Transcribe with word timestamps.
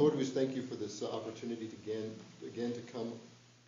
Lord, 0.00 0.16
we 0.16 0.24
thank 0.24 0.54
you 0.54 0.62
for 0.62 0.76
this 0.76 1.02
uh, 1.02 1.10
opportunity 1.10 1.66
to 1.66 1.74
again, 1.82 2.14
again 2.46 2.72
to 2.72 2.80
come, 2.92 3.10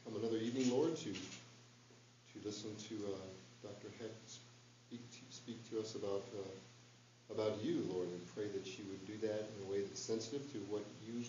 come 0.04 0.14
another 0.14 0.36
evening, 0.36 0.70
Lord, 0.70 0.94
to 0.98 1.10
to 1.10 2.36
listen 2.44 2.70
to 2.86 2.94
uh, 3.10 3.66
Dr. 3.66 3.90
Heck 3.98 4.14
speak 4.28 5.02
to, 5.10 5.18
speak 5.34 5.58
to 5.70 5.80
us 5.80 5.96
about 5.96 6.22
uh, 6.38 7.34
about 7.34 7.58
you, 7.64 7.84
Lord, 7.90 8.06
and 8.06 8.22
pray 8.32 8.46
that 8.46 8.64
she 8.64 8.82
would 8.86 9.04
do 9.08 9.26
that 9.26 9.42
in 9.42 9.66
a 9.66 9.72
way 9.72 9.80
that's 9.82 9.98
sensitive 9.98 10.46
to 10.52 10.58
what 10.70 10.84
you 11.04 11.24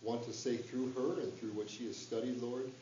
want 0.00 0.24
to 0.24 0.32
say 0.32 0.56
through 0.56 0.92
her 0.96 1.20
and 1.20 1.28
through 1.38 1.52
what 1.52 1.68
she 1.68 1.84
has 1.84 1.98
studied, 1.98 2.40
Lord, 2.40 2.72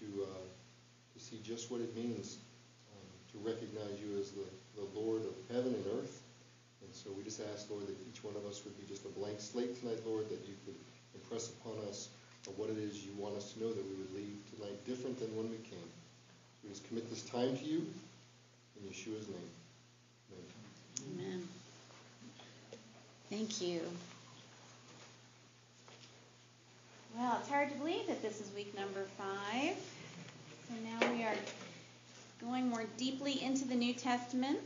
to 0.00 0.06
uh, 0.28 0.44
to 0.44 1.18
see 1.24 1.40
just 1.42 1.70
what 1.70 1.80
it 1.80 1.96
means 1.96 2.36
um, 2.92 3.08
to 3.32 3.48
recognize 3.48 3.96
you 3.96 4.20
as 4.20 4.32
the, 4.32 4.44
the 4.76 4.84
Lord 4.92 5.22
of 5.24 5.32
heaven 5.48 5.72
and 5.72 5.86
earth. 5.98 6.20
And 6.84 6.92
so 6.92 7.08
we 7.16 7.24
just 7.24 7.40
ask, 7.54 7.70
Lord, 7.70 7.86
that 7.88 7.96
each 8.12 8.22
one 8.22 8.36
of 8.36 8.44
us 8.44 8.60
would 8.64 8.76
be 8.76 8.84
just 8.84 9.06
a 9.06 9.12
blank 9.16 9.40
slate 9.40 9.80
tonight, 9.80 10.04
Lord, 10.04 10.28
that 10.28 10.44
you 10.44 10.52
could 10.68 10.76
impress 11.14 11.50
upon 11.50 11.78
us 11.88 12.08
what 12.56 12.70
it 12.70 12.78
is 12.78 13.04
you 13.04 13.12
want 13.18 13.36
us 13.36 13.52
to 13.52 13.60
know, 13.60 13.68
that 13.68 13.84
we 13.84 13.94
would 13.96 14.14
leave 14.14 14.38
tonight 14.54 14.84
different 14.86 15.18
than 15.18 15.28
when 15.36 15.50
we 15.50 15.56
came. 15.58 15.78
We 16.62 16.70
just 16.70 16.86
commit 16.88 17.08
this 17.10 17.22
time 17.22 17.56
to 17.56 17.64
you 17.64 17.86
in 18.80 18.88
Yeshua's 18.88 19.28
name. 19.28 19.50
Amen. 20.32 21.18
Amen. 21.18 21.48
Thank 23.30 23.60
you. 23.60 23.82
Well, 27.16 27.38
it's 27.40 27.50
hard 27.50 27.70
to 27.70 27.74
believe 27.76 28.06
that 28.06 28.22
this 28.22 28.40
is 28.40 28.50
week 28.54 28.74
number 28.78 29.04
five. 29.18 29.76
So 30.68 30.74
now 30.84 31.12
we 31.12 31.24
are 31.24 31.34
going 32.40 32.68
more 32.68 32.84
deeply 32.96 33.42
into 33.42 33.66
the 33.66 33.74
New 33.74 33.92
Testament. 33.92 34.58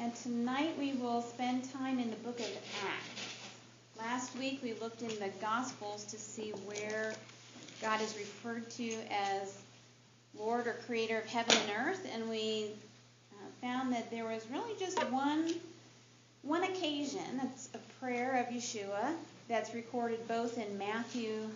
And 0.00 0.14
tonight 0.14 0.74
we 0.78 0.92
will 0.94 1.22
spend 1.22 1.70
time 1.72 1.98
in 1.98 2.10
the 2.10 2.16
book 2.16 2.38
of 2.38 2.50
Acts. 2.86 3.11
Last 4.02 4.36
week 4.36 4.58
we 4.64 4.74
looked 4.74 5.02
in 5.02 5.16
the 5.20 5.28
Gospels 5.40 6.02
to 6.06 6.18
see 6.18 6.50
where 6.66 7.14
God 7.80 8.00
is 8.00 8.16
referred 8.16 8.68
to 8.70 8.94
as 9.08 9.56
Lord 10.36 10.66
or 10.66 10.72
Creator 10.86 11.18
of 11.18 11.26
heaven 11.26 11.56
and 11.56 11.86
earth, 11.86 12.04
and 12.12 12.28
we 12.28 12.72
uh, 13.32 13.36
found 13.60 13.92
that 13.92 14.10
there 14.10 14.24
was 14.24 14.44
really 14.50 14.72
just 14.76 14.98
one 15.12 15.54
one 16.42 16.64
occasion 16.64 17.20
that's 17.40 17.68
a 17.74 17.78
prayer 18.00 18.40
of 18.40 18.52
Yeshua 18.52 19.14
that's 19.48 19.72
recorded 19.72 20.26
both 20.26 20.58
in 20.58 20.76
Matthew 20.76 21.48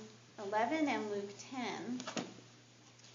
11 0.46 0.86
and 0.86 1.10
Luke 1.10 1.30
10, 1.50 2.00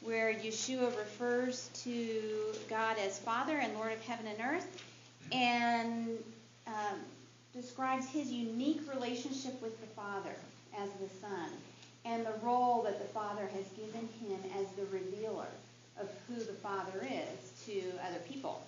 where 0.02 0.34
Yeshua 0.34 0.98
refers 0.98 1.70
to 1.86 2.22
God 2.70 2.98
as 3.00 3.18
Father 3.20 3.58
and 3.58 3.74
Lord 3.76 3.94
of 3.94 4.02
heaven 4.02 4.28
and 4.28 4.42
earth, 4.42 4.68
and 5.32 6.10
um, 6.68 7.00
describes 7.54 8.08
his 8.08 8.32
unique 8.32 8.82
relationship 8.94 9.62
with 9.62 9.80
the 9.82 9.88
Father 9.88 10.36
as 10.80 10.90
the 11.02 11.10
Son 11.20 11.50
and 12.06 12.26
the 12.26 12.34
role 12.42 12.82
that 12.84 13.00
the 13.00 13.08
Father 13.14 13.48
has 13.54 13.66
given 13.70 14.08
him 14.22 14.40
as 14.60 14.68
the 14.74 14.86
revealer 14.86 15.48
of 16.00 16.10
who 16.28 16.36
the 16.36 16.54
Father 16.54 17.06
is 17.06 17.66
to 17.66 17.82
other 18.08 18.20
people. 18.28 18.62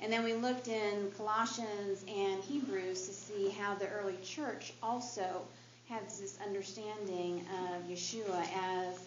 And 0.00 0.12
then 0.12 0.24
we 0.24 0.34
looked 0.34 0.68
in 0.68 1.12
Colossians 1.16 2.04
and 2.08 2.42
Hebrews 2.42 3.06
to 3.06 3.14
see 3.14 3.50
how 3.50 3.74
the 3.74 3.88
early 3.88 4.16
church 4.24 4.72
also 4.82 5.42
has 5.88 6.20
this 6.20 6.38
understanding 6.44 7.44
of 7.72 7.88
Yeshua 7.88 8.44
as 8.56 8.98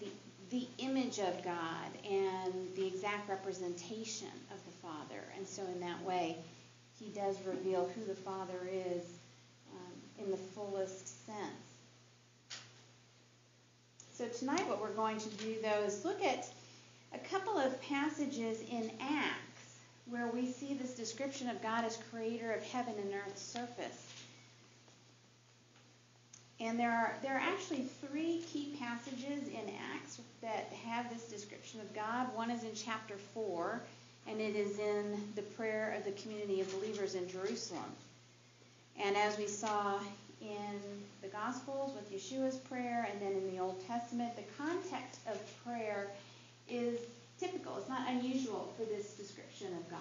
the, 0.00 0.06
the 0.50 0.66
image 0.78 1.18
of 1.18 1.42
God 1.44 1.90
and 2.08 2.52
the 2.76 2.86
exact 2.86 3.28
representation 3.28 4.28
of 4.50 4.58
the 4.64 4.72
Father. 4.82 5.22
And 5.36 5.46
so, 5.46 5.62
in 5.62 5.80
that 5.80 6.02
way, 6.04 6.36
he 7.02 7.10
does 7.10 7.36
reveal 7.46 7.90
who 7.94 8.04
the 8.04 8.14
Father 8.14 8.68
is 8.72 9.02
um, 9.72 10.24
in 10.24 10.30
the 10.30 10.36
fullest 10.36 11.26
sense. 11.26 12.60
So 14.14 14.26
tonight 14.28 14.68
what 14.68 14.80
we're 14.80 14.94
going 14.94 15.18
to 15.18 15.28
do 15.30 15.56
though 15.62 15.82
is 15.84 16.04
look 16.04 16.22
at 16.22 16.46
a 17.14 17.18
couple 17.18 17.58
of 17.58 17.80
passages 17.82 18.60
in 18.70 18.90
Acts 19.00 19.78
where 20.06 20.28
we 20.28 20.46
see 20.46 20.74
this 20.74 20.94
description 20.94 21.48
of 21.48 21.62
God 21.62 21.84
as 21.84 21.98
creator 22.10 22.52
of 22.52 22.62
heaven 22.62 22.94
and 22.98 23.14
earth's 23.14 23.42
surface. 23.42 24.12
And 26.60 26.78
there 26.78 26.92
are 26.92 27.16
there 27.22 27.34
are 27.34 27.40
actually 27.40 27.88
three 28.06 28.42
key 28.52 28.76
passages 28.78 29.48
in 29.48 29.72
Acts 29.94 30.20
that 30.42 30.72
have 30.84 31.12
this 31.12 31.24
description 31.24 31.80
of 31.80 31.92
God. 31.94 32.32
One 32.36 32.50
is 32.50 32.62
in 32.62 32.74
chapter 32.74 33.16
4 33.34 33.82
and 34.28 34.40
it 34.40 34.56
is 34.56 34.78
in 34.78 35.32
the 35.34 35.42
prayer 35.42 35.94
of 35.98 36.04
the 36.04 36.12
community 36.22 36.60
of 36.60 36.72
believers 36.72 37.14
in 37.14 37.28
Jerusalem. 37.28 37.92
And 39.00 39.16
as 39.16 39.36
we 39.38 39.46
saw 39.46 39.98
in 40.40 40.80
the 41.22 41.28
Gospels 41.28 41.94
with 41.94 42.12
Yeshua's 42.12 42.56
prayer 42.56 43.08
and 43.10 43.20
then 43.20 43.32
in 43.32 43.54
the 43.54 43.60
Old 43.60 43.86
Testament, 43.86 44.34
the 44.36 44.42
context 44.62 45.20
of 45.30 45.38
prayer 45.64 46.08
is 46.68 46.98
typical. 47.38 47.76
It's 47.78 47.88
not 47.88 48.08
unusual 48.08 48.72
for 48.76 48.84
this 48.84 49.14
description 49.14 49.68
of 49.74 49.90
God. 49.90 50.00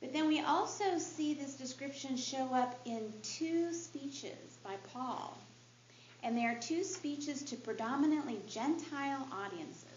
But 0.00 0.12
then 0.12 0.28
we 0.28 0.40
also 0.40 0.98
see 0.98 1.34
this 1.34 1.54
description 1.54 2.16
show 2.16 2.52
up 2.52 2.78
in 2.84 3.12
two 3.22 3.72
speeches 3.72 4.58
by 4.62 4.74
Paul. 4.92 5.38
And 6.22 6.36
they 6.36 6.44
are 6.44 6.58
two 6.60 6.84
speeches 6.84 7.42
to 7.44 7.56
predominantly 7.56 8.40
Gentile 8.48 9.26
audiences. 9.32 9.93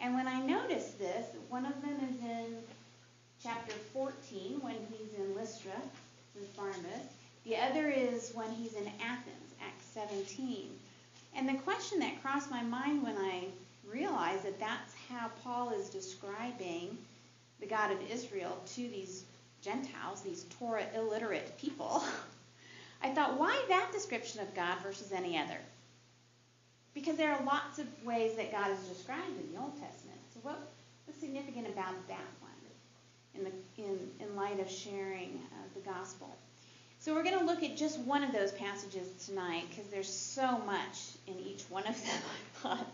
And 0.00 0.14
when 0.14 0.28
I 0.28 0.40
noticed 0.40 0.98
this, 0.98 1.26
one 1.48 1.66
of 1.66 1.80
them 1.82 1.96
is 2.08 2.20
in 2.22 2.56
chapter 3.42 3.72
14 3.92 4.60
when 4.60 4.76
he's 4.90 5.18
in 5.18 5.34
Lystra 5.34 5.72
with 6.34 6.56
Barnabas. 6.56 7.06
The 7.44 7.56
other 7.56 7.88
is 7.88 8.32
when 8.34 8.50
he's 8.50 8.74
in 8.74 8.86
Athens, 9.02 9.54
Acts 9.62 9.86
17. 9.94 10.70
And 11.36 11.48
the 11.48 11.54
question 11.62 11.98
that 12.00 12.22
crossed 12.22 12.50
my 12.50 12.62
mind 12.62 13.02
when 13.02 13.16
I 13.16 13.44
realized 13.90 14.44
that 14.44 14.60
that's 14.60 14.94
how 15.08 15.30
Paul 15.42 15.70
is 15.70 15.88
describing 15.88 16.96
the 17.60 17.66
God 17.66 17.90
of 17.90 18.10
Israel 18.10 18.60
to 18.74 18.82
these 18.82 19.24
Gentiles, 19.62 20.22
these 20.22 20.44
Torah 20.58 20.86
illiterate 20.94 21.58
people, 21.58 22.04
I 23.02 23.10
thought, 23.10 23.38
why 23.38 23.64
that 23.68 23.90
description 23.92 24.40
of 24.40 24.54
God 24.54 24.78
versus 24.82 25.12
any 25.12 25.38
other? 25.38 25.58
Because 26.98 27.16
there 27.16 27.32
are 27.32 27.42
lots 27.44 27.78
of 27.78 27.86
ways 28.04 28.34
that 28.36 28.50
God 28.50 28.72
is 28.72 28.78
described 28.88 29.38
in 29.40 29.52
the 29.52 29.60
Old 29.60 29.72
Testament. 29.80 30.18
So 30.34 30.40
what, 30.42 30.58
what's 31.06 31.20
significant 31.20 31.68
about 31.68 31.94
that 32.08 32.26
one 32.40 32.50
in, 33.36 33.44
the, 33.44 33.82
in, 33.82 34.10
in 34.18 34.34
light 34.34 34.58
of 34.58 34.68
sharing 34.68 35.40
uh, 35.52 35.56
the 35.74 35.80
gospel? 35.80 36.34
So 36.98 37.14
we're 37.14 37.22
going 37.22 37.38
to 37.38 37.44
look 37.44 37.62
at 37.62 37.76
just 37.76 38.00
one 38.00 38.24
of 38.24 38.32
those 38.32 38.50
passages 38.50 39.06
tonight 39.24 39.66
because 39.70 39.88
there's 39.90 40.12
so 40.12 40.58
much 40.66 41.12
in 41.28 41.38
each 41.38 41.62
one 41.68 41.86
of 41.86 41.94
them. 42.04 42.20
I 42.56 42.58
thought, 42.58 42.86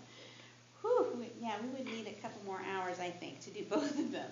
whew, 0.82 1.25
yeah, 1.41 1.54
we 1.62 1.69
would 1.71 1.86
need 1.86 2.06
a 2.06 2.21
couple 2.21 2.42
more 2.44 2.60
hours, 2.76 3.00
I 3.00 3.09
think, 3.09 3.41
to 3.44 3.50
do 3.50 3.65
both 3.71 3.98
of 3.98 4.12
them. 4.12 4.31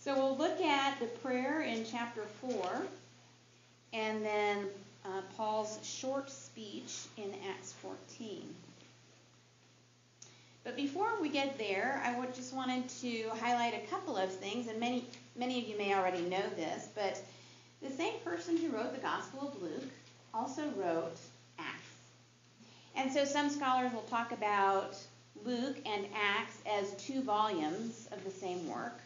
So 0.00 0.14
we'll 0.14 0.36
look 0.36 0.60
at 0.60 1.00
the 1.00 1.06
prayer 1.06 1.62
in 1.62 1.86
chapter 1.90 2.24
4 2.42 2.82
and 3.94 4.22
then 4.22 4.66
uh, 5.06 5.22
Paul's 5.34 5.78
short 5.82 6.30
speech 6.30 7.06
in 7.16 7.32
Acts 7.48 7.72
14. 7.80 8.54
But 10.68 10.76
before 10.76 11.18
we 11.18 11.30
get 11.30 11.56
there, 11.56 11.98
I 12.04 12.18
would 12.18 12.34
just 12.34 12.52
wanted 12.52 12.86
to 13.00 13.30
highlight 13.40 13.72
a 13.72 13.86
couple 13.88 14.18
of 14.18 14.30
things, 14.30 14.68
and 14.68 14.78
many 14.78 15.06
many 15.34 15.62
of 15.62 15.66
you 15.66 15.78
may 15.78 15.94
already 15.94 16.20
know 16.20 16.42
this, 16.56 16.90
but 16.94 17.18
the 17.80 17.88
same 17.88 18.18
person 18.22 18.54
who 18.58 18.68
wrote 18.68 18.94
the 18.94 19.00
Gospel 19.00 19.48
of 19.48 19.62
Luke 19.62 19.88
also 20.34 20.68
wrote 20.76 21.16
Acts. 21.58 21.94
And 22.94 23.10
so 23.10 23.24
some 23.24 23.48
scholars 23.48 23.94
will 23.94 24.02
talk 24.10 24.32
about 24.32 24.94
Luke 25.42 25.78
and 25.86 26.06
Acts 26.14 26.58
as 26.70 26.92
two 27.02 27.22
volumes 27.22 28.06
of 28.12 28.22
the 28.22 28.30
same 28.30 28.68
work, 28.68 29.00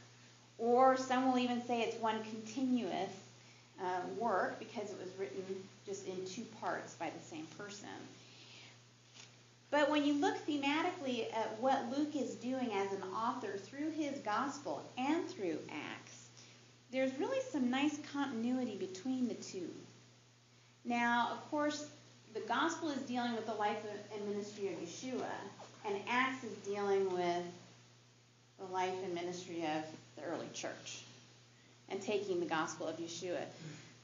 or 0.58 0.96
some 0.96 1.30
will 1.30 1.38
even 1.38 1.64
say 1.64 1.82
it's 1.82 1.96
one 1.98 2.24
continuous 2.24 3.12
uh, 3.80 4.00
work 4.18 4.58
because 4.58 4.90
it 4.90 4.98
was 4.98 5.16
written 5.16 5.44
just 5.86 6.08
in 6.08 6.26
two 6.26 6.42
parts 6.60 6.94
by 6.94 7.08
the 7.08 7.24
same 7.24 7.46
person. 7.56 7.86
But 9.72 9.90
when 9.90 10.04
you 10.04 10.12
look 10.12 10.36
thematically 10.46 11.34
at 11.34 11.58
what 11.58 11.90
Luke 11.96 12.14
is 12.14 12.34
doing 12.34 12.70
as 12.74 12.92
an 12.92 13.02
author 13.04 13.56
through 13.56 13.90
his 13.92 14.18
gospel 14.18 14.84
and 14.98 15.26
through 15.26 15.58
Acts, 15.70 16.26
there's 16.92 17.18
really 17.18 17.40
some 17.50 17.70
nice 17.70 17.98
continuity 18.12 18.76
between 18.76 19.28
the 19.28 19.34
two. 19.34 19.70
Now, 20.84 21.30
of 21.32 21.50
course, 21.50 21.86
the 22.34 22.40
gospel 22.40 22.90
is 22.90 23.00
dealing 23.02 23.34
with 23.34 23.46
the 23.46 23.54
life 23.54 23.78
and 24.14 24.28
ministry 24.28 24.68
of 24.68 24.74
Yeshua, 24.74 25.32
and 25.86 25.96
Acts 26.06 26.44
is 26.44 26.52
dealing 26.58 27.10
with 27.10 27.44
the 28.58 28.66
life 28.66 28.94
and 29.02 29.14
ministry 29.14 29.62
of 29.62 29.84
the 30.16 30.22
early 30.30 30.48
church 30.52 31.00
and 31.88 32.00
taking 32.02 32.40
the 32.40 32.46
gospel 32.46 32.86
of 32.86 32.98
Yeshua, 32.98 33.40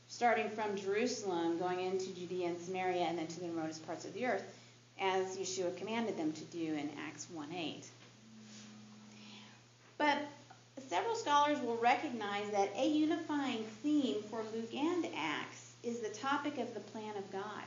starting 0.09 0.49
from 0.49 0.77
Jerusalem, 0.77 1.59
going 1.59 1.81
into 1.81 2.09
Judea 2.15 2.49
and 2.49 2.59
Samaria, 2.59 3.03
and 3.03 3.19
then 3.19 3.27
to 3.27 3.41
the 3.41 3.49
remotest 3.49 3.85
parts 3.87 4.07
of 4.07 4.15
the 4.15 4.25
earth 4.25 4.45
as 5.01 5.37
Yeshua 5.37 5.77
commanded 5.77 6.17
them 6.17 6.33
to 6.33 6.45
do 6.45 6.75
in 6.75 6.91
Acts 7.07 7.27
1:8. 7.33 7.85
But 9.97 10.19
several 10.89 11.15
scholars 11.15 11.61
will 11.61 11.77
recognize 11.77 12.51
that 12.51 12.71
a 12.77 12.89
unifying 12.89 13.65
theme 13.83 14.23
for 14.25 14.43
Luke 14.55 14.75
and 14.75 15.07
Acts 15.17 15.73
is 15.83 16.01
the 16.01 16.09
topic 16.09 16.59
of 16.59 16.73
the 16.75 16.81
plan 16.81 17.17
of 17.17 17.31
God. 17.31 17.65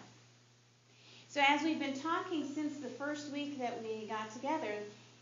So, 1.29 1.41
as 1.47 1.61
we've 1.61 1.79
been 1.79 1.99
talking 1.99 2.45
since 2.53 2.77
the 2.77 2.89
first 2.89 3.31
week 3.31 3.57
that 3.59 3.81
we 3.81 4.05
got 4.07 4.31
together, 4.31 4.73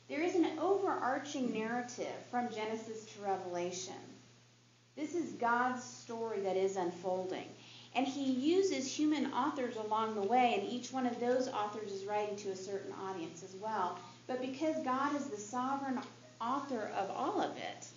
there 0.08 0.22
is 0.22 0.34
an 0.36 0.58
overarching 0.60 1.54
narrative 1.54 2.16
from 2.32 2.50
Genesis 2.52 3.06
to 3.06 3.22
Revelation. 3.22 3.94
This 4.96 5.14
is 5.14 5.34
God's 5.34 5.84
story 5.84 6.40
that 6.42 6.58
is 6.58 6.78
unfolding. 6.78 7.48
And 7.96 8.08
he 8.08 8.32
uses 8.32 8.88
human 8.88 9.34
authors 9.34 9.76
along 9.76 10.16
the 10.16 10.28
way, 10.28 10.56
and 10.60 10.70
each 10.70 10.92
one 10.92 11.06
of 11.06 11.20
those 11.20 11.48
authors 11.48 11.92
is 11.92 12.06
writing 12.06 12.36
to 12.38 12.52
a 12.52 12.56
certain 12.56 12.94
audience 12.94 13.44
as 13.44 13.56
well. 13.56 13.98
But 14.28 14.42
because 14.42 14.76
God 14.84 15.16
is 15.16 15.26
the 15.26 15.38
sovereign 15.38 16.00
author 16.40 16.92
of 16.96 17.10
all 17.10 17.42
of 17.42 17.58
it, 17.58 17.88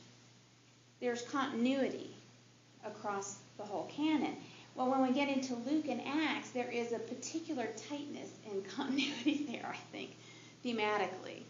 there's 1.01 1.23
continuity 1.23 2.15
across 2.85 3.39
the 3.59 3.63
whole 3.65 3.91
canon. 3.95 4.37
Well, 4.75 4.91
when 4.91 5.03
we 5.03 5.13
get 5.13 5.29
into 5.29 5.55
Luke 5.55 5.89
and 5.89 6.01
Acts, 6.07 6.51
there 6.51 6.71
is 6.71 6.93
a 6.93 6.99
particular 6.99 7.69
tightness 7.89 8.31
in 8.51 8.63
continuity 8.77 9.47
there, 9.51 9.67
I 9.67 9.77
think, 9.93 10.17
thematically. 10.65 11.43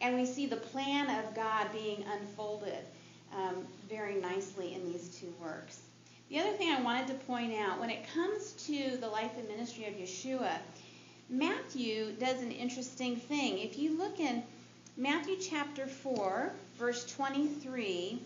And 0.00 0.16
we 0.16 0.26
see 0.26 0.46
the 0.46 0.56
plan 0.56 1.08
of 1.24 1.34
God 1.34 1.68
being 1.72 2.04
unfolded 2.04 2.84
um, 3.32 3.64
very 3.88 4.16
nicely 4.16 4.74
in 4.74 4.84
these 4.92 5.08
two 5.08 5.32
works. 5.40 5.80
The 6.34 6.40
other 6.40 6.56
thing 6.56 6.72
I 6.72 6.82
wanted 6.82 7.06
to 7.06 7.14
point 7.26 7.54
out 7.54 7.78
when 7.78 7.90
it 7.90 8.12
comes 8.12 8.54
to 8.66 8.96
the 8.96 9.06
life 9.06 9.30
and 9.38 9.46
ministry 9.46 9.86
of 9.86 9.94
Yeshua, 9.94 10.50
Matthew 11.30 12.10
does 12.18 12.42
an 12.42 12.50
interesting 12.50 13.14
thing. 13.14 13.60
If 13.60 13.78
you 13.78 13.96
look 13.96 14.18
in 14.18 14.42
Matthew 14.96 15.36
chapter 15.36 15.86
4, 15.86 16.50
verse 16.76 17.04
23, 17.14 18.20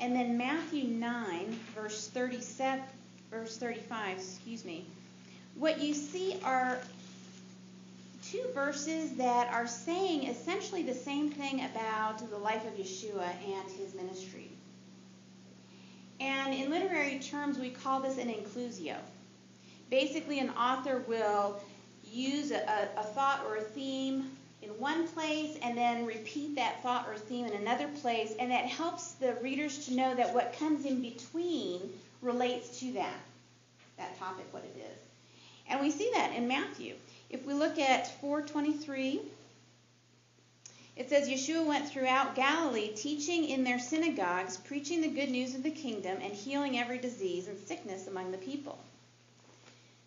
and 0.00 0.16
then 0.16 0.38
Matthew 0.38 0.84
9, 0.84 1.58
verse 1.74 2.08
37, 2.08 2.82
verse 3.30 3.58
35, 3.58 4.16
excuse 4.16 4.64
me, 4.64 4.86
what 5.56 5.78
you 5.78 5.92
see 5.92 6.40
are 6.42 6.78
two 8.24 8.46
verses 8.54 9.12
that 9.16 9.52
are 9.52 9.66
saying 9.66 10.26
essentially 10.26 10.82
the 10.84 10.94
same 10.94 11.28
thing 11.28 11.66
about 11.66 12.30
the 12.30 12.38
life 12.38 12.66
of 12.66 12.78
Yeshua 12.78 13.28
and 13.46 13.70
his 13.72 13.94
ministry. 13.94 14.55
And 16.20 16.54
in 16.54 16.70
literary 16.70 17.18
terms, 17.18 17.58
we 17.58 17.70
call 17.70 18.00
this 18.00 18.18
an 18.18 18.28
inclusio. 18.28 18.96
Basically, 19.90 20.38
an 20.38 20.50
author 20.50 21.04
will 21.06 21.60
use 22.10 22.50
a, 22.50 22.88
a, 22.96 23.02
thought 23.02 23.44
or 23.46 23.56
a 23.56 23.60
theme 23.60 24.30
in 24.62 24.70
one 24.80 25.06
place 25.08 25.58
and 25.62 25.76
then 25.76 26.06
repeat 26.06 26.56
that 26.56 26.82
thought 26.82 27.06
or 27.08 27.16
theme 27.16 27.46
in 27.46 27.52
another 27.52 27.88
place, 28.00 28.34
and 28.38 28.50
that 28.50 28.64
helps 28.64 29.12
the 29.12 29.34
readers 29.42 29.86
to 29.86 29.94
know 29.94 30.14
that 30.14 30.32
what 30.32 30.56
comes 30.58 30.86
in 30.86 31.02
between 31.02 31.80
relates 32.22 32.80
to 32.80 32.92
that, 32.92 33.20
that 33.98 34.18
topic, 34.18 34.46
what 34.52 34.64
it 34.64 34.78
is. 34.78 34.98
And 35.68 35.80
we 35.80 35.90
see 35.90 36.10
that 36.14 36.32
in 36.34 36.48
Matthew. 36.48 36.94
If 37.28 37.44
we 37.44 37.52
look 37.54 37.78
at 37.78 38.20
423, 38.20 39.20
it 40.96 41.10
says 41.10 41.28
Yeshua 41.28 41.64
went 41.64 41.88
throughout 41.88 42.34
Galilee, 42.34 42.88
teaching 42.88 43.44
in 43.50 43.64
their 43.64 43.78
synagogues, 43.78 44.56
preaching 44.56 45.02
the 45.02 45.08
good 45.08 45.28
news 45.28 45.54
of 45.54 45.62
the 45.62 45.70
kingdom, 45.70 46.18
and 46.22 46.32
healing 46.32 46.78
every 46.78 46.98
disease 46.98 47.48
and 47.48 47.58
sickness 47.58 48.06
among 48.06 48.32
the 48.32 48.38
people. 48.38 48.78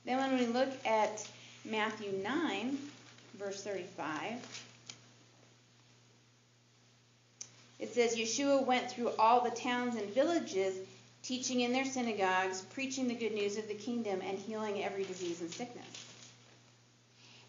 Then, 0.03 0.17
when 0.17 0.39
we 0.39 0.47
look 0.47 0.69
at 0.87 1.27
Matthew 1.63 2.11
9, 2.23 2.77
verse 3.37 3.63
35, 3.63 4.33
it 7.77 7.93
says 7.93 8.15
Yeshua 8.15 8.65
went 8.65 8.89
through 8.89 9.11
all 9.19 9.41
the 9.41 9.51
towns 9.51 9.95
and 9.95 10.09
villages, 10.15 10.75
teaching 11.21 11.61
in 11.61 11.71
their 11.71 11.85
synagogues, 11.85 12.61
preaching 12.73 13.07
the 13.07 13.13
good 13.13 13.33
news 13.33 13.57
of 13.57 13.67
the 13.67 13.75
kingdom, 13.75 14.21
and 14.25 14.39
healing 14.39 14.83
every 14.83 15.03
disease 15.03 15.41
and 15.41 15.51
sickness. 15.51 16.08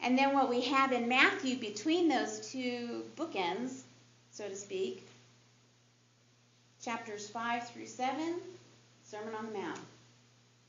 And 0.02 0.16
then 0.16 0.32
what 0.32 0.48
we 0.48 0.62
have 0.62 0.92
in 0.92 1.08
Matthew 1.08 1.58
between 1.58 2.08
those 2.08 2.50
two 2.50 3.04
bookends, 3.16 3.82
so 4.30 4.48
to 4.48 4.56
speak, 4.56 5.06
chapters 6.82 7.28
5 7.28 7.68
through 7.68 7.86
7, 7.86 8.36
Sermon 9.04 9.34
on 9.34 9.46
the 9.46 9.58
Mount. 9.58 9.80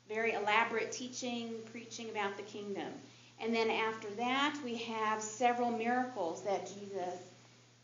Very 0.10 0.34
elaborate 0.34 0.92
teaching, 0.92 1.54
preaching 1.72 2.10
about 2.10 2.36
the 2.36 2.44
kingdom. 2.44 2.92
And 3.40 3.56
then 3.56 3.70
after 3.70 4.10
that, 4.18 4.58
we 4.64 4.76
have 4.76 5.22
several 5.22 5.72
miracles 5.72 6.44
that 6.44 6.68
Jesus 6.68 7.20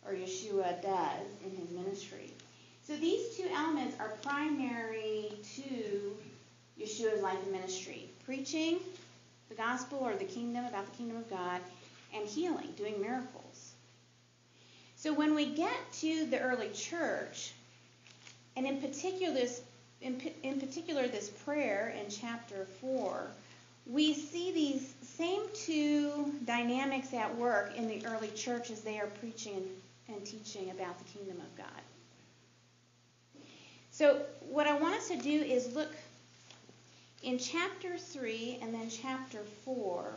or 0.06 0.14
Yeshua 0.14 0.82
does 0.82 1.28
in 1.46 1.52
his 1.58 1.70
ministry. 1.72 2.34
So 2.84 2.96
these 2.98 3.36
two 3.36 3.48
elements 3.54 3.96
are 4.00 4.10
primary 4.22 5.32
to 5.56 6.16
Yeshua's 6.80 7.22
life 7.22 7.42
and 7.44 7.52
ministry 7.52 8.10
preaching 8.26 8.80
the 9.50 9.56
gospel 9.56 10.00
or 10.00 10.16
the 10.16 10.26
kingdom, 10.26 10.66
about 10.66 10.90
the 10.92 10.98
kingdom 10.98 11.18
of 11.18 11.30
God, 11.30 11.62
and 12.14 12.28
healing, 12.28 12.74
doing 12.78 13.00
miracles. 13.02 13.74
So 14.96 15.14
when 15.14 15.36
we 15.36 15.46
get 15.46 15.78
to 16.00 16.26
the 16.26 16.40
early 16.40 16.70
church, 16.70 17.54
and 18.56 18.66
in 18.66 18.82
particular 18.82 19.34
this, 19.34 19.62
in, 20.02 20.20
in 20.44 20.60
particular 20.60 21.08
this 21.08 21.30
prayer 21.30 21.96
in 22.00 22.10
chapter 22.10 22.66
4, 22.82 23.28
we 23.86 24.14
see 24.14 24.52
these 24.52 24.94
same 25.02 25.42
two 25.54 26.34
dynamics 26.46 27.14
at 27.14 27.36
work 27.38 27.74
in 27.78 27.88
the 27.88 28.06
early 28.06 28.30
church 28.30 28.70
as 28.70 28.82
they 28.82 29.00
are 29.00 29.08
preaching 29.22 29.64
and 30.10 30.26
teaching 30.26 30.72
about 30.72 30.98
the 30.98 31.06
kingdom 31.06 31.38
of 31.38 31.58
God. 31.58 31.68
So, 33.92 34.22
what 34.50 34.68
I 34.68 34.78
want 34.78 34.96
us 34.96 35.08
to 35.08 35.18
do 35.18 35.42
is 35.42 35.74
look 35.74 35.92
in 37.27 37.38
chapter 37.38 37.97
3 37.97 38.59
and 38.62 38.74
then 38.74 38.89
chapter 38.89 39.39
4 39.65 40.13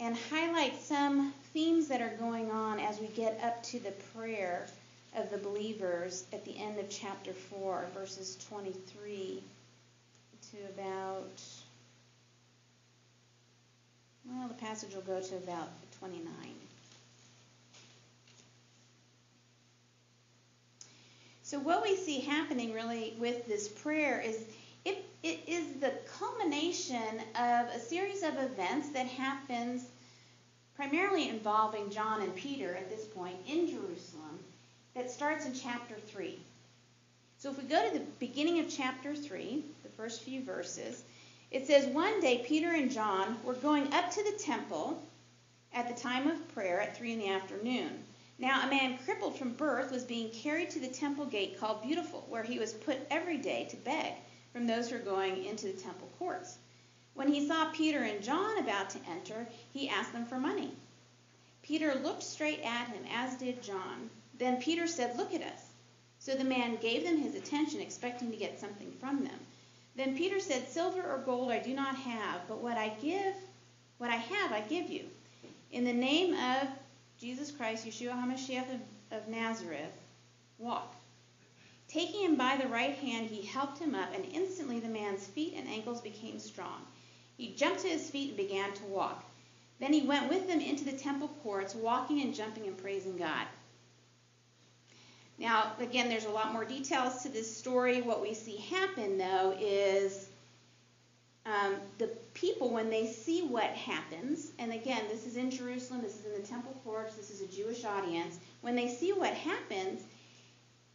and 0.00 0.16
highlight 0.30 0.74
some 0.80 1.34
themes 1.52 1.86
that 1.88 2.00
are 2.00 2.16
going 2.16 2.50
on 2.50 2.80
as 2.80 2.98
we 2.98 3.08
get 3.08 3.38
up 3.44 3.62
to 3.62 3.78
the 3.78 3.90
prayer 4.14 4.66
of 5.14 5.30
the 5.30 5.36
believers 5.36 6.24
at 6.32 6.46
the 6.46 6.56
end 6.56 6.78
of 6.78 6.88
chapter 6.88 7.34
4, 7.34 7.84
verses 7.92 8.38
23 8.48 9.42
to 10.50 10.56
about, 10.74 11.42
well, 14.24 14.48
the 14.48 14.54
passage 14.54 14.94
will 14.94 15.02
go 15.02 15.20
to 15.20 15.36
about 15.36 15.68
29. 15.98 16.24
So, 21.42 21.58
what 21.58 21.82
we 21.82 21.96
see 21.96 22.20
happening 22.20 22.72
really 22.72 23.12
with 23.18 23.46
this 23.46 23.68
prayer 23.68 24.22
is 24.24 24.38
it, 25.22 25.40
is 25.46 25.80
the 25.80 25.92
culmination 26.18 27.20
of 27.34 27.68
a 27.68 27.78
series 27.78 28.22
of 28.22 28.38
events 28.38 28.88
that 28.90 29.06
happens 29.06 29.84
primarily 30.74 31.28
involving 31.28 31.90
John 31.90 32.22
and 32.22 32.34
Peter 32.34 32.74
at 32.74 32.88
this 32.88 33.04
point 33.04 33.36
in 33.46 33.68
Jerusalem 33.68 34.38
that 34.94 35.10
starts 35.10 35.44
in 35.44 35.52
chapter 35.52 35.94
3. 36.06 36.38
So 37.38 37.50
if 37.50 37.58
we 37.58 37.64
go 37.64 37.86
to 37.86 37.98
the 37.98 38.04
beginning 38.18 38.60
of 38.60 38.70
chapter 38.70 39.14
3, 39.14 39.62
the 39.82 39.88
first 39.90 40.22
few 40.22 40.42
verses, 40.42 41.02
it 41.50 41.66
says, 41.66 41.86
One 41.86 42.20
day 42.20 42.44
Peter 42.46 42.70
and 42.72 42.90
John 42.90 43.36
were 43.44 43.54
going 43.54 43.92
up 43.92 44.10
to 44.12 44.24
the 44.24 44.38
temple 44.38 45.02
at 45.74 45.88
the 45.88 46.00
time 46.00 46.28
of 46.28 46.54
prayer 46.54 46.80
at 46.80 46.96
3 46.96 47.12
in 47.12 47.18
the 47.18 47.28
afternoon. 47.28 48.04
Now, 48.38 48.66
a 48.66 48.70
man 48.70 48.96
crippled 49.04 49.38
from 49.38 49.52
birth 49.52 49.92
was 49.92 50.04
being 50.04 50.30
carried 50.30 50.70
to 50.70 50.80
the 50.80 50.88
temple 50.88 51.26
gate 51.26 51.60
called 51.60 51.82
Beautiful, 51.82 52.24
where 52.30 52.42
he 52.42 52.58
was 52.58 52.72
put 52.72 52.98
every 53.10 53.36
day 53.36 53.66
to 53.70 53.76
beg 53.76 54.14
from 54.52 54.66
those 54.66 54.90
who 54.90 54.96
are 54.96 55.00
going 55.00 55.44
into 55.44 55.66
the 55.66 55.80
temple 55.80 56.08
courts. 56.18 56.58
When 57.14 57.32
he 57.32 57.46
saw 57.46 57.70
Peter 57.70 58.02
and 58.02 58.22
John 58.22 58.58
about 58.58 58.90
to 58.90 58.98
enter, 59.08 59.46
he 59.72 59.88
asked 59.88 60.12
them 60.12 60.26
for 60.26 60.38
money. 60.38 60.72
Peter 61.62 61.94
looked 61.94 62.22
straight 62.22 62.60
at 62.60 62.88
him, 62.88 63.04
as 63.12 63.36
did 63.36 63.62
John. 63.62 64.10
Then 64.38 64.60
Peter 64.60 64.86
said, 64.86 65.16
Look 65.16 65.34
at 65.34 65.42
us. 65.42 65.66
So 66.18 66.34
the 66.34 66.44
man 66.44 66.76
gave 66.76 67.04
them 67.04 67.18
his 67.18 67.34
attention, 67.34 67.80
expecting 67.80 68.30
to 68.30 68.36
get 68.36 68.60
something 68.60 68.92
from 69.00 69.24
them. 69.24 69.38
Then 69.96 70.16
Peter 70.16 70.40
said, 70.40 70.68
Silver 70.68 71.02
or 71.02 71.18
gold 71.18 71.50
I 71.50 71.58
do 71.58 71.74
not 71.74 71.96
have, 71.96 72.46
but 72.48 72.62
what 72.62 72.76
I 72.76 72.88
give, 73.00 73.34
what 73.98 74.10
I 74.10 74.16
have, 74.16 74.52
I 74.52 74.60
give 74.60 74.88
you. 74.90 75.04
In 75.72 75.84
the 75.84 75.92
name 75.92 76.34
of 76.34 76.68
Jesus 77.18 77.50
Christ, 77.50 77.86
Yeshua 77.86 78.12
HaMashiach 78.12 78.74
of, 78.74 78.80
of 79.18 79.28
Nazareth, 79.28 79.92
walk. 80.58 80.94
Taking 81.90 82.22
him 82.22 82.36
by 82.36 82.56
the 82.56 82.68
right 82.68 82.94
hand, 82.94 83.26
he 83.26 83.42
helped 83.42 83.80
him 83.80 83.96
up, 83.96 84.14
and 84.14 84.24
instantly 84.32 84.78
the 84.78 84.88
man's 84.88 85.26
feet 85.26 85.54
and 85.56 85.66
ankles 85.66 86.00
became 86.00 86.38
strong. 86.38 86.86
He 87.36 87.54
jumped 87.54 87.80
to 87.80 87.88
his 87.88 88.08
feet 88.08 88.28
and 88.28 88.36
began 88.36 88.72
to 88.74 88.84
walk. 88.84 89.24
Then 89.80 89.92
he 89.92 90.02
went 90.02 90.28
with 90.28 90.46
them 90.46 90.60
into 90.60 90.84
the 90.84 90.92
temple 90.92 91.28
courts, 91.42 91.74
walking 91.74 92.20
and 92.20 92.34
jumping 92.34 92.66
and 92.66 92.78
praising 92.78 93.16
God. 93.16 93.46
Now, 95.36 95.72
again, 95.80 96.08
there's 96.08 96.26
a 96.26 96.30
lot 96.30 96.52
more 96.52 96.64
details 96.64 97.22
to 97.22 97.28
this 97.28 97.56
story. 97.56 98.02
What 98.02 98.22
we 98.22 98.34
see 98.34 98.58
happen, 98.58 99.18
though, 99.18 99.56
is 99.58 100.28
um, 101.46 101.76
the 101.98 102.08
people, 102.34 102.68
when 102.68 102.90
they 102.90 103.06
see 103.06 103.42
what 103.42 103.70
happens, 103.70 104.52
and 104.58 104.72
again, 104.72 105.04
this 105.10 105.26
is 105.26 105.36
in 105.36 105.50
Jerusalem, 105.50 106.02
this 106.02 106.20
is 106.20 106.26
in 106.26 106.40
the 106.40 106.46
temple 106.46 106.78
courts, 106.84 107.16
this 107.16 107.30
is 107.30 107.40
a 107.40 107.46
Jewish 107.46 107.84
audience, 107.84 108.38
when 108.60 108.76
they 108.76 108.86
see 108.86 109.12
what 109.12 109.32
happens, 109.32 110.02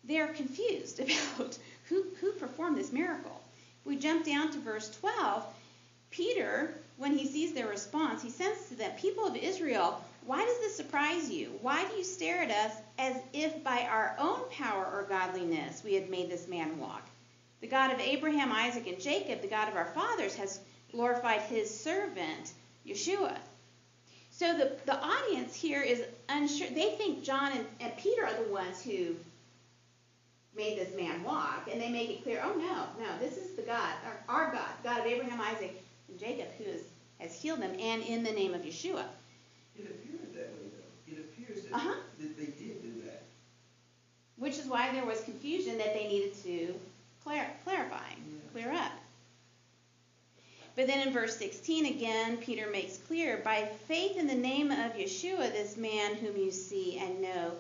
they're 0.08 0.28
confused 0.28 1.00
about 1.38 1.58
who, 1.90 2.06
who 2.22 2.32
performed 2.34 2.78
this 2.78 2.92
miracle. 2.92 3.42
We 3.86 3.96
jump 3.98 4.26
down 4.26 4.52
to 4.52 4.60
verse 4.60 4.90
12. 5.00 5.46
Peter, 6.12 6.74
when 6.98 7.18
he 7.18 7.28
sees 7.28 7.54
their 7.54 7.68
response, 7.68 8.22
he 8.22 8.30
says 8.30 8.70
to 8.70 8.76
them, 8.76 8.92
People 8.98 9.26
of 9.26 9.36
Israel, 9.36 10.02
why 10.26 10.44
does 10.44 10.58
this 10.60 10.76
surprise 10.76 11.30
you? 11.30 11.52
Why 11.62 11.86
do 11.86 11.96
you 11.96 12.04
stare 12.04 12.42
at 12.42 12.50
us 12.50 12.78
as 12.98 13.16
if 13.34 13.64
by 13.64 13.82
our 13.82 14.16
own 14.18 14.50
power 14.50 14.86
or 14.86 15.04
godliness 15.04 15.84
we 15.84 15.94
had 15.94 16.10
made 16.10 16.30
this 16.30 16.48
man 16.48 16.80
walk? 16.80 17.08
The 17.62 17.68
God 17.68 17.92
of 17.92 18.00
Abraham, 18.00 18.52
Isaac, 18.52 18.88
and 18.88 19.00
Jacob, 19.00 19.42
the 19.42 19.48
God 19.48 19.70
of 19.70 19.76
our 19.76 19.86
fathers, 19.86 20.36
has 20.36 20.60
glorified 20.92 21.42
his 21.42 21.70
servant, 21.70 22.54
Yeshua. 22.88 23.38
So 24.32 24.58
the, 24.58 24.72
the 24.86 25.00
audience 25.00 25.56
here 25.56 25.82
is 25.82 26.04
unsure. 26.28 26.70
They 26.70 26.92
think 26.92 27.24
John 27.24 27.52
and, 27.52 27.66
and 27.80 27.98
Peter 27.98 28.26
are 28.26 28.44
the 28.44 28.52
ones 28.52 28.82
who 28.82 29.16
made 30.56 30.78
this 30.78 30.96
man 30.96 31.24
walk, 31.24 31.68
and 31.72 31.82
they 31.82 31.90
make 31.90 32.10
it 32.10 32.24
clear, 32.24 32.42
oh 32.44 32.54
no, 32.58 33.04
no, 33.04 33.12
this 33.20 33.38
is 33.38 33.56
the 33.56 33.62
God, 33.62 33.94
our, 34.06 34.46
our 34.46 34.52
God, 34.52 34.70
God 34.84 35.00
of 35.02 35.06
Abraham, 35.06 35.42
Isaac, 35.42 35.82
and 36.10 36.20
Jacob, 36.20 36.48
who 36.58 36.64
is, 36.66 36.82
has 37.20 37.34
healed 37.40 37.62
them, 37.62 37.76
and 37.80 38.02
in 38.04 38.24
the 38.24 38.32
name 38.32 38.54
of 38.54 38.62
Yeshua. 38.62 39.04
It 39.78 39.86
appears 39.86 40.32
that 40.34 40.50
way, 40.54 40.70
though. 40.72 41.12
It 41.14 41.20
appears 41.20 41.64
that, 41.66 41.74
Uh-huh. 41.76 41.96
that 42.20 42.38
they 42.38 42.46
did 42.46 42.82
do 42.82 43.02
that. 43.06 43.24
Which 44.38 44.58
is 44.58 44.66
why 44.66 44.92
there 44.94 45.06
was 45.06 45.22
confusion 45.22 45.78
that 45.78 45.94
they 45.94 46.08
needed 46.08 46.34
to 46.44 46.76
clar- 47.24 47.52
clarify, 47.64 48.10
Yeah. 48.10 48.50
clear 48.54 48.72
up. 48.72 48.92
But 50.76 50.88
then 50.88 51.08
in 51.08 51.14
verse 51.14 51.38
16 51.38 51.86
again, 51.86 52.38
Peter 52.38 52.70
makes 52.70 52.98
clear, 52.98 53.38
by 53.46 53.66
faith 53.88 54.18
in 54.18 54.28
the 54.28 54.36
name 54.36 54.72
of 54.72 54.94
Yeshua, 54.96 55.52
this 55.54 55.78
man 55.78 56.16
whom 56.16 56.36
you 56.36 56.52
see 56.52 56.98
and 56.98 57.22
know 57.22 57.52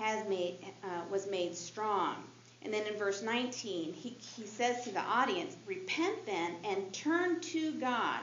has 0.00 0.26
made 0.28 0.56
uh, 0.82 1.02
was 1.10 1.28
made 1.28 1.54
strong. 1.54 2.16
And 2.62 2.72
then 2.72 2.86
in 2.86 2.96
verse 2.96 3.22
19, 3.22 3.92
he, 3.92 4.16
he 4.36 4.46
says 4.46 4.84
to 4.84 4.90
the 4.90 5.00
audience, 5.00 5.56
Repent 5.66 6.26
then 6.26 6.56
and 6.64 6.92
turn 6.92 7.40
to 7.40 7.72
God, 7.72 8.20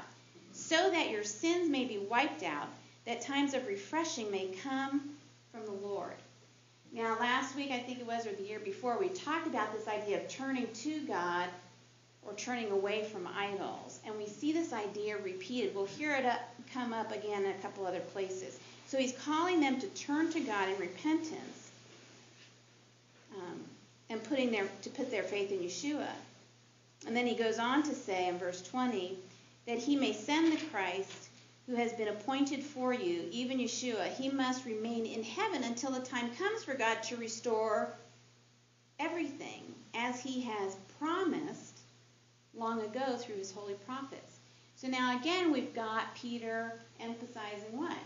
so 0.51 0.89
that 0.91 1.09
your 1.09 1.23
sins 1.23 1.69
may 1.69 1.85
be 1.85 1.97
wiped 1.97 2.43
out, 2.43 2.67
that 3.05 3.21
times 3.21 3.53
of 3.53 3.67
refreshing 3.67 4.29
may 4.29 4.47
come 4.63 5.01
from 5.51 5.65
the 5.65 5.87
Lord. 5.87 6.13
Now, 6.91 7.17
last 7.19 7.55
week, 7.55 7.71
I 7.71 7.79
think 7.79 7.99
it 7.99 8.07
was, 8.07 8.25
or 8.27 8.31
the 8.33 8.43
year 8.43 8.59
before, 8.59 8.99
we 8.99 9.09
talked 9.09 9.47
about 9.47 9.73
this 9.73 9.87
idea 9.87 10.17
of 10.17 10.27
turning 10.29 10.67
to 10.71 11.01
God 11.01 11.49
or 12.21 12.33
turning 12.33 12.71
away 12.71 13.03
from 13.05 13.27
idols. 13.27 13.99
And 14.05 14.15
we 14.17 14.27
see 14.27 14.51
this 14.51 14.71
idea 14.71 15.17
repeated. 15.17 15.75
We'll 15.75 15.85
hear 15.85 16.13
it 16.15 16.25
up, 16.25 16.41
come 16.73 16.93
up 16.93 17.11
again 17.11 17.43
in 17.43 17.51
a 17.51 17.61
couple 17.61 17.85
other 17.85 17.99
places. 17.99 18.59
So 18.85 18.97
he's 18.97 19.13
calling 19.13 19.59
them 19.59 19.79
to 19.79 19.87
turn 19.87 20.31
to 20.31 20.39
God 20.39 20.69
in 20.69 20.77
repentance 20.77 21.56
um, 23.37 23.61
and 24.09 24.23
putting 24.23 24.51
their 24.51 24.67
to 24.81 24.89
put 24.89 25.11
their 25.11 25.23
faith 25.23 25.51
in 25.51 25.59
Yeshua. 25.59 26.09
And 27.05 27.15
then 27.15 27.27
he 27.27 27.35
goes 27.35 27.59
on 27.59 27.83
to 27.83 27.93
say 27.93 28.27
in 28.27 28.37
verse 28.37 28.61
20 28.61 29.17
that 29.65 29.77
he 29.77 29.95
may 29.95 30.13
send 30.13 30.51
the 30.51 30.65
Christ 30.65 31.29
who 31.67 31.75
has 31.75 31.91
been 31.93 32.07
appointed 32.07 32.63
for 32.63 32.93
you, 32.93 33.27
even 33.31 33.59
Yeshua. 33.59 34.07
He 34.07 34.29
must 34.29 34.65
remain 34.65 35.05
in 35.05 35.23
heaven 35.23 35.63
until 35.63 35.91
the 35.91 35.99
time 35.99 36.33
comes 36.35 36.63
for 36.63 36.73
God 36.73 37.03
to 37.03 37.17
restore 37.17 37.89
everything 38.99 39.75
as 39.93 40.21
he 40.21 40.41
has 40.41 40.77
promised 40.97 41.79
long 42.55 42.81
ago 42.81 43.17
through 43.17 43.35
his 43.35 43.51
holy 43.51 43.73
prophets. 43.73 44.39
So 44.75 44.87
now 44.87 45.19
again, 45.19 45.51
we've 45.51 45.73
got 45.73 46.15
Peter 46.15 46.73
emphasizing 46.99 47.77
what? 47.77 47.97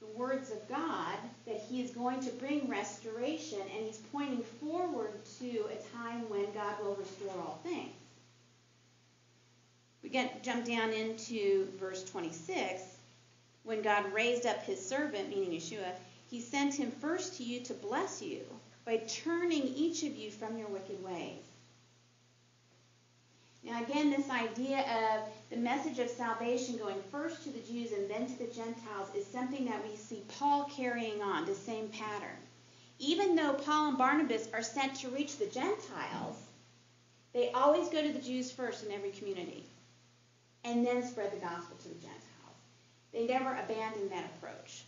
The 0.00 0.18
words 0.18 0.50
of 0.50 0.66
God, 0.68 1.16
that 1.46 1.60
he 1.68 1.82
is 1.82 1.90
going 1.90 2.20
to 2.20 2.30
bring 2.32 2.68
restoration, 2.68 3.60
and 3.60 3.86
he's 3.86 3.98
pointing 4.12 4.42
forward 4.42 5.12
to 5.40 5.66
a 5.66 5.96
time 5.96 6.28
when 6.28 6.50
God 6.52 6.74
will 6.82 6.94
restore 6.94 7.34
all 7.38 7.60
things. 7.62 7.92
We 10.02 10.08
get 10.08 10.42
jump 10.42 10.64
down 10.64 10.92
into 10.92 11.68
verse 11.78 12.02
26. 12.04 12.82
When 13.62 13.82
God 13.82 14.10
raised 14.12 14.46
up 14.46 14.62
his 14.64 14.84
servant, 14.84 15.28
meaning 15.28 15.50
Yeshua, 15.50 15.92
he 16.30 16.40
sent 16.40 16.74
him 16.74 16.90
first 16.90 17.36
to 17.36 17.44
you 17.44 17.60
to 17.60 17.74
bless 17.74 18.22
you 18.22 18.40
by 18.86 18.96
turning 19.06 19.62
each 19.62 20.02
of 20.02 20.16
you 20.16 20.30
from 20.30 20.56
your 20.56 20.68
wicked 20.68 21.02
ways. 21.04 21.49
Now, 23.62 23.82
again, 23.82 24.10
this 24.10 24.30
idea 24.30 24.80
of 24.80 25.28
the 25.50 25.56
message 25.56 25.98
of 25.98 26.08
salvation 26.08 26.78
going 26.78 27.00
first 27.12 27.44
to 27.44 27.50
the 27.50 27.60
Jews 27.60 27.92
and 27.92 28.10
then 28.10 28.26
to 28.26 28.38
the 28.38 28.52
Gentiles 28.54 29.14
is 29.14 29.26
something 29.26 29.66
that 29.66 29.86
we 29.86 29.96
see 29.96 30.22
Paul 30.38 30.64
carrying 30.64 31.22
on, 31.22 31.44
the 31.44 31.54
same 31.54 31.88
pattern. 31.88 32.38
Even 32.98 33.36
though 33.36 33.52
Paul 33.52 33.88
and 33.90 33.98
Barnabas 33.98 34.48
are 34.54 34.62
sent 34.62 34.94
to 34.96 35.08
reach 35.08 35.36
the 35.36 35.46
Gentiles, 35.46 36.36
they 37.32 37.50
always 37.52 37.88
go 37.88 38.02
to 38.02 38.12
the 38.12 38.18
Jews 38.18 38.50
first 38.50 38.84
in 38.84 38.92
every 38.92 39.10
community 39.10 39.64
and 40.64 40.84
then 40.84 41.06
spread 41.06 41.32
the 41.32 41.44
gospel 41.44 41.76
to 41.82 41.88
the 41.88 41.94
Gentiles. 41.94 42.20
They 43.12 43.26
never 43.26 43.52
abandon 43.52 44.08
that 44.08 44.30
approach. 44.36 44.84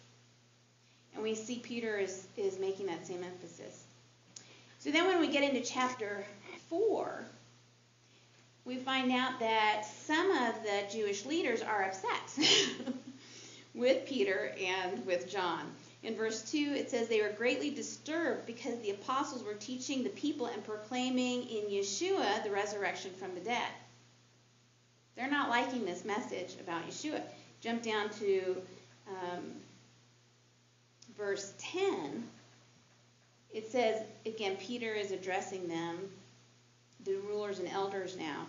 And 1.15 1.23
we 1.23 1.35
see 1.35 1.59
Peter 1.59 1.99
is, 1.99 2.27
is 2.37 2.59
making 2.59 2.87
that 2.87 3.07
same 3.07 3.23
emphasis. 3.23 3.85
So 4.79 4.91
then 4.91 5.07
when 5.07 5.21
we 5.21 5.29
get 5.29 5.43
into 5.43 5.61
chapter 5.61 6.25
4, 6.69 7.25
we 8.65 8.77
find 8.77 9.11
out 9.13 9.41
that 9.41 9.85
some 9.85 10.31
of 10.31 10.55
the 10.63 10.83
Jewish 10.91 11.25
leaders 11.27 11.63
are 11.63 11.85
upset 11.85 12.47
with 13.75 14.07
Peter 14.07 14.55
and 14.61 15.05
with 15.05 15.29
John. 15.29 15.73
In 16.03 16.17
verse 16.17 16.43
2, 16.51 16.75
it 16.77 16.91
says 16.91 17.09
they 17.09 17.21
were 17.23 17.31
greatly 17.31 17.71
disturbed 17.71 18.47
because 18.47 18.79
the 18.81 18.91
apostles 18.91 19.45
were 19.45 19.55
teaching 19.55 20.03
the 20.03 20.11
people 20.11 20.47
and 20.47 20.65
proclaiming 20.65 21.43
in 21.49 21.67
Yeshua 21.67 22.43
the 22.43 22.51
resurrection 22.51 23.13
from 23.13 23.35
the 23.35 23.41
dead. 23.41 23.71
They're 25.17 25.31
not 25.31 25.51
liking 25.51 25.85
this 25.85 26.05
message 26.05 26.55
about 26.61 26.89
Yeshua. 26.89 27.21
Jump 27.61 27.83
down 27.83 28.11
to 28.11 28.57
um, 29.09 29.53
verse 31.17 31.53
10. 31.59 32.25
It 33.53 33.71
says, 33.71 34.03
again, 34.27 34.57
Peter 34.57 34.93
is 34.95 35.13
addressing 35.13 35.69
them, 35.69 35.99
the 37.05 37.17
rulers 37.29 37.59
and 37.59 37.69
elders 37.69 38.17
now. 38.17 38.47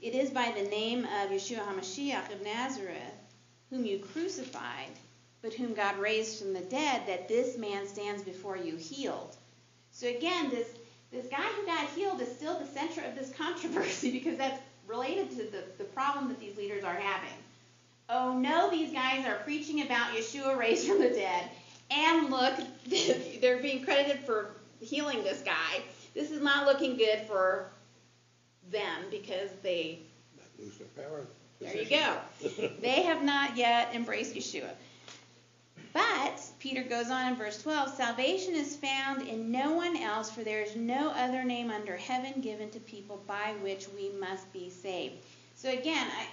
It 0.00 0.14
is 0.14 0.30
by 0.30 0.52
the 0.56 0.68
name 0.68 1.04
of 1.04 1.30
Yeshua 1.30 1.66
HaMashiach 1.66 2.32
of 2.32 2.42
Nazareth, 2.42 2.98
whom 3.70 3.84
you 3.84 3.98
crucified, 3.98 4.90
but 5.40 5.54
whom 5.54 5.74
God 5.74 5.98
raised 5.98 6.38
from 6.38 6.52
the 6.52 6.60
dead, 6.60 7.02
that 7.06 7.28
this 7.28 7.56
man 7.56 7.86
stands 7.86 8.22
before 8.22 8.56
you 8.56 8.76
healed. 8.76 9.36
So 9.92 10.08
again, 10.08 10.50
this, 10.50 10.68
this 11.10 11.26
guy 11.26 11.42
who 11.42 11.66
got 11.66 11.88
healed 11.90 12.20
is 12.20 12.34
still 12.34 12.58
the 12.58 12.66
center 12.66 13.02
of 13.02 13.14
this 13.14 13.32
controversy 13.38 14.10
because 14.10 14.36
that's 14.36 14.60
related 14.86 15.30
to 15.30 15.44
the, 15.44 15.64
the 15.78 15.84
problem 15.84 16.28
that 16.28 16.40
these 16.40 16.56
leaders 16.56 16.84
are 16.84 16.94
having. 16.94 17.36
Oh 18.08 18.36
no, 18.38 18.70
these 18.70 18.92
guys 18.92 19.26
are 19.26 19.36
preaching 19.44 19.82
about 19.82 20.12
Yeshua 20.12 20.58
raised 20.58 20.86
from 20.86 20.98
the 20.98 21.08
dead. 21.08 21.48
And 21.90 22.30
look, 22.30 22.54
they're 23.40 23.62
being 23.62 23.84
credited 23.84 24.20
for 24.24 24.56
healing 24.80 25.22
this 25.24 25.40
guy. 25.40 25.82
This 26.14 26.30
is 26.30 26.42
not 26.42 26.66
looking 26.66 26.96
good 26.96 27.20
for 27.26 27.70
them 28.70 29.04
because 29.10 29.50
they, 29.62 30.00
lose 30.58 30.78
their 30.78 31.04
power. 31.04 31.26
there 31.60 31.76
you 31.76 31.88
go. 31.88 32.70
They 32.80 33.02
have 33.02 33.22
not 33.22 33.56
yet 33.56 33.94
embraced 33.94 34.34
Yeshua. 34.34 34.70
But 35.92 36.42
Peter 36.58 36.82
goes 36.82 37.08
on 37.08 37.28
in 37.28 37.36
verse 37.36 37.62
12 37.62 37.94
salvation 37.94 38.54
is 38.54 38.76
found 38.76 39.28
in 39.28 39.52
no 39.52 39.72
one 39.74 39.96
else, 39.96 40.28
for 40.28 40.42
there 40.42 40.60
is 40.60 40.74
no 40.74 41.10
other 41.10 41.44
name 41.44 41.70
under 41.70 41.96
heaven 41.96 42.40
given 42.40 42.68
to 42.70 42.80
people 42.80 43.22
by 43.28 43.54
which 43.62 43.86
we 43.96 44.10
must 44.18 44.52
be 44.52 44.70
saved. 44.70 45.14
So 45.54 45.70
again, 45.70 46.08
I, 46.18 46.26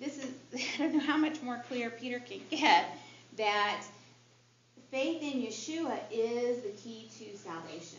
this 0.00 0.18
is, 0.18 0.30
I 0.74 0.78
don't 0.78 0.94
know 0.94 1.00
how 1.00 1.16
much 1.16 1.42
more 1.42 1.64
clear 1.68 1.90
Peter 1.90 2.20
can 2.20 2.40
get 2.48 2.96
that 3.36 3.82
faith 4.90 5.22
in 5.22 5.42
Yeshua 5.42 5.98
is 6.10 6.62
the 6.62 6.70
key 6.70 7.08
to 7.18 7.36
salvation. 7.36 7.98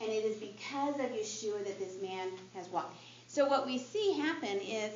And 0.00 0.08
it 0.08 0.24
is 0.24 0.36
because 0.36 0.94
of 1.00 1.06
Yeshua 1.10 1.64
that 1.64 1.78
this 1.78 2.00
man 2.00 2.30
has 2.54 2.68
walked. 2.68 2.96
So 3.30 3.46
what 3.46 3.64
we 3.66 3.78
see 3.78 4.18
happen 4.18 4.58
is 4.58 4.92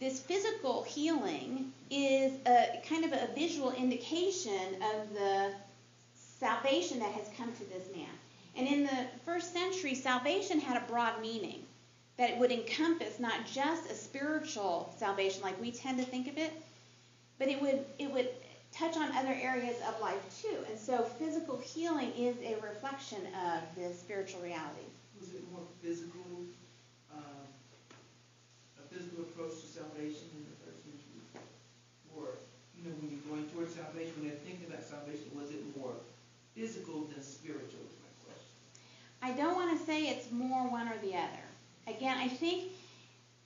this 0.00 0.20
physical 0.20 0.82
healing 0.82 1.72
is 1.90 2.32
a 2.46 2.82
kind 2.88 3.04
of 3.04 3.12
a 3.12 3.28
visual 3.34 3.72
indication 3.72 4.82
of 4.94 5.12
the 5.14 5.52
salvation 6.38 6.98
that 7.00 7.12
has 7.12 7.28
come 7.36 7.52
to 7.52 7.64
this 7.70 7.84
man. 7.94 8.10
And 8.56 8.66
in 8.66 8.82
the 8.84 9.06
first 9.24 9.52
century, 9.52 9.94
salvation 9.94 10.60
had 10.60 10.76
a 10.82 10.86
broad 10.86 11.20
meaning 11.20 11.62
that 12.16 12.30
it 12.30 12.38
would 12.38 12.50
encompass 12.50 13.20
not 13.20 13.46
just 13.46 13.88
a 13.90 13.94
spiritual 13.94 14.92
salvation 14.98 15.42
like 15.42 15.60
we 15.60 15.70
tend 15.70 15.98
to 15.98 16.04
think 16.04 16.26
of 16.26 16.36
it, 16.36 16.52
but 17.38 17.46
it 17.48 17.62
would 17.62 17.84
it 17.98 18.12
would 18.12 18.28
touch 18.72 18.96
on 18.96 19.16
other 19.16 19.36
areas 19.40 19.76
of 19.88 20.00
life 20.00 20.42
too. 20.42 20.56
And 20.68 20.78
so 20.78 21.04
physical 21.04 21.58
healing 21.58 22.12
is 22.16 22.36
a 22.44 22.56
reflection 22.60 23.18
of 23.26 23.62
the 23.76 23.94
spiritual 23.94 24.40
reality. 24.40 24.86
Was 25.20 25.30
it 25.30 25.42
more 25.52 25.62
physical, 25.80 26.20
um, 27.12 27.46
a 28.78 28.94
physical 28.94 29.24
approach 29.38 29.62
to 29.62 29.66
salvation 29.70 30.26
in 30.34 30.42
the 30.50 30.56
first 30.66 30.82
century? 30.82 31.22
Or, 32.18 32.34
you 32.74 32.82
know, 32.82 32.94
when 32.98 33.14
you're 33.14 33.22
going 33.30 33.46
towards 33.54 33.78
salvation, 33.78 34.18
when 34.18 34.26
they're 34.26 34.42
thinking 34.42 34.66
about 34.66 34.82
salvation, 34.82 35.30
was 35.38 35.54
it 35.54 35.62
more 35.78 35.94
physical 36.58 37.06
than 37.14 37.22
spiritual 37.22 37.86
is 37.86 37.94
my 38.02 38.10
question. 38.26 38.58
I 39.22 39.30
don't 39.38 39.54
want 39.54 39.78
to 39.78 39.86
say 39.86 40.10
it's 40.10 40.32
more 40.32 40.68
one 40.68 40.88
or 40.88 40.98
the 40.98 41.14
other. 41.14 41.46
Again, 41.86 42.18
I 42.18 42.26
think 42.26 42.74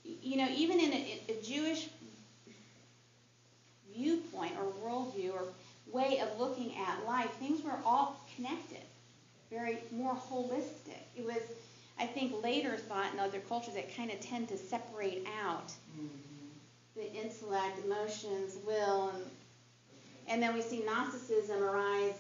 you 0.05 0.37
know, 0.37 0.49
even 0.57 0.81
in 0.81 0.93
a, 0.93 1.21
a 1.29 1.43
Jewish 1.43 1.89
viewpoint 3.95 4.53
or 4.59 4.73
worldview 4.83 5.35
or 5.35 5.45
way 5.93 6.21
of 6.21 6.41
looking 6.41 6.75
at 6.77 7.07
life, 7.07 7.31
things 7.33 7.63
were 7.63 7.79
all 7.85 8.19
connected, 8.35 8.83
very 9.51 9.79
more 9.93 10.15
holistic. 10.15 11.03
It 11.17 11.25
was, 11.25 11.43
I 12.03 12.07
think, 12.07 12.43
later 12.43 12.77
thought 12.77 13.13
in 13.13 13.21
other 13.21 13.39
cultures 13.39 13.75
that 13.75 13.97
kind 13.97 14.11
of 14.11 14.19
tend 14.21 14.49
to 14.49 14.59
separate 14.59 15.25
out 15.45 15.69
Mhm. 15.97 16.09
the 16.97 17.13
intellect, 17.15 17.79
emotions, 17.85 18.57
will, 18.67 19.11
and 19.11 19.31
and 20.29 20.43
then 20.43 20.55
we 20.55 20.63
see 20.63 20.81
Gnosticism 20.85 21.63
arise 21.63 22.15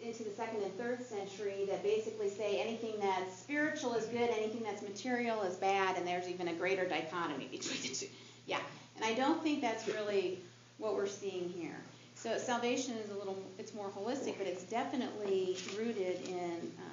into 0.00 0.22
the 0.22 0.30
second 0.30 0.62
and 0.62 0.72
third 0.78 1.04
century 1.04 1.64
that 1.66 1.82
basically 1.82 2.30
say 2.30 2.60
anything 2.60 2.94
that's 3.00 3.36
spiritual 3.36 3.94
is 3.94 4.06
good, 4.06 4.30
anything 4.30 4.62
that's 4.62 4.80
material 4.82 5.42
is 5.42 5.56
bad, 5.56 5.96
and 5.96 6.06
there's 6.06 6.28
even 6.28 6.48
a 6.48 6.54
greater 6.54 6.86
dichotomy 6.86 7.46
between 7.46 7.82
the 7.82 7.88
two. 7.88 8.06
Yeah, 8.46 8.60
and 8.96 9.04
I 9.04 9.14
don't 9.14 9.42
think 9.42 9.60
that's 9.60 9.88
really 9.88 10.38
what 10.78 10.94
we're 10.94 11.08
seeing 11.08 11.48
here. 11.48 11.76
So 12.14 12.38
salvation 12.38 12.94
is 12.94 13.10
a 13.10 13.14
little, 13.14 13.36
it's 13.58 13.74
more 13.74 13.88
holistic, 13.90 14.38
but 14.38 14.46
it's 14.46 14.62
definitely 14.64 15.56
rooted 15.76 16.28
in 16.28 16.72
um, 16.78 16.87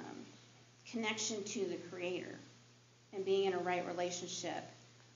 connection 0.90 1.42
to 1.44 1.66
the 1.66 1.76
Creator 1.90 2.34
and 3.12 3.24
being 3.24 3.44
in 3.46 3.54
a 3.54 3.58
right 3.58 3.86
relationship 3.86 4.64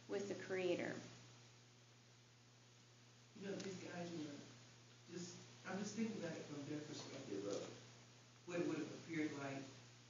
with 0.08 0.28
the 0.28 0.34
Creator. 0.34 0.92
You 3.40 3.48
know, 3.48 3.54
these 3.64 3.76
guys 3.76 4.06
were 4.18 4.34
just, 5.12 5.32
I'm 5.68 5.78
just 5.78 5.94
thinking 5.94 6.16
about 6.18 6.32
it 6.36 6.44
from 6.50 6.60
their 6.68 6.80
perspective 6.84 7.44
of 7.46 7.60
what 8.46 8.58
it 8.58 8.66
would 8.66 8.76
have 8.76 8.90
appeared 9.04 9.30
like. 9.40 9.62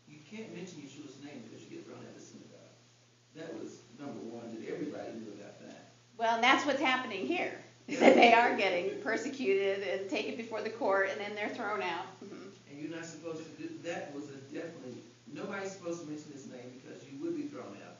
You 0.09 0.19
can't 0.29 0.52
mention 0.52 0.81
Yeshua's 0.83 1.14
name 1.23 1.43
because 1.47 1.62
you 1.62 1.71
get 1.71 1.85
thrown 1.87 1.99
out 2.02 2.11
of 2.11 2.14
the 2.14 2.25
synagogue. 2.25 2.75
That 3.35 3.55
was 3.55 3.79
number 3.99 4.19
one, 4.19 4.50
that 4.50 4.67
everybody 4.67 5.12
knew 5.12 5.31
about 5.38 5.61
that. 5.61 5.90
Well, 6.17 6.35
and 6.35 6.43
that's 6.43 6.64
what's 6.67 6.81
happening 6.81 7.26
here. 7.26 7.52
That 7.99 8.14
they 8.14 8.33
are 8.33 8.57
getting 8.57 9.00
persecuted 9.02 9.83
and 9.83 10.09
taken 10.09 10.37
before 10.37 10.62
the 10.62 10.71
court, 10.71 11.09
and 11.11 11.21
then 11.21 11.35
they're 11.35 11.49
thrown 11.49 11.83
out. 11.83 12.07
Mhm. 12.23 12.50
And 12.71 12.79
you're 12.79 12.88
not 12.95 13.05
supposed 13.05 13.43
to, 13.43 13.62
do 13.62 13.69
that 13.83 14.14
was 14.14 14.31
a 14.31 14.40
nobody's 15.41 15.71
supposed 15.71 15.99
to 15.99 16.05
mention 16.05 16.31
his 16.31 16.45
name 16.45 16.69
because 16.71 17.03
you 17.03 17.15
would 17.17 17.33
be 17.33 17.43
thrown 17.43 17.75
out. 17.85 17.97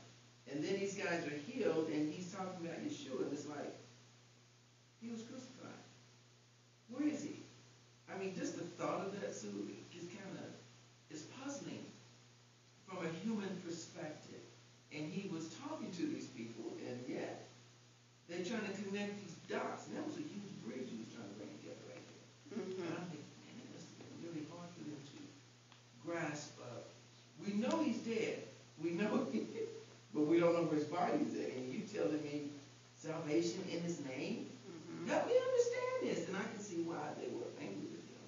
And 0.47 0.63
then 0.63 0.75
these 0.75 0.93
guys 0.93 1.25
are 1.25 1.33
healed 1.47 1.87
and 1.87 2.05
he's 2.05 2.27
talking 2.27 2.59
about 2.59 2.77
Yeshua 2.79 3.23
and 3.23 3.33
it's 3.33 3.45
like, 3.45 3.73
he 5.01 5.09
was 5.09 5.23
crucified. 5.23 5.81
Where 6.89 7.03
is 7.03 7.21
he? 7.21 7.41
I 8.09 8.15
mean, 8.15 8.33
just 8.33 8.55
the 8.55 8.63
thought 8.77 8.99
of 8.99 9.11
that, 9.13 9.33
Sue, 9.33 9.65
is 9.93 10.05
kind 10.07 10.35
of, 10.35 10.51
is 11.09 11.23
puzzling 11.23 11.87
from 12.85 12.99
a 13.03 13.07
human 13.07 13.55
perspective. 13.63 14.41
And 14.93 15.07
he 15.07 15.25
was 15.25 15.47
talking 15.47 15.91
to 15.93 16.05
these 16.07 16.27
people 16.27 16.75
and 16.77 17.01
yet 17.07 17.37
they're 18.27 18.41
trying 18.41 18.63
to 18.63 18.69
connect 18.71 19.15
these 19.15 19.35
dots. 19.47 19.87
And 19.87 19.95
that 19.95 20.05
was 20.05 20.17
a 20.17 20.21
huge 20.21 20.51
bridge 20.61 20.87
he 20.89 20.97
was 20.97 21.07
trying 21.09 21.27
to 21.27 21.33
bring 21.33 21.49
together 21.51 21.83
right 21.87 22.03
there. 22.07 22.23
And 22.83 22.89
Mhm. 22.89 22.93
I'm 22.93 23.05
thinking, 23.05 23.33
man, 23.39 23.57
it 23.57 23.67
must 23.69 23.87
have 23.87 23.97
been 23.97 24.15
really 24.19 24.41
hard 24.49 24.69
for 24.71 24.81
them 24.81 25.01
to 25.13 25.17
grasp 25.99 26.51
of, 26.59 26.83
we 27.37 27.50
know 27.61 27.83
he's 27.85 27.99
dead, 27.99 28.43
we 28.83 28.91
know, 28.93 29.29
but 30.15 30.23
we 30.27 30.41
don't 30.41 30.55
know 30.55 30.65
where 30.67 30.79
his 30.81 30.89
body's 30.89 31.35
at, 31.37 31.53
and 31.57 31.69
you 31.73 31.81
telling 31.87 32.23
me 32.25 32.51
salvation 32.97 33.63
in 33.71 33.81
his 33.83 34.01
name? 34.05 34.49
Mhm. 34.67 35.09
Help 35.09 35.27
me 35.27 35.37
understand 35.39 35.95
this, 36.03 36.29
and 36.29 36.37
I 36.37 36.45
can 36.51 36.61
see 36.61 36.83
why 36.83 37.13
they 37.21 37.29
were 37.33 37.49
angry 37.61 37.89
with 37.93 38.05
him. 38.09 38.25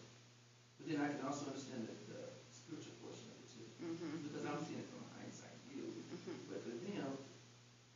But 0.78 0.84
then 0.88 0.98
I 1.00 1.08
can 1.12 1.22
also 1.26 1.46
understand 1.52 1.88
the, 1.88 1.96
the 2.12 2.20
spiritual 2.52 2.96
portion 3.04 3.28
of 3.32 3.36
it 3.40 3.48
too, 3.52 3.66
Mhm. 3.80 4.22
because 4.28 4.44
I'm 4.48 4.60
seeing 4.64 4.80
it 4.84 4.88
from 4.92 5.02
a 5.04 5.10
hindsight 5.20 5.56
view. 5.68 5.84
Mhm. 6.12 6.36
But 6.48 6.62
for 6.64 6.74
them, 6.76 7.10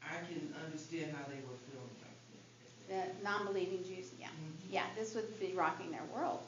I 0.03 0.17
can 0.29 0.55
understand 0.65 1.13
how 1.17 1.25
they 1.29 1.41
were 1.45 1.59
feeling 1.69 1.95
back 2.01 2.17
then. 2.29 2.43
The 2.89 3.03
non-believing 3.25 3.83
Jews, 3.85 4.13
yeah, 4.19 4.29
Mhm. 4.31 4.71
yeah, 4.71 4.87
this 4.95 5.15
would 5.15 5.29
be 5.41 5.53
rocking 5.55 5.91
their 5.91 6.05
world. 6.15 6.43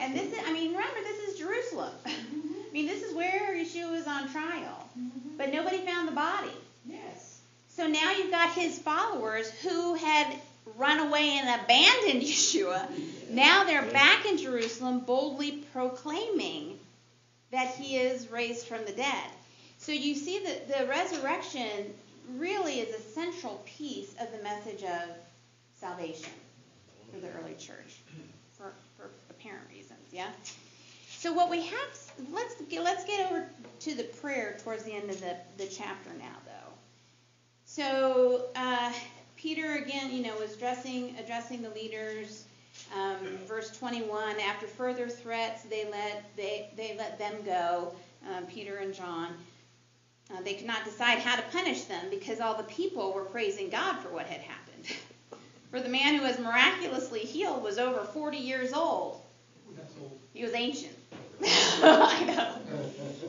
And 0.00 0.14
this 0.14 0.32
is, 0.32 0.38
I 0.46 0.52
mean, 0.52 0.72
remember, 0.72 1.00
this 1.02 1.28
is 1.28 1.38
Jerusalem. 1.38 1.92
I 2.06 2.72
mean, 2.72 2.86
this 2.86 3.02
is 3.02 3.14
where 3.14 3.54
Yeshua 3.54 3.90
was 3.92 4.06
on 4.06 4.28
trial, 4.30 4.88
Mhm. 4.98 5.36
but 5.38 5.52
nobody 5.52 5.78
found 5.78 6.08
the 6.08 6.12
body. 6.12 6.50
Yes. 6.86 7.38
So 7.76 7.86
now 7.86 8.12
you've 8.12 8.30
got 8.30 8.52
his 8.54 8.78
followers 8.78 9.48
who 9.62 9.94
had 9.94 10.26
run 10.76 10.98
away 11.00 11.38
and 11.38 11.60
abandoned 11.60 12.22
Yeshua. 12.28 12.88
Now 13.30 13.64
they're 13.64 13.82
back 13.90 14.26
in 14.26 14.38
Jerusalem 14.38 15.00
boldly 15.00 15.64
proclaiming 15.72 16.78
that 17.52 17.68
he 17.74 17.96
is 17.96 18.28
raised 18.30 18.66
from 18.66 18.84
the 18.84 18.92
dead. 18.92 19.30
So 19.78 19.92
you 19.92 20.14
see 20.14 20.40
that 20.44 20.68
the 20.78 20.86
resurrection 20.86 21.92
really 22.36 22.80
is 22.80 22.94
a 22.94 23.00
central 23.12 23.62
piece 23.78 24.12
of 24.20 24.28
the 24.36 24.42
message 24.42 24.82
of 24.82 25.08
salvation 25.80 26.30
for 27.12 27.20
the 27.20 27.28
early 27.40 27.54
church 27.58 28.00
for, 28.56 28.72
for 28.96 29.10
apparent 29.30 29.64
reasons, 29.70 30.00
yeah? 30.10 30.28
So 31.18 31.23
what 31.34 31.50
we 31.50 31.62
have, 31.62 31.98
let's 32.32 32.54
get, 32.62 32.82
let's 32.82 33.04
get 33.04 33.30
over 33.30 33.46
to 33.80 33.94
the 33.94 34.04
prayer 34.04 34.56
towards 34.62 34.84
the 34.84 34.92
end 34.92 35.10
of 35.10 35.20
the, 35.20 35.36
the 35.58 35.66
chapter 35.66 36.10
now, 36.18 36.36
though. 36.46 36.72
So 37.64 38.46
uh, 38.56 38.92
Peter 39.36 39.74
again, 39.74 40.12
you 40.12 40.22
know, 40.22 40.34
was 40.36 40.54
addressing 40.54 41.16
addressing 41.18 41.62
the 41.62 41.70
leaders. 41.70 42.44
Um, 42.96 43.18
verse 43.46 43.76
21. 43.76 44.40
After 44.40 44.66
further 44.66 45.08
threats, 45.08 45.62
they 45.64 45.88
let 45.90 46.24
they 46.36 46.70
they 46.76 46.96
let 46.96 47.18
them 47.18 47.34
go. 47.44 47.94
Um, 48.28 48.46
Peter 48.46 48.78
and 48.78 48.94
John. 48.94 49.34
Uh, 50.32 50.40
they 50.42 50.54
could 50.54 50.66
not 50.66 50.84
decide 50.84 51.18
how 51.18 51.36
to 51.36 51.42
punish 51.52 51.82
them 51.84 52.06
because 52.08 52.40
all 52.40 52.56
the 52.56 52.62
people 52.64 53.12
were 53.12 53.24
praising 53.24 53.68
God 53.68 53.98
for 53.98 54.08
what 54.08 54.26
had 54.26 54.40
happened. 54.40 54.96
for 55.70 55.80
the 55.80 55.88
man 55.90 56.14
who 56.14 56.22
was 56.22 56.38
miraculously 56.38 57.20
healed 57.20 57.62
was 57.62 57.78
over 57.78 58.04
40 58.04 58.38
years 58.38 58.72
old. 58.72 59.20
He 60.32 60.42
was 60.42 60.54
ancient. 60.54 60.93
I 61.82 62.24
know. 62.26 62.54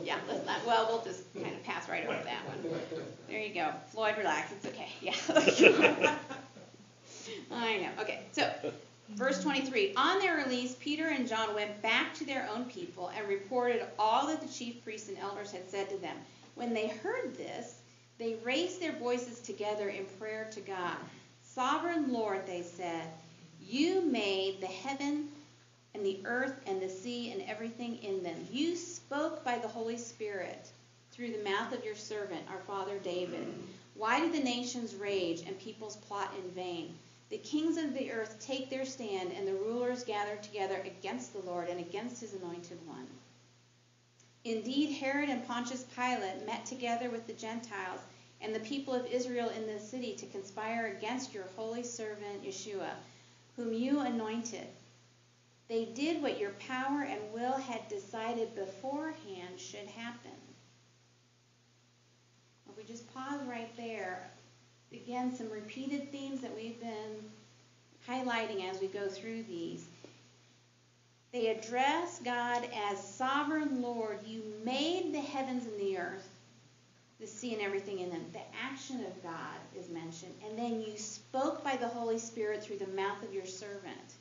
Yeah, 0.04 0.16
let's 0.28 0.46
not, 0.46 0.64
well, 0.66 0.86
we'll 0.88 1.02
just 1.02 1.22
kind 1.34 1.54
of 1.54 1.62
pass 1.64 1.88
right 1.88 2.04
over 2.06 2.22
that 2.24 2.46
one. 2.46 2.78
There 3.28 3.40
you 3.40 3.52
go. 3.54 3.70
Floyd, 3.88 4.14
relax. 4.18 4.52
It's 4.52 4.66
okay. 4.66 4.88
Yeah. 5.00 6.16
I 7.50 7.78
know. 7.78 7.88
Okay, 8.02 8.20
so 8.32 8.48
verse 9.10 9.42
23. 9.42 9.94
On 9.96 10.20
their 10.20 10.36
release, 10.36 10.76
Peter 10.78 11.08
and 11.08 11.26
John 11.28 11.54
went 11.54 11.82
back 11.82 12.14
to 12.14 12.24
their 12.24 12.48
own 12.54 12.66
people 12.66 13.10
and 13.16 13.26
reported 13.28 13.84
all 13.98 14.28
that 14.28 14.40
the 14.40 14.48
chief 14.48 14.82
priests 14.84 15.08
and 15.08 15.18
elders 15.18 15.50
had 15.50 15.68
said 15.68 15.88
to 15.90 15.96
them. 15.96 16.16
When 16.54 16.72
they 16.72 16.88
heard 16.88 17.36
this, 17.36 17.80
they 18.18 18.36
raised 18.44 18.80
their 18.80 18.92
voices 18.92 19.40
together 19.40 19.88
in 19.88 20.06
prayer 20.18 20.48
to 20.52 20.60
God. 20.60 20.96
Sovereign 21.42 22.12
Lord, 22.12 22.46
they 22.46 22.62
said, 22.62 23.08
you 23.60 24.02
made 24.02 24.60
the 24.60 24.66
heaven 24.66 25.28
and 25.96 26.04
the 26.04 26.20
earth 26.26 26.60
and 26.66 26.80
the 26.80 26.88
sea 26.90 27.32
and 27.32 27.40
everything 27.48 27.96
in 28.02 28.22
them. 28.22 28.36
You 28.52 28.76
spoke 28.76 29.42
by 29.42 29.56
the 29.58 29.66
Holy 29.66 29.96
Spirit 29.96 30.68
through 31.10 31.32
the 31.32 31.42
mouth 31.42 31.72
of 31.72 31.82
your 31.86 31.94
servant, 31.94 32.42
our 32.50 32.60
father 32.66 32.98
David. 32.98 33.48
Why 33.94 34.20
do 34.20 34.30
the 34.30 34.44
nations 34.44 34.94
rage 34.94 35.40
and 35.46 35.58
peoples 35.58 35.96
plot 35.96 36.34
in 36.36 36.50
vain? 36.50 36.94
The 37.30 37.38
kings 37.38 37.78
of 37.78 37.94
the 37.94 38.12
earth 38.12 38.36
take 38.38 38.68
their 38.68 38.84
stand, 38.84 39.32
and 39.32 39.48
the 39.48 39.54
rulers 39.54 40.04
gather 40.04 40.36
together 40.36 40.84
against 40.84 41.32
the 41.32 41.50
Lord 41.50 41.68
and 41.68 41.80
against 41.80 42.20
his 42.20 42.34
anointed 42.34 42.78
one. 42.86 43.08
Indeed, 44.44 44.98
Herod 44.98 45.30
and 45.30 45.46
Pontius 45.46 45.86
Pilate 45.96 46.44
met 46.44 46.66
together 46.66 47.08
with 47.08 47.26
the 47.26 47.32
Gentiles 47.32 48.00
and 48.42 48.54
the 48.54 48.60
people 48.60 48.92
of 48.92 49.06
Israel 49.06 49.48
in 49.48 49.66
the 49.66 49.80
city 49.80 50.14
to 50.16 50.26
conspire 50.26 50.94
against 50.98 51.32
your 51.32 51.46
holy 51.56 51.82
servant 51.82 52.44
Yeshua, 52.44 52.90
whom 53.56 53.72
you 53.72 54.00
anointed. 54.00 54.68
They 55.68 55.86
did 55.86 56.22
what 56.22 56.38
your 56.38 56.52
power 56.52 57.02
and 57.02 57.32
will 57.32 57.56
had 57.56 57.88
decided 57.88 58.54
beforehand 58.54 59.58
should 59.58 59.86
happen. 59.88 60.30
If 62.68 62.76
we 62.76 62.84
just 62.84 63.12
pause 63.12 63.40
right 63.48 63.74
there, 63.76 64.30
again, 64.92 65.34
some 65.34 65.50
repeated 65.50 66.12
themes 66.12 66.40
that 66.40 66.54
we've 66.54 66.80
been 66.80 67.30
highlighting 68.08 68.70
as 68.70 68.80
we 68.80 68.86
go 68.86 69.08
through 69.08 69.42
these. 69.44 69.84
They 71.32 71.48
address 71.48 72.20
God 72.24 72.68
as 72.74 73.02
sovereign 73.02 73.82
Lord. 73.82 74.20
You 74.24 74.42
made 74.64 75.12
the 75.12 75.20
heavens 75.20 75.66
and 75.66 75.78
the 75.80 75.98
earth, 75.98 76.28
the 77.18 77.26
sea 77.26 77.54
and 77.54 77.62
everything 77.62 77.98
in 77.98 78.10
them. 78.10 78.24
The 78.32 78.40
action 78.62 79.04
of 79.04 79.22
God 79.22 79.58
is 79.76 79.88
mentioned. 79.88 80.34
And 80.46 80.56
then 80.56 80.80
you 80.80 80.96
spoke 80.96 81.64
by 81.64 81.76
the 81.76 81.88
Holy 81.88 82.18
Spirit 82.18 82.62
through 82.62 82.78
the 82.78 82.86
mouth 82.86 83.22
of 83.24 83.34
your 83.34 83.44
servant. 83.44 84.14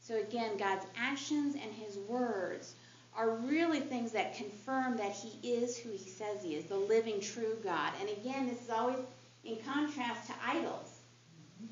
So 0.00 0.16
again, 0.16 0.56
God's 0.56 0.86
actions 0.96 1.54
and 1.54 1.72
his 1.74 1.96
words 2.08 2.74
are 3.16 3.30
really 3.30 3.80
things 3.80 4.12
that 4.12 4.36
confirm 4.36 4.96
that 4.96 5.12
he 5.12 5.52
is 5.52 5.76
who 5.76 5.90
he 5.90 5.98
says 5.98 6.42
he 6.42 6.54
is, 6.54 6.64
the 6.64 6.76
living, 6.76 7.20
true 7.20 7.56
God. 7.62 7.92
And 8.00 8.08
again, 8.08 8.48
this 8.48 8.62
is 8.62 8.70
always 8.70 8.98
in 9.44 9.56
contrast 9.58 10.28
to 10.28 10.34
idols 10.44 11.00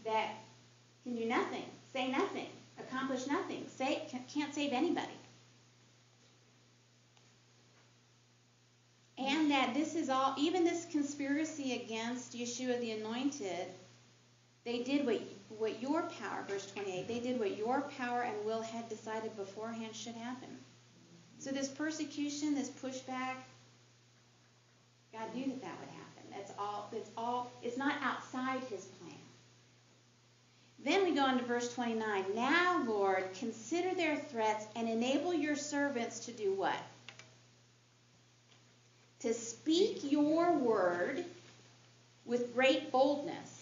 that 0.04 0.34
can 1.04 1.16
do 1.16 1.24
nothing, 1.24 1.64
say 1.92 2.10
nothing, 2.10 2.48
accomplish 2.78 3.26
nothing, 3.26 3.66
say, 3.76 4.02
can't 4.32 4.54
save 4.54 4.72
anybody. 4.72 5.06
And 9.16 9.50
that 9.50 9.74
this 9.74 9.94
is 9.94 10.10
all, 10.10 10.34
even 10.38 10.64
this 10.64 10.86
conspiracy 10.90 11.74
against 11.82 12.36
Yeshua 12.36 12.80
the 12.80 12.92
Anointed, 12.92 13.66
They 14.68 14.82
did 14.82 15.06
what, 15.06 15.22
what 15.48 15.80
your 15.80 16.02
power, 16.20 16.44
verse 16.46 16.70
28, 16.72 17.08
they 17.08 17.20
did 17.20 17.40
what 17.40 17.56
your 17.56 17.80
power 17.96 18.20
and 18.20 18.44
will 18.44 18.60
had 18.60 18.86
decided 18.90 19.34
beforehand 19.34 19.96
should 19.96 20.14
happen. 20.14 20.50
So 21.38 21.50
this 21.50 21.68
persecution, 21.68 22.54
this 22.54 22.68
pushback, 22.68 23.36
God 25.10 25.34
knew 25.34 25.46
that 25.46 25.62
that 25.62 25.80
would 25.80 25.88
happen. 25.88 26.22
That's 26.30 26.52
all, 26.58 26.90
that's 26.92 27.08
all, 27.16 27.50
it's 27.62 27.78
not 27.78 27.94
outside 28.02 28.60
his 28.68 28.84
plan. 28.84 29.14
Then 30.84 31.04
we 31.04 31.14
go 31.14 31.22
on 31.22 31.38
to 31.38 31.44
verse 31.46 31.72
29. 31.72 32.24
Now, 32.34 32.84
Lord, 32.86 33.24
consider 33.38 33.94
their 33.94 34.16
threats 34.16 34.66
and 34.76 34.86
enable 34.86 35.32
your 35.32 35.56
servants 35.56 36.26
to 36.26 36.32
do 36.32 36.52
what? 36.52 36.76
To 39.20 39.32
speak 39.32 40.12
your 40.12 40.52
word 40.58 41.24
with 42.26 42.54
great 42.54 42.92
boldness. 42.92 43.57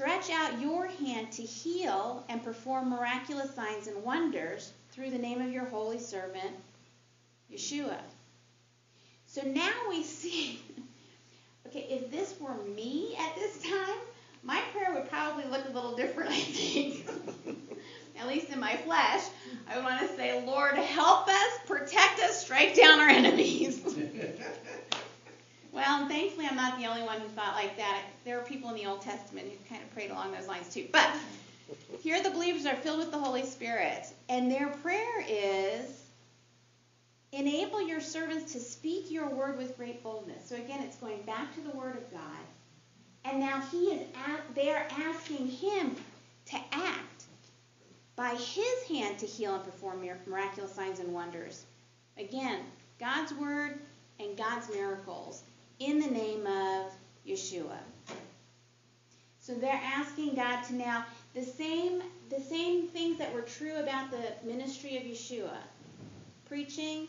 Stretch 0.00 0.30
out 0.30 0.58
your 0.62 0.86
hand 0.86 1.30
to 1.30 1.42
heal 1.42 2.24
and 2.30 2.42
perform 2.42 2.88
miraculous 2.88 3.54
signs 3.54 3.86
and 3.86 4.02
wonders 4.02 4.72
through 4.92 5.10
the 5.10 5.18
name 5.18 5.42
of 5.42 5.52
your 5.52 5.66
holy 5.66 5.98
servant, 5.98 6.56
Yeshua. 7.52 7.98
So 9.26 9.42
now 9.42 9.70
we 9.90 10.02
see, 10.02 10.58
okay, 11.66 11.86
if 11.90 12.10
this 12.10 12.34
were 12.40 12.54
me 12.74 13.14
at 13.20 13.34
this 13.34 13.62
time, 13.62 13.98
my 14.42 14.62
prayer 14.72 14.94
would 14.94 15.10
probably 15.10 15.44
look 15.50 15.68
a 15.68 15.72
little 15.72 15.94
different, 15.94 16.30
I 16.32 16.40
think. 16.40 17.06
at 18.18 18.26
least 18.26 18.48
in 18.48 18.58
my 18.58 18.76
flesh. 18.76 19.24
I 19.68 19.80
want 19.80 20.00
to 20.00 20.16
say, 20.16 20.42
Lord, 20.46 20.76
help 20.76 21.28
us, 21.28 21.58
protect 21.66 22.20
us, 22.20 22.42
strike 22.42 22.74
down 22.74 23.00
our 23.00 23.10
enemies. 23.10 23.82
well, 25.80 26.02
and 26.02 26.10
thankfully, 26.10 26.46
I'm 26.46 26.56
not 26.56 26.78
the 26.78 26.86
only 26.86 27.02
one 27.02 27.20
who 27.20 27.28
thought 27.28 27.54
like 27.54 27.76
that. 27.78 28.02
There 28.24 28.38
are 28.38 28.44
people 28.44 28.68
in 28.68 28.76
the 28.76 28.84
Old 28.84 29.00
Testament 29.00 29.48
who 29.48 29.56
kind 29.68 29.82
of 29.82 29.90
prayed 29.94 30.10
along 30.10 30.32
those 30.32 30.46
lines 30.46 30.72
too. 30.72 30.86
But 30.92 31.08
here 32.02 32.22
the 32.22 32.30
believers 32.30 32.66
are 32.66 32.76
filled 32.76 32.98
with 32.98 33.10
the 33.10 33.18
Holy 33.18 33.44
Spirit, 33.44 34.06
and 34.28 34.50
their 34.50 34.68
prayer 34.68 35.24
is 35.26 36.02
enable 37.32 37.80
your 37.80 38.00
servants 38.00 38.52
to 38.52 38.60
speak 38.60 39.10
your 39.10 39.30
word 39.30 39.56
with 39.56 39.76
great 39.78 40.02
boldness. 40.02 40.46
So 40.46 40.56
again, 40.56 40.82
it's 40.82 40.96
going 40.96 41.22
back 41.22 41.54
to 41.54 41.60
the 41.62 41.70
word 41.70 41.96
of 41.96 42.10
God. 42.10 42.20
And 43.24 43.40
now 43.40 43.62
he 43.70 43.86
is 43.86 44.02
at, 44.26 44.54
they're 44.54 44.86
asking 44.98 45.48
him 45.48 45.96
to 46.46 46.56
act 46.72 47.24
by 48.16 48.34
his 48.34 48.82
hand 48.88 49.18
to 49.18 49.26
heal 49.26 49.54
and 49.54 49.64
perform 49.64 50.04
miraculous 50.26 50.74
signs 50.74 51.00
and 51.00 51.12
wonders. 51.12 51.64
Again, 52.18 52.60
God's 52.98 53.32
word 53.34 53.78
and 54.18 54.36
God's 54.36 54.68
miracles 54.68 55.42
in 55.78 55.98
the 55.98 56.10
name 56.10 56.46
of 56.46 56.92
Yeshua. 57.26 57.78
So 59.40 59.54
they're 59.54 59.80
asking 60.30 60.42
God 60.42 60.64
to 60.64 60.74
now 60.74 61.04
the 61.34 61.42
same 61.42 62.02
the 62.28 62.40
same 62.40 62.86
things 62.88 63.18
that 63.18 63.34
were 63.34 63.42
true 63.42 63.76
about 63.76 64.10
the 64.10 64.46
ministry 64.46 64.96
of 64.96 65.02
Yeshua, 65.02 65.56
preaching 66.46 67.08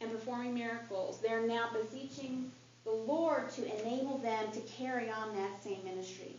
and 0.00 0.10
performing 0.10 0.54
miracles. 0.54 1.20
They're 1.20 1.46
now 1.46 1.68
beseeching 1.72 2.50
the 2.84 2.92
Lord 2.92 3.50
to 3.50 3.80
enable 3.80 4.16
them 4.18 4.50
to 4.52 4.60
carry 4.60 5.10
on 5.10 5.36
that 5.36 5.62
same 5.62 5.84
ministry, 5.84 6.34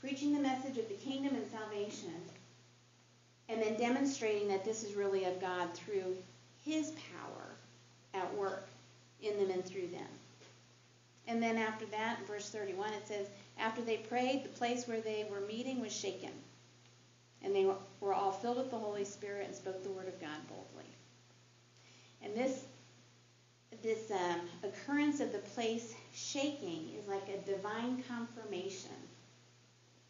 preaching 0.00 0.32
the 0.32 0.40
message 0.40 0.78
of 0.78 0.88
the 0.88 0.94
kingdom 0.94 1.34
and 1.34 1.50
salvation, 1.50 2.14
and 3.48 3.60
then 3.60 3.76
demonstrating 3.76 4.46
that 4.48 4.64
this 4.64 4.84
is 4.84 4.94
really 4.94 5.24
of 5.24 5.40
God 5.40 5.74
through 5.74 6.16
His 6.64 6.92
power 6.92 7.42
at 8.14 8.32
work 8.36 8.68
in 9.20 9.36
them 9.36 9.50
and 9.50 9.64
through 9.64 9.88
them. 9.88 10.06
And 11.26 11.42
then 11.42 11.56
after 11.56 11.86
that, 11.86 12.24
verse 12.26 12.48
31, 12.50 12.92
it 12.92 13.08
says, 13.08 13.26
After 13.58 13.82
they 13.82 13.96
prayed, 13.96 14.44
the 14.44 14.50
place 14.50 14.86
where 14.86 15.00
they 15.00 15.26
were 15.30 15.40
meeting 15.40 15.80
was 15.80 15.92
shaken. 15.92 16.32
And 17.42 17.54
they 17.54 17.66
were 18.00 18.14
all 18.14 18.32
filled 18.32 18.58
with 18.58 18.70
the 18.70 18.78
Holy 18.78 19.04
Spirit 19.04 19.46
and 19.46 19.54
spoke 19.54 19.82
the 19.82 19.90
word 19.90 20.08
of 20.08 20.20
God 20.20 20.38
boldly. 20.48 20.86
And 22.22 22.34
this 22.34 22.64
this 23.82 24.10
um, 24.10 24.40
occurrence 24.64 25.20
of 25.20 25.30
the 25.32 25.38
place 25.38 25.94
shaking 26.12 26.90
is 26.98 27.06
like 27.06 27.28
a 27.28 27.38
divine 27.48 28.02
confirmation 28.08 28.96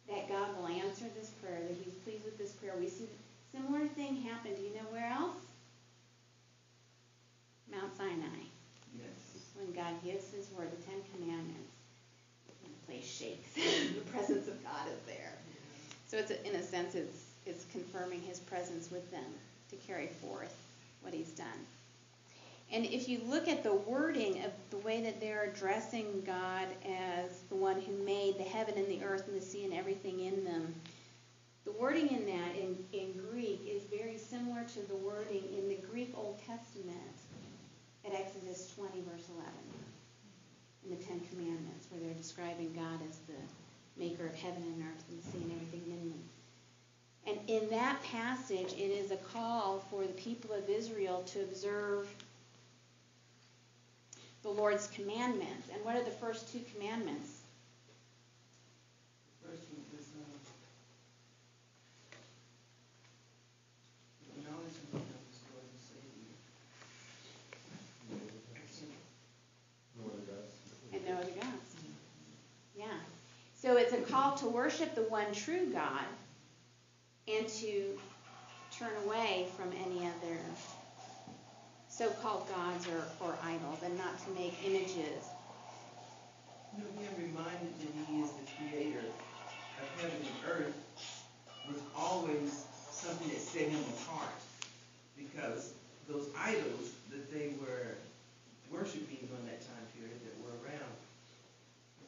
that 0.07 0.27
God 0.27 0.57
will 0.57 0.67
answer 0.67 1.05
this 1.15 1.29
prayer, 1.41 1.59
that 1.67 1.77
He's 1.83 1.93
pleased 1.93 2.25
with 2.25 2.37
this 2.37 2.51
prayer. 2.53 2.73
We 2.79 2.89
see 2.89 3.05
a 3.05 3.57
similar 3.57 3.85
thing 3.85 4.15
happen. 4.23 4.55
Do 4.55 4.61
you 4.61 4.73
know 4.73 4.89
where 4.89 5.11
else? 5.11 5.37
Mount 7.71 7.95
Sinai. 7.95 8.49
Yes. 8.97 9.45
When 9.55 9.71
God 9.73 9.93
gives 10.03 10.33
His 10.33 10.49
word, 10.57 10.69
the 10.71 10.83
Ten 10.83 11.01
Commandments, 11.13 11.68
place 12.89 13.05
shakes. 13.05 13.53
the 13.95 14.01
presence 14.11 14.47
of 14.47 14.63
God 14.63 14.87
is 14.87 15.01
there. 15.05 15.31
So 16.07 16.17
it's 16.17 16.31
a, 16.31 16.47
in 16.47 16.55
a 16.55 16.63
sense, 16.63 16.95
it's 16.95 17.25
it's 17.45 17.65
confirming 17.71 18.21
His 18.21 18.39
presence 18.39 18.91
with 18.91 19.09
them 19.11 19.25
to 19.69 19.75
carry 19.75 20.07
forth 20.07 20.55
what 21.01 21.13
He's 21.13 21.29
done. 21.29 21.47
And 22.71 22.85
if 22.85 23.09
you 23.09 23.21
look 23.27 23.47
at 23.47 23.63
the 23.63 23.73
wording 23.73 24.43
of 24.43 24.51
the 24.69 24.77
way 24.77 25.01
that 25.01 25.19
they're 25.19 25.49
addressing 25.51 26.21
God 26.25 26.67
as 26.85 27.39
the 27.49 27.55
one 27.55 27.81
who 27.81 27.93
made 28.05 28.37
the 28.37 28.43
heaven 28.43 28.75
and 28.77 28.87
the 28.87 29.03
earth 29.03 29.27
and 29.27 29.35
the 29.35 29.43
sea 29.43 29.63
and 29.63 29.73
everything 29.73 30.19
in 30.19 30.45
them, 30.45 30.73
the 31.65 31.71
wording 31.71 32.09
in 32.09 32.25
that 32.27 32.55
in, 32.55 32.77
in 32.93 33.13
Greek 33.31 33.61
is 33.67 33.83
very 33.83 34.17
similar 34.17 34.63
to 34.63 34.87
the 34.87 34.95
wording 34.95 35.43
in 35.57 35.67
the 35.67 35.79
Greek 35.91 36.13
Old 36.15 36.39
Testament 36.45 36.97
at 38.05 38.13
Exodus 38.13 38.71
20, 38.75 39.01
verse 39.01 39.25
11, 39.35 39.51
in 40.89 40.97
the 40.97 41.03
Ten 41.03 41.21
Commandments, 41.31 41.87
where 41.89 42.01
they're 42.01 42.13
describing 42.13 42.73
God 42.73 42.99
as 43.09 43.19
the 43.27 44.01
maker 44.03 44.25
of 44.25 44.35
heaven 44.35 44.63
and 44.63 44.83
earth 44.83 45.03
and 45.09 45.21
the 45.21 45.27
sea 45.27 45.43
and 45.43 45.51
everything 45.51 45.83
in 45.91 46.09
them. 46.09 46.23
And 47.27 47.37
in 47.47 47.69
that 47.69 48.01
passage, 48.03 48.73
it 48.73 48.91
is 48.91 49.11
a 49.11 49.17
call 49.17 49.85
for 49.91 50.03
the 50.03 50.13
people 50.13 50.51
of 50.53 50.67
Israel 50.69 51.23
to 51.27 51.41
observe 51.41 52.07
the 54.41 54.49
Lord's 54.49 54.87
commandments. 54.87 55.67
And 55.73 55.83
what 55.83 55.95
are 55.95 56.03
the 56.03 56.11
first 56.11 56.51
two 56.51 56.61
commandments? 56.73 57.41
First 59.43 59.63
one 59.69 59.83
is 59.99 60.07
um, 60.15 60.23
knowledge 64.45 64.77
and 64.79 64.93
love 64.93 65.03
is 65.29 65.39
Lord 65.53 65.67
and 65.69 65.81
Savior. 65.85 66.33
No 69.99 70.07
other 70.07 70.25
gods. 70.25 70.53
And 70.93 71.01
no 71.05 71.13
other 71.13 71.35
gods. 71.35 71.69
Yeah. 72.77 72.99
So 73.61 73.75
it's 73.91 74.09
a 74.09 74.11
call 74.11 74.35
to 74.35 74.47
worship 74.47 74.93
the 74.93 75.01
one 75.03 75.33
true 75.33 75.65
God 75.73 76.05
and 77.27 77.47
to 77.47 77.97
turn 78.77 78.91
away 79.05 79.47
from 79.57 79.71
any 79.85 80.05
other 80.05 80.37
so-called 81.87 82.47
gods 82.49 82.87
or, 82.87 83.03
or 83.25 83.35
idols 83.43 83.79
and 83.83 83.97
not 83.97 84.19
to 84.25 84.31
make 84.39 84.53
images. 84.63 85.25
You 86.77 86.83
know, 86.83 86.89
being 86.97 87.29
reminded 87.29 87.73
that 87.79 87.93
he 88.07 88.21
is 88.21 88.29
the 88.29 88.45
creator 88.57 88.99
of 88.99 90.01
heaven 90.01 90.17
and 90.21 90.51
earth 90.51 90.75
was 91.67 91.81
always 91.97 92.65
something 92.91 93.27
that 93.29 93.39
set 93.39 93.69
him 93.69 93.83
apart. 94.03 94.37
Because 95.17 95.73
those 96.07 96.29
idols 96.37 96.91
that 97.09 97.31
they 97.31 97.53
were 97.59 97.97
worshiping 98.71 99.27
during 99.27 99.45
that 99.45 99.61
time 99.61 99.85
period 99.97 100.19
that 100.25 100.35
were 100.45 100.53
around, 100.63 100.93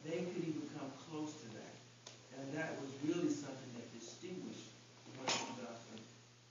they 0.04 0.22
could 0.30 0.46
even 0.46 0.62
come 0.78 0.90
close 1.10 1.32
to. 1.34 1.51
And 2.42 2.50
that 2.58 2.74
was 2.82 2.90
really 3.06 3.30
something 3.30 3.70
that 3.78 3.86
distinguished 3.94 4.74
the 5.06 5.22
God 5.22 5.78
from 5.86 5.98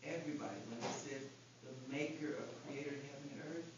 everybody. 0.07 0.55
When 0.71 0.79
they 0.79 0.95
said 0.95 1.21
the 1.67 1.73
maker 1.91 2.39
of 2.39 2.47
creator 2.65 2.95
of 2.95 3.01
heaven 3.11 3.27
and 3.35 3.39
earth, 3.51 3.69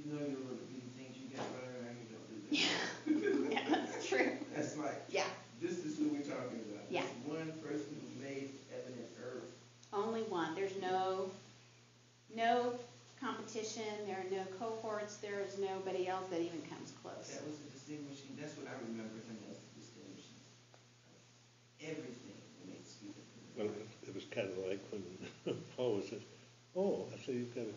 you 0.00 0.08
know 0.08 0.24
your 0.24 0.40
little 0.40 0.64
bitty 0.72 0.88
things 0.96 1.12
you 1.20 1.28
got 1.36 1.44
running 1.52 1.76
around, 1.84 1.96
you 2.00 2.08
don't 2.08 2.28
do 2.32 2.38
that. 2.48 3.52
yeah, 3.52 3.64
that's 3.76 4.08
true. 4.08 4.32
That's 4.56 4.76
like, 4.80 5.04
Yeah. 5.12 5.28
this 5.60 5.84
is 5.84 5.98
who 6.00 6.08
we're 6.16 6.24
talking 6.24 6.64
about. 6.72 6.88
Yeah. 6.88 7.04
This 7.04 7.12
one 7.28 7.52
person 7.60 7.92
who 8.00 8.08
made 8.24 8.48
heaven 8.72 8.96
and 8.96 9.10
earth. 9.20 9.52
Only 9.92 10.22
one. 10.32 10.54
There's 10.56 10.74
no 10.80 11.30
no 12.34 12.72
competition. 13.20 13.84
There 14.08 14.16
are 14.16 14.30
no 14.32 14.44
cohorts. 14.58 15.16
There 15.20 15.40
is 15.44 15.58
nobody 15.60 16.08
else 16.08 16.24
that 16.32 16.40
even 16.40 16.62
comes 16.72 16.96
close. 17.04 17.36
That 17.36 17.44
was 17.44 17.60
a 17.60 17.68
distinguishing, 17.76 18.32
that's 18.40 18.56
what 18.56 18.66
I 18.66 18.74
remember 18.88 19.20
him 19.28 19.36
as. 19.52 19.59
Everything 21.82 22.14
speak 22.84 23.14
of 23.16 23.64
Well, 23.64 23.74
it 24.06 24.14
was 24.14 24.24
kind 24.30 24.48
of 24.48 24.58
like 24.68 24.80
when 24.90 25.02
Paul 25.76 26.00
says, 26.08 26.20
oh, 26.76 27.06
I 27.14 27.18
see 27.24 27.32
you've 27.32 27.54
got 27.54 27.64
a 27.64 27.72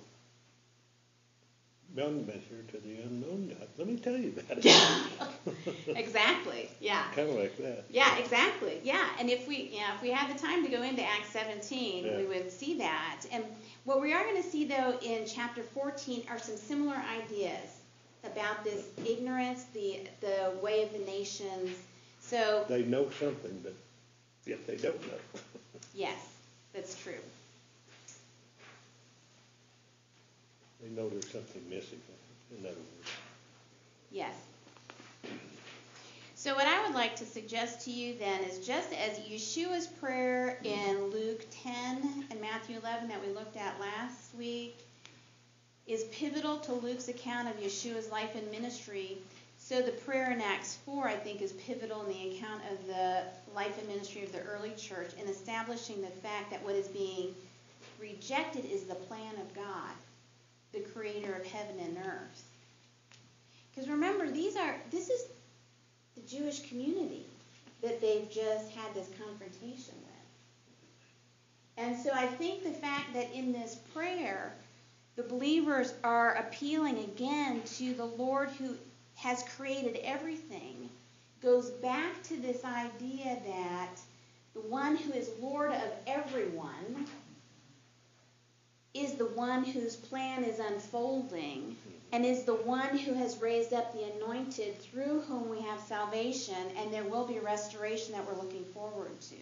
bound 1.96 2.26
measure 2.26 2.64
to 2.72 2.78
the 2.80 3.02
unknown 3.04 3.50
God. 3.50 3.68
Let 3.78 3.88
me 3.88 3.98
tell 3.98 4.18
you 4.18 4.34
about 4.38 4.58
it. 4.66 5.58
exactly. 5.98 6.70
Yeah. 6.80 7.04
kind 7.16 7.30
of 7.30 7.36
like 7.36 7.56
that. 7.58 7.86
Yeah, 7.90 8.18
exactly. 8.18 8.80
Yeah, 8.84 9.08
and 9.20 9.30
if 9.30 9.48
we, 9.48 9.70
yeah, 9.74 9.96
if 9.96 10.02
we 10.02 10.10
had 10.12 10.36
the 10.36 10.40
time 10.40 10.64
to 10.66 10.72
go 10.72 10.82
into 10.82 11.04
Acts 11.04 11.30
17, 11.30 12.06
Yeah. 12.06 12.18
we 12.18 12.26
would 12.26 12.52
see 12.52 12.78
that. 12.80 13.26
And 13.32 13.44
what 13.86 14.02
we 14.02 14.14
are 14.14 14.24
going 14.24 14.42
to 14.42 14.50
see 14.50 14.66
though 14.66 14.98
in 15.04 15.26
chapter 15.28 15.62
14 15.62 16.24
are 16.30 16.40
some 16.40 16.58
similar 16.58 16.96
ideas 16.96 17.80
about 18.24 18.64
this 18.64 18.86
ignorance, 19.06 19.66
the 19.74 20.00
the 20.22 20.52
way 20.62 20.84
of 20.84 20.92
the 20.94 21.00
nations. 21.00 21.78
So, 22.22 22.66
They 22.70 22.84
know 22.84 23.10
something, 23.20 23.60
but 23.62 23.76
yet 24.46 24.66
they 24.68 24.78
don't 24.78 25.02
know. 25.08 25.42
yes, 25.94 26.18
that's 26.74 27.02
true. 27.02 27.14
They 30.82 30.90
know 30.90 31.10
there's 31.10 31.32
something 31.32 31.62
missing, 31.70 32.02
in 32.52 32.66
other 32.66 32.76
words. 32.76 33.10
Yes. 34.12 34.34
So 36.36 36.54
what 36.56 36.68
I 36.68 36.86
would 36.86 36.94
like 36.94 37.16
to 37.16 37.26
suggest 37.26 37.86
to 37.86 37.92
you 37.92 38.18
then 38.20 38.42
is 38.42 38.68
just 38.68 38.90
as 38.92 39.18
Yeshua's 39.20 39.88
prayer 39.88 40.60
in 40.66 41.10
Luke 41.10 41.46
10 41.64 42.26
and 42.30 42.42
Matthew 42.42 42.78
11 42.80 43.08
that 43.08 43.26
we 43.26 43.32
looked 43.34 43.56
at 43.56 43.80
last 43.80 44.36
week 44.38 44.78
is 45.88 46.04
pivotal 46.12 46.58
to 46.58 46.74
Luke's 46.74 47.08
account 47.08 47.48
of 47.48 47.56
Yeshua's 47.62 48.12
life 48.12 48.36
and 48.36 48.52
ministry, 48.52 49.20
so 49.64 49.82
the 49.82 49.92
prayer 49.92 50.30
in 50.30 50.42
Acts 50.42 50.78
4 50.86 51.08
I 51.08 51.16
think 51.16 51.42
is 51.42 51.54
pivotal 51.54 52.02
in 52.02 52.10
the 52.10 52.36
account 52.36 52.62
of 52.70 52.86
the 52.86 53.24
life 53.56 53.78
and 53.80 53.88
ministry 53.88 54.22
of 54.22 54.34
the 54.34 54.42
early 54.42 54.72
church 54.72 55.12
in 55.18 55.30
establishing 55.30 56.02
the 56.02 56.08
fact 56.08 56.52
that 56.52 56.62
what 56.66 56.76
is 56.76 56.90
being 56.90 57.34
rejected 57.98 58.66
is 58.66 58.84
the 58.84 58.96
plan 58.96 59.34
of 59.40 59.56
God, 59.56 59.96
the 60.74 60.82
creator 60.82 61.34
of 61.34 61.46
heaven 61.46 61.80
and 61.80 61.98
earth. 62.06 62.44
Because 63.74 63.90
remember, 63.90 64.30
these 64.30 64.58
are 64.58 64.76
this 64.92 65.10
is 65.10 65.28
the 66.16 66.22
Jewish 66.28 66.68
community 66.68 67.24
that 67.82 68.02
they've 68.02 68.30
just 68.30 68.70
had 68.72 68.94
this 68.94 69.08
confrontation 69.18 69.96
with. 69.96 71.86
And 71.86 71.98
so 71.98 72.12
I 72.14 72.28
think 72.28 72.64
the 72.64 72.72
fact 72.72 73.14
that 73.14 73.32
in 73.34 73.54
this 73.54 73.76
prayer, 73.94 74.54
the 75.16 75.24
believers 75.24 75.94
are 76.04 76.34
appealing 76.34 76.98
again 77.00 77.62
to 77.78 77.94
the 77.94 78.06
Lord 78.06 78.50
who 78.60 78.76
has 79.24 79.42
created 79.56 79.96
everything 80.04 80.90
goes 81.42 81.70
back 81.70 82.22
to 82.24 82.36
this 82.42 82.66
idea 82.66 83.38
that 83.46 83.98
the 84.54 84.60
one 84.60 84.98
who 84.98 85.14
is 85.14 85.30
Lord 85.40 85.72
of 85.72 85.92
everyone 86.06 87.06
is 88.94 89.14
the 89.14 89.28
one 89.28 89.64
whose 89.64 89.96
plan 89.96 90.44
is 90.44 90.60
unfolding 90.60 91.78
and 92.12 92.26
is 92.26 92.44
the 92.44 92.54
one 92.54 92.98
who 92.98 93.14
has 93.14 93.38
raised 93.38 93.74
up 93.74 93.94
the 93.94 94.04
anointed 94.04 94.78
through 94.82 95.22
whom 95.22 95.50
we 95.50 95.62
have 95.62 95.80
salvation, 95.80 96.54
and 96.78 96.94
there 96.94 97.06
will 97.06 97.26
be 97.26 97.40
restoration 97.40 98.12
that 98.12 98.28
we're 98.28 98.40
looking 98.40 98.66
forward 98.66 99.20
to. 99.22 99.36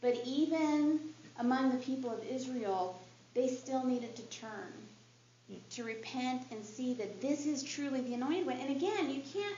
But 0.00 0.22
even 0.24 1.00
among 1.38 1.70
the 1.70 1.84
people 1.84 2.10
of 2.10 2.24
Israel, 2.24 2.98
they 3.34 3.48
still 3.48 3.84
needed 3.84 4.16
to 4.16 4.22
turn, 4.22 4.72
to 5.70 5.84
repent 5.84 6.42
and 6.50 6.64
see 6.64 6.94
that 6.94 7.20
this 7.20 7.46
is 7.46 7.62
truly 7.62 8.00
the 8.00 8.14
anointed 8.14 8.46
one. 8.46 8.56
And 8.58 8.70
again, 8.70 9.10
you 9.10 9.22
can't, 9.32 9.56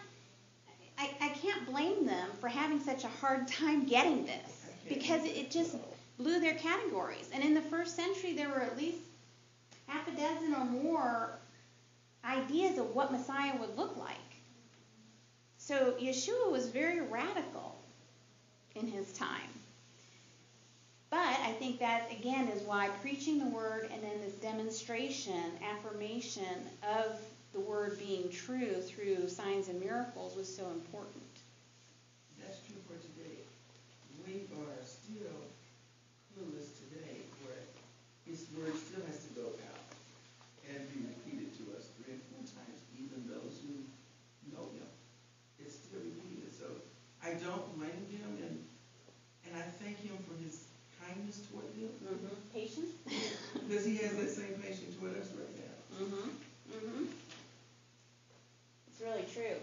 I, 0.98 1.10
I 1.20 1.28
can't 1.30 1.66
blame 1.66 2.06
them 2.06 2.28
for 2.40 2.48
having 2.48 2.80
such 2.80 3.04
a 3.04 3.08
hard 3.08 3.48
time 3.48 3.84
getting 3.86 4.24
this 4.24 4.66
because 4.88 5.24
it 5.24 5.50
just 5.50 5.76
blew 6.18 6.40
their 6.40 6.54
categories. 6.54 7.28
And 7.32 7.42
in 7.42 7.54
the 7.54 7.62
first 7.62 7.96
century, 7.96 8.34
there 8.34 8.48
were 8.48 8.62
at 8.62 8.76
least 8.76 8.98
half 9.86 10.06
a 10.08 10.12
dozen 10.12 10.54
or 10.54 10.64
more 10.64 11.38
ideas 12.24 12.78
of 12.78 12.94
what 12.94 13.12
Messiah 13.12 13.56
would 13.58 13.76
look 13.76 13.96
like. 13.96 14.16
So 15.58 15.94
Yeshua 16.00 16.50
was 16.50 16.68
very 16.68 17.00
radical 17.00 17.74
in 18.74 18.86
his 18.86 19.12
time. 19.12 19.40
But 21.14 21.38
I 21.46 21.52
think 21.62 21.78
that, 21.78 22.10
again, 22.10 22.48
is 22.48 22.66
why 22.66 22.90
preaching 23.00 23.38
the 23.38 23.46
word 23.46 23.86
and 23.94 24.02
then 24.02 24.18
this 24.20 24.34
demonstration, 24.34 25.54
affirmation 25.62 26.66
of 26.82 27.22
the 27.52 27.60
word 27.60 28.00
being 28.02 28.26
true 28.34 28.82
through 28.82 29.28
signs 29.28 29.68
and 29.68 29.78
miracles 29.78 30.34
was 30.34 30.50
so 30.50 30.66
important. 30.74 31.22
That's 32.42 32.58
true 32.66 32.82
for 32.90 32.98
today. 32.98 33.46
We 34.26 34.50
are 34.58 34.82
still 34.82 35.38
clueless 36.34 36.82
today 36.82 37.22
where 37.46 37.62
his 38.26 38.50
word 38.58 38.74
still 38.74 39.06
has 39.06 39.22
to 39.22 39.38
go 39.38 39.54
out 39.70 39.86
and 40.66 40.82
be 40.90 40.98
repeated 40.98 41.54
to 41.62 41.78
us 41.78 41.94
three 41.94 42.18
and 42.18 42.22
four 42.34 42.42
times, 42.42 42.82
even 42.98 43.22
those 43.30 43.62
who 43.62 43.86
know 44.50 44.66
him. 44.74 44.90
It's 45.62 45.78
still 45.78 46.02
repeated. 46.02 46.50
So 46.58 46.74
I 47.22 47.38
don't 47.38 47.70
blame 47.78 48.02
them 48.10 48.34
and 48.50 48.58
and 49.46 49.54
I 49.54 49.62
thank 49.78 50.02
him 50.02 50.18
for 50.26 50.34
his 50.42 50.64
kindness 51.06 51.40
toward 51.50 51.64
them 51.76 51.90
Patience? 52.52 52.90
Because 54.04 54.18
he 54.18 54.24
has 54.26 54.36
that 54.36 54.42
same 54.42 54.54
patience 54.60 54.96
toward 54.96 55.18
us 55.18 55.28
right 55.36 55.56
now. 55.56 56.04
Mm-hmm. 56.04 56.28
Mm-hmm. 56.76 57.04
It's 58.88 59.00
really 59.00 59.24
true. 59.32 59.56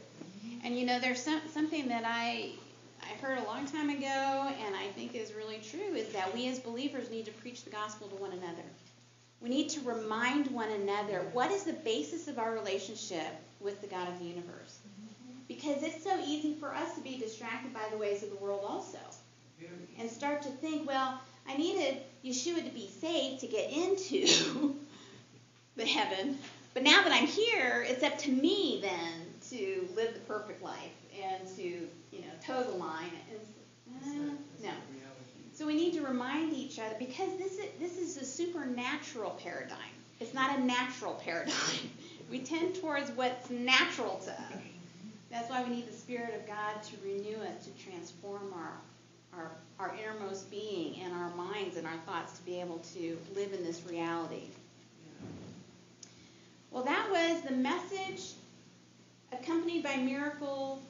And 0.64 0.78
you 0.78 0.86
know, 0.86 1.00
there's 1.00 1.22
some, 1.22 1.42
something 1.54 1.88
that 1.90 2.04
I 2.06 2.52
I 3.04 3.14
heard 3.26 3.40
a 3.40 3.44
long 3.46 3.66
time 3.66 3.90
ago, 3.90 4.54
and 4.66 4.76
I 4.76 4.88
think 4.96 5.16
is 5.16 5.34
really 5.34 5.60
true, 5.60 5.96
is 5.96 6.10
that 6.14 6.34
we 6.34 6.48
as 6.50 6.60
believers 6.60 7.10
need 7.10 7.26
to 7.26 7.32
preach 7.32 7.64
the 7.64 7.72
gospel 7.72 8.08
to 8.08 8.16
one 8.16 8.32
another. 8.32 8.64
We 9.42 9.50
need 9.50 9.70
to 9.70 9.82
remind 9.82 10.48
one 10.48 10.70
another 10.70 11.26
what 11.34 11.52
is 11.52 11.64
the 11.64 11.74
basis 11.74 12.28
of 12.28 12.38
our 12.38 12.54
relationship 12.54 13.28
with 13.60 13.82
the 13.82 13.88
God 13.88 14.08
of 14.08 14.20
the 14.20 14.26
universe. 14.26 14.78
Because 15.48 15.84
it's 15.84 16.04
so 16.04 16.18
easy 16.26 16.54
for 16.54 16.74
us 16.74 16.94
to 16.96 17.02
be 17.02 17.18
distracted 17.18 17.74
by 17.74 17.84
the 17.92 17.98
ways 17.98 18.24
of 18.24 18.30
the 18.30 18.36
world 18.36 18.62
also. 18.68 19.00
And 20.00 20.10
start 20.10 20.42
to 20.44 20.50
think, 20.50 20.88
well, 20.88 21.20
I 21.48 21.58
needed 21.58 22.04
Yeshua 22.24 22.64
to 22.64 22.72
be 22.72 22.90
saved 23.00 23.42
to 23.42 23.48
get 23.48 23.72
into 23.72 24.76
the 25.76 25.86
heaven. 25.86 26.38
But 26.74 26.84
now 26.84 27.04
that 27.04 27.12
I'm 27.12 27.28
here, 27.28 27.86
it's 27.88 28.04
up 28.04 28.18
to 28.20 28.32
me 28.32 28.80
then 28.82 29.26
to 29.50 29.88
live 29.96 30.14
the 30.14 30.20
perfect 30.22 30.64
life 30.64 30.78
and 31.22 31.48
to, 31.58 31.64
you 31.64 32.22
know, 32.22 32.34
toe 32.46 32.64
the 32.64 32.78
line. 32.78 33.12
And, 33.30 34.32
uh, 34.32 34.34
no. 34.64 34.72
So 35.54 35.68
we 35.68 35.76
need 35.76 35.94
to 35.94 36.02
remind 36.02 36.54
each 36.54 36.80
other 36.80 36.96
because 36.98 37.38
this 37.38 37.54
is 37.60 37.66
this 37.80 37.98
is 37.98 38.18
a 38.18 38.26
supernatural 38.26 39.32
paradigm. 39.44 39.78
It's 40.20 40.34
not 40.34 40.58
a 40.58 40.64
natural 40.64 41.16
paradigm. 41.16 41.92
we 42.32 42.40
tend 42.40 42.76
towards 42.76 43.12
what's 43.12 43.50
natural 43.50 44.22
to 44.26 44.32
us. 44.32 44.54
That's 45.30 45.50
why 45.50 45.64
we 45.64 45.76
need 45.76 45.88
the 45.88 45.94
Spirit 45.94 46.34
of 46.36 46.48
God 46.48 46.82
to 46.84 46.96
renew 47.04 47.38
us, 47.44 47.66
to 47.66 47.84
transform 47.84 48.54
our 48.54 48.74
our, 49.36 49.52
our 49.80 49.96
innermost 49.96 50.50
being 50.50 51.02
and 51.02 51.14
our 51.14 51.30
minds 51.36 51.78
and 51.78 51.88
our 51.88 51.98
thoughts 52.06 52.38
to 52.38 52.46
be 52.46 52.60
able 52.60 52.80
to 52.94 53.18
live 53.36 53.54
in 53.54 53.64
this 53.64 53.82
reality. 53.90 54.44
Well, 56.72 56.84
that 56.84 57.10
was 57.10 57.42
the 57.42 57.54
message 57.54 58.34
accompanied 59.32 59.84
by 59.84 59.98
miracle 59.98 60.82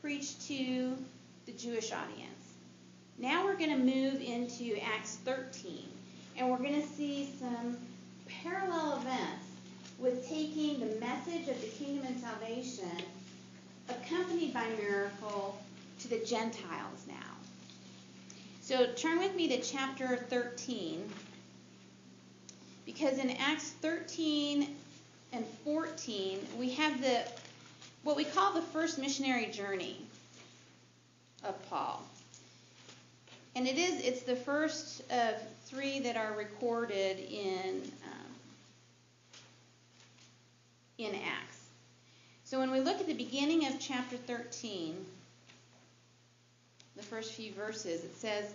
preached 0.00 0.46
to 0.48 0.96
the 1.46 1.52
Jewish 1.52 1.92
audience. 1.92 2.30
Now 3.18 3.44
we're 3.44 3.56
going 3.56 3.70
to 3.70 3.76
move 3.76 4.20
into 4.22 4.80
Acts 4.82 5.16
13, 5.24 5.84
and 6.36 6.48
we're 6.48 6.58
going 6.58 6.80
to 6.80 6.88
see 6.88 7.28
some 7.38 7.76
parallel 8.42 8.98
events 8.98 9.44
with 9.98 10.26
taking 10.26 10.80
the 10.80 10.98
message 10.98 11.48
of 11.48 11.60
the 11.60 11.66
kingdom 11.66 12.06
and 12.06 12.20
salvation 12.20 13.04
accompanied 13.90 14.54
by 14.54 14.66
miracle 14.78 15.60
to 15.98 16.08
the 16.08 16.18
Gentiles 16.24 17.04
now. 17.06 17.29
So 18.70 18.86
turn 18.86 19.18
with 19.18 19.34
me 19.34 19.48
to 19.48 19.60
chapter 19.60 20.16
13. 20.16 21.02
Because 22.86 23.18
in 23.18 23.30
Acts 23.30 23.70
13 23.82 24.76
and 25.32 25.44
14, 25.64 26.38
we 26.56 26.70
have 26.74 27.00
the 27.00 27.22
what 28.04 28.14
we 28.16 28.22
call 28.22 28.52
the 28.52 28.62
first 28.62 28.96
missionary 28.96 29.46
journey 29.46 29.96
of 31.42 31.60
Paul. 31.68 32.00
And 33.56 33.66
it 33.66 33.76
is 33.76 34.04
it's 34.04 34.22
the 34.22 34.36
first 34.36 35.00
of 35.10 35.34
three 35.64 35.98
that 35.98 36.16
are 36.16 36.34
recorded 36.34 37.18
in 37.18 37.82
um, 38.04 39.40
in 40.96 41.16
Acts. 41.16 41.58
So 42.44 42.60
when 42.60 42.70
we 42.70 42.78
look 42.78 43.00
at 43.00 43.08
the 43.08 43.14
beginning 43.14 43.66
of 43.66 43.80
chapter 43.80 44.16
13, 44.16 44.94
the 46.96 47.02
first 47.02 47.32
few 47.32 47.52
verses, 47.52 48.04
it 48.04 48.16
says, 48.16 48.52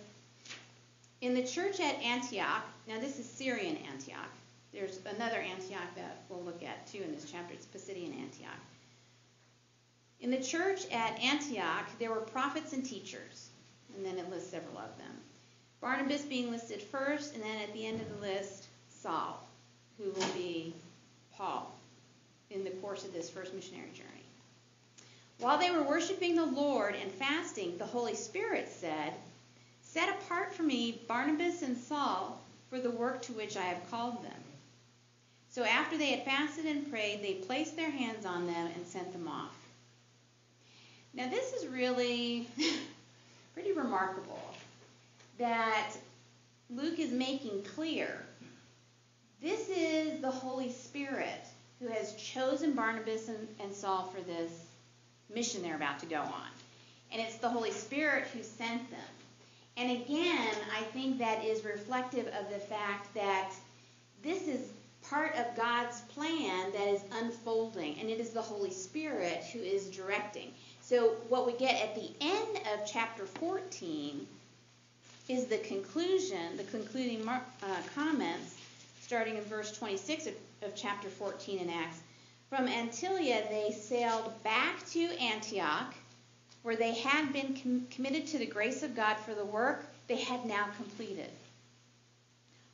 In 1.20 1.34
the 1.34 1.42
church 1.42 1.80
at 1.80 2.02
Antioch, 2.02 2.64
now 2.88 3.00
this 3.00 3.18
is 3.18 3.26
Syrian 3.26 3.76
Antioch. 3.92 4.30
There's 4.72 5.00
another 5.16 5.38
Antioch 5.38 5.94
that 5.96 6.22
we'll 6.28 6.42
look 6.42 6.62
at 6.62 6.86
too 6.86 7.02
in 7.02 7.12
this 7.12 7.30
chapter. 7.30 7.54
It's 7.54 7.66
Pisidian 7.66 8.12
Antioch. 8.20 8.60
In 10.20 10.30
the 10.30 10.42
church 10.42 10.86
at 10.90 11.18
Antioch, 11.22 11.86
there 11.98 12.10
were 12.10 12.20
prophets 12.20 12.72
and 12.72 12.84
teachers, 12.84 13.48
and 13.94 14.04
then 14.04 14.18
it 14.18 14.30
lists 14.30 14.50
several 14.50 14.78
of 14.78 14.96
them. 14.98 15.12
Barnabas 15.80 16.22
being 16.22 16.50
listed 16.50 16.82
first, 16.82 17.34
and 17.34 17.42
then 17.42 17.58
at 17.62 17.72
the 17.72 17.86
end 17.86 18.00
of 18.00 18.08
the 18.08 18.26
list, 18.26 18.66
Saul, 18.88 19.46
who 19.98 20.10
will 20.10 20.34
be 20.34 20.74
Paul 21.36 21.72
in 22.50 22.64
the 22.64 22.70
course 22.70 23.04
of 23.04 23.12
this 23.12 23.30
first 23.30 23.54
missionary 23.54 23.90
journey. 23.94 24.15
While 25.38 25.58
they 25.58 25.70
were 25.70 25.82
worshiping 25.82 26.34
the 26.34 26.46
Lord 26.46 26.94
and 26.94 27.12
fasting, 27.12 27.76
the 27.76 27.84
Holy 27.84 28.14
Spirit 28.14 28.68
said, 28.68 29.12
Set 29.82 30.08
apart 30.08 30.54
for 30.54 30.62
me 30.62 31.02
Barnabas 31.06 31.62
and 31.62 31.76
Saul 31.76 32.40
for 32.70 32.80
the 32.80 32.90
work 32.90 33.22
to 33.22 33.32
which 33.32 33.56
I 33.56 33.64
have 33.64 33.90
called 33.90 34.22
them. 34.24 34.42
So 35.50 35.64
after 35.64 35.96
they 35.96 36.10
had 36.10 36.24
fasted 36.24 36.66
and 36.66 36.90
prayed, 36.90 37.22
they 37.22 37.34
placed 37.34 37.76
their 37.76 37.90
hands 37.90 38.26
on 38.26 38.46
them 38.46 38.70
and 38.74 38.86
sent 38.86 39.12
them 39.12 39.28
off. 39.28 39.56
Now, 41.14 41.30
this 41.30 41.54
is 41.54 41.66
really 41.66 42.46
pretty 43.54 43.72
remarkable 43.72 44.54
that 45.38 45.92
Luke 46.68 46.98
is 46.98 47.10
making 47.10 47.62
clear 47.62 48.22
this 49.42 49.68
is 49.68 50.20
the 50.20 50.30
Holy 50.30 50.70
Spirit 50.70 51.46
who 51.80 51.88
has 51.88 52.14
chosen 52.14 52.72
Barnabas 52.72 53.28
and, 53.28 53.48
and 53.60 53.72
Saul 53.72 54.04
for 54.14 54.20
this 54.22 54.65
mission 55.32 55.62
they're 55.62 55.76
about 55.76 55.98
to 56.00 56.06
go 56.06 56.20
on. 56.20 56.48
And 57.12 57.20
it's 57.20 57.36
the 57.36 57.48
Holy 57.48 57.70
Spirit 57.70 58.24
who 58.32 58.42
sent 58.42 58.90
them. 58.90 59.00
And 59.76 59.90
again, 59.90 60.54
I 60.74 60.82
think 60.92 61.18
that 61.18 61.44
is 61.44 61.64
reflective 61.64 62.26
of 62.28 62.50
the 62.50 62.58
fact 62.58 63.12
that 63.14 63.52
this 64.22 64.48
is 64.48 64.70
part 65.02 65.34
of 65.36 65.54
God's 65.56 66.00
plan 66.12 66.72
that 66.72 66.88
is 66.88 67.02
unfolding, 67.12 67.98
and 68.00 68.08
it 68.10 68.18
is 68.18 68.30
the 68.30 68.42
Holy 68.42 68.70
Spirit 68.70 69.44
who 69.52 69.60
is 69.60 69.88
directing. 69.90 70.52
So, 70.80 71.16
what 71.28 71.46
we 71.46 71.52
get 71.52 71.80
at 71.82 71.94
the 71.94 72.10
end 72.20 72.58
of 72.72 72.86
chapter 72.86 73.26
14 73.26 74.26
is 75.28 75.46
the 75.46 75.58
conclusion, 75.58 76.56
the 76.56 76.64
concluding 76.64 77.24
mar- 77.24 77.42
uh, 77.62 77.76
comments, 77.94 78.56
starting 79.00 79.36
in 79.36 79.42
verse 79.42 79.76
26 79.76 80.28
of, 80.28 80.34
of 80.62 80.74
chapter 80.74 81.08
14 81.08 81.58
in 81.58 81.70
Acts. 81.70 81.98
From 82.48 82.68
Antioch, 82.68 83.48
they 83.50 83.72
sailed 83.72 84.42
back 84.44 84.86
to 84.90 85.18
Antioch, 85.18 85.94
where 86.62 86.76
they 86.76 86.94
had 86.94 87.32
been 87.32 87.54
com- 87.60 87.86
committed 87.90 88.28
to 88.28 88.38
the 88.38 88.46
grace 88.46 88.82
of 88.82 88.94
God 88.94 89.16
for 89.16 89.34
the 89.34 89.44
work 89.44 89.84
they 90.06 90.16
had 90.16 90.44
now 90.46 90.68
completed. 90.76 91.30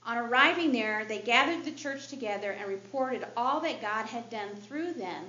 On 0.05 0.19
arriving 0.19 0.73
there, 0.73 1.05
they 1.05 1.21
gathered 1.21 1.65
the 1.65 1.73
church 1.73 2.09
together 2.09 2.51
and 2.51 2.69
reported 2.69 3.25
all 3.37 3.61
that 3.61 3.81
God 3.81 4.07
had 4.07 4.29
done 4.31 4.57
through 4.57 4.95
them 4.95 5.25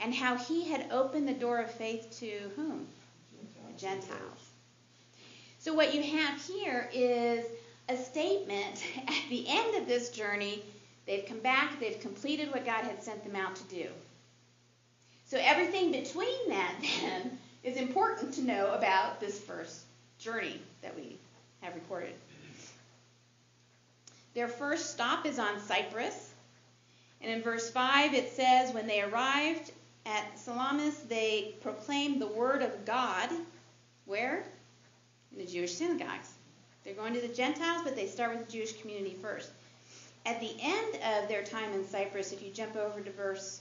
and 0.00 0.14
how 0.14 0.36
he 0.36 0.68
had 0.68 0.90
opened 0.90 1.26
the 1.26 1.34
door 1.34 1.58
of 1.58 1.70
faith 1.70 2.18
to 2.20 2.50
whom? 2.56 2.86
The 3.66 3.80
Gentiles. 3.80 4.50
So, 5.58 5.74
what 5.74 5.94
you 5.94 6.02
have 6.02 6.40
here 6.42 6.88
is 6.92 7.44
a 7.88 7.96
statement 7.96 8.82
at 9.08 9.28
the 9.28 9.46
end 9.48 9.76
of 9.76 9.86
this 9.86 10.10
journey. 10.10 10.62
They've 11.06 11.26
come 11.26 11.40
back, 11.40 11.80
they've 11.80 12.00
completed 12.00 12.52
what 12.52 12.64
God 12.64 12.84
had 12.84 13.02
sent 13.02 13.24
them 13.24 13.36
out 13.36 13.56
to 13.56 13.62
do. 13.64 13.86
So, 15.26 15.38
everything 15.40 15.92
between 15.92 16.48
that 16.48 16.74
then 17.00 17.38
is 17.62 17.76
important 17.76 18.34
to 18.34 18.42
know 18.42 18.72
about 18.72 19.20
this 19.20 19.38
first 19.38 19.82
journey 20.18 20.60
that 20.82 20.94
we 20.96 21.16
have 21.60 21.74
recorded. 21.74 22.14
Their 24.34 24.48
first 24.48 24.90
stop 24.90 25.26
is 25.26 25.38
on 25.38 25.60
Cyprus. 25.60 26.30
And 27.20 27.30
in 27.30 27.42
verse 27.42 27.70
5, 27.70 28.14
it 28.14 28.32
says, 28.32 28.72
When 28.72 28.86
they 28.86 29.02
arrived 29.02 29.72
at 30.06 30.38
Salamis, 30.38 30.96
they 31.08 31.54
proclaimed 31.62 32.20
the 32.20 32.26
word 32.26 32.62
of 32.62 32.84
God. 32.84 33.28
Where? 34.06 34.44
In 35.32 35.38
the 35.38 35.46
Jewish 35.46 35.74
synagogues. 35.74 36.32
They're 36.84 36.94
going 36.94 37.12
to 37.14 37.20
the 37.20 37.28
Gentiles, 37.28 37.82
but 37.84 37.94
they 37.94 38.06
start 38.06 38.36
with 38.36 38.46
the 38.46 38.52
Jewish 38.52 38.80
community 38.80 39.16
first. 39.20 39.50
At 40.26 40.40
the 40.40 40.54
end 40.60 40.96
of 40.96 41.28
their 41.28 41.42
time 41.42 41.72
in 41.72 41.86
Cyprus, 41.86 42.32
if 42.32 42.42
you 42.42 42.50
jump 42.50 42.76
over 42.76 43.00
to 43.00 43.10
verse 43.10 43.60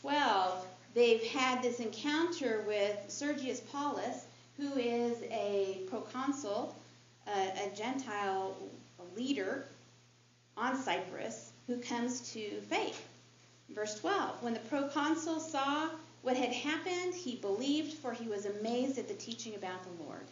12, 0.00 0.66
they've 0.94 1.24
had 1.24 1.62
this 1.62 1.80
encounter 1.80 2.64
with 2.66 2.96
Sergius 3.08 3.60
Paulus, 3.60 4.26
who 4.56 4.72
is 4.74 5.22
a 5.30 5.82
proconsul, 5.90 6.74
a, 7.26 7.30
a 7.30 7.76
Gentile 7.76 8.56
leader 9.16 9.64
on 10.56 10.80
Cyprus, 10.80 11.50
who 11.66 11.78
comes 11.78 12.32
to 12.32 12.60
faith. 12.62 13.06
Verse 13.70 13.98
12 13.98 14.42
When 14.42 14.54
the 14.54 14.60
proconsul 14.60 15.40
saw 15.40 15.90
what 16.22 16.36
had 16.36 16.52
happened, 16.52 17.14
he 17.14 17.36
believed, 17.36 17.94
for 17.94 18.12
he 18.12 18.28
was 18.28 18.46
amazed 18.46 18.98
at 18.98 19.08
the 19.08 19.14
teaching 19.14 19.54
about 19.54 19.82
the 19.82 20.04
Lord. 20.04 20.26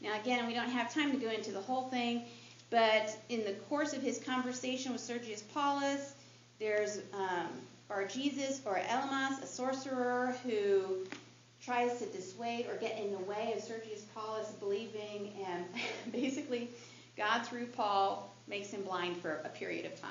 Now, 0.00 0.18
again, 0.20 0.46
we 0.46 0.54
don't 0.54 0.68
have 0.68 0.92
time 0.92 1.12
to 1.12 1.16
go 1.16 1.30
into 1.30 1.52
the 1.52 1.60
whole 1.60 1.88
thing, 1.88 2.24
but 2.72 3.14
in 3.28 3.44
the 3.44 3.52
course 3.68 3.92
of 3.92 4.00
his 4.00 4.18
conversation 4.18 4.92
with 4.92 5.00
Sergius 5.02 5.42
Paulus, 5.42 6.14
there's 6.58 7.02
um, 7.12 7.48
Bar 7.86 8.06
Jesus 8.06 8.62
or 8.64 8.80
Elymas, 8.88 9.42
a 9.42 9.46
sorcerer 9.46 10.34
who 10.42 11.04
tries 11.62 11.98
to 11.98 12.06
dissuade 12.06 12.66
or 12.66 12.76
get 12.76 12.98
in 12.98 13.12
the 13.12 13.18
way 13.18 13.52
of 13.54 13.62
Sergius 13.62 14.06
Paulus 14.14 14.48
believing, 14.52 15.34
and 15.46 15.66
basically, 16.12 16.70
God 17.14 17.42
through 17.42 17.66
Paul 17.66 18.34
makes 18.48 18.70
him 18.70 18.82
blind 18.84 19.18
for 19.18 19.42
a 19.44 19.50
period 19.50 19.84
of 19.84 20.00
time. 20.00 20.10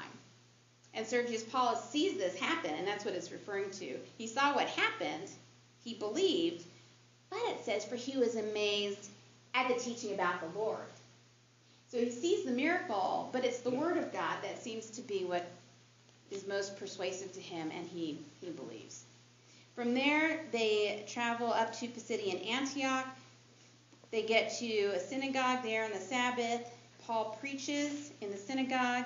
And 0.93 1.07
Sergius 1.07 1.41
Paulus 1.41 1.83
sees 1.89 2.17
this 2.17 2.37
happen, 2.37 2.75
and 2.75 2.87
that's 2.87 3.05
what 3.05 3.15
it's 3.15 3.31
referring 3.31 3.71
to. 3.71 3.97
He 4.19 4.27
saw 4.27 4.53
what 4.53 4.67
happened, 4.67 5.31
he 5.83 5.95
believed, 5.95 6.63
but 7.31 7.39
it 7.47 7.65
says, 7.65 7.85
for 7.85 7.95
he 7.95 8.19
was 8.19 8.35
amazed 8.35 9.09
at 9.55 9.67
the 9.67 9.73
teaching 9.73 10.13
about 10.13 10.41
the 10.41 10.59
Lord. 10.59 10.85
So 11.91 11.97
he 11.97 12.09
sees 12.09 12.45
the 12.45 12.51
miracle, 12.51 13.29
but 13.33 13.43
it's 13.43 13.59
the 13.59 13.69
word 13.69 13.97
of 13.97 14.13
God 14.13 14.37
that 14.43 14.63
seems 14.63 14.89
to 14.91 15.01
be 15.01 15.25
what 15.25 15.45
is 16.31 16.47
most 16.47 16.77
persuasive 16.77 17.33
to 17.33 17.41
him, 17.41 17.69
and 17.75 17.85
he, 17.85 18.17
he 18.39 18.49
believes. 18.49 19.03
From 19.75 19.93
there, 19.93 20.39
they 20.53 21.03
travel 21.05 21.51
up 21.51 21.73
to 21.79 21.87
Pisidian 21.89 22.49
Antioch. 22.49 23.07
They 24.09 24.21
get 24.21 24.53
to 24.59 24.93
a 24.95 24.99
synagogue 25.01 25.63
there 25.63 25.83
on 25.83 25.91
the 25.91 25.99
Sabbath. 25.99 26.61
Paul 27.05 27.37
preaches 27.41 28.11
in 28.21 28.31
the 28.31 28.37
synagogue, 28.37 29.05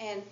and 0.00 0.22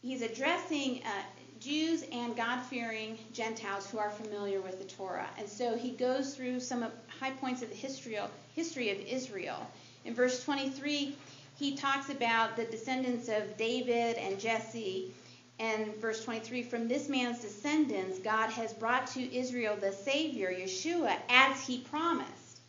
he's 0.00 0.22
addressing 0.22 1.02
uh, 1.04 1.22
Jews 1.60 2.04
and 2.12 2.34
God 2.34 2.62
fearing 2.62 3.18
Gentiles 3.34 3.90
who 3.90 3.98
are 3.98 4.10
familiar 4.10 4.62
with 4.62 4.78
the 4.78 4.86
Torah. 4.86 5.28
And 5.36 5.46
so 5.46 5.76
he 5.76 5.90
goes 5.90 6.34
through 6.34 6.60
some 6.60 6.86
high 7.20 7.32
points 7.32 7.60
of 7.60 7.68
the 7.68 7.74
history, 7.74 8.18
history 8.54 8.90
of 8.90 9.00
Israel. 9.00 9.66
In 10.08 10.14
verse 10.14 10.42
23, 10.42 11.14
he 11.58 11.76
talks 11.76 12.08
about 12.08 12.56
the 12.56 12.64
descendants 12.64 13.28
of 13.28 13.58
David 13.58 14.16
and 14.16 14.40
Jesse. 14.40 15.12
And 15.58 15.94
verse 15.96 16.24
23 16.24 16.62
from 16.62 16.88
this 16.88 17.10
man's 17.10 17.40
descendants, 17.40 18.18
God 18.18 18.48
has 18.48 18.72
brought 18.72 19.06
to 19.08 19.36
Israel 19.36 19.76
the 19.76 19.92
Savior, 19.92 20.50
Yeshua, 20.50 21.14
as 21.28 21.60
he 21.66 21.80
promised. 21.80 22.60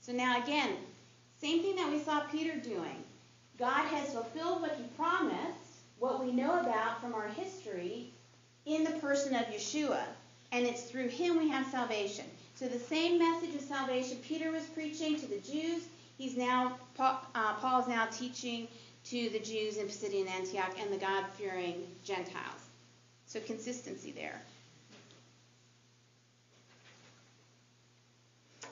So 0.00 0.10
now, 0.10 0.42
again, 0.42 0.70
same 1.40 1.62
thing 1.62 1.76
that 1.76 1.88
we 1.88 2.00
saw 2.00 2.18
Peter 2.32 2.56
doing. 2.56 3.04
God 3.60 3.86
has 3.86 4.12
fulfilled 4.12 4.60
what 4.60 4.74
he 4.74 4.82
promised, 4.96 5.84
what 6.00 6.24
we 6.24 6.32
know 6.32 6.58
about 6.58 7.00
from 7.00 7.14
our 7.14 7.28
history, 7.28 8.10
in 8.66 8.82
the 8.82 8.98
person 8.98 9.36
of 9.36 9.46
Yeshua. 9.46 10.02
And 10.50 10.66
it's 10.66 10.82
through 10.82 11.10
him 11.10 11.38
we 11.38 11.48
have 11.48 11.70
salvation. 11.70 12.24
So 12.56 12.66
the 12.66 12.80
same 12.80 13.20
message 13.20 13.54
of 13.54 13.60
salvation 13.60 14.18
Peter 14.24 14.50
was 14.50 14.64
preaching 14.64 15.14
to 15.20 15.26
the 15.26 15.38
Jews, 15.38 15.84
he's 16.18 16.36
now 16.36 16.76
Paul, 16.94 17.20
uh, 17.34 17.54
Paul 17.54 17.80
is 17.82 17.88
now 17.88 18.06
teaching 18.06 18.68
to 19.04 19.30
the 19.30 19.38
Jews 19.38 19.78
in 19.78 19.86
Pisidian 19.86 20.28
Antioch 20.28 20.74
and 20.78 20.92
the 20.92 20.98
God-fearing 20.98 21.86
Gentiles. 22.04 22.60
So 23.26 23.40
consistency 23.40 24.12
there. 24.12 24.40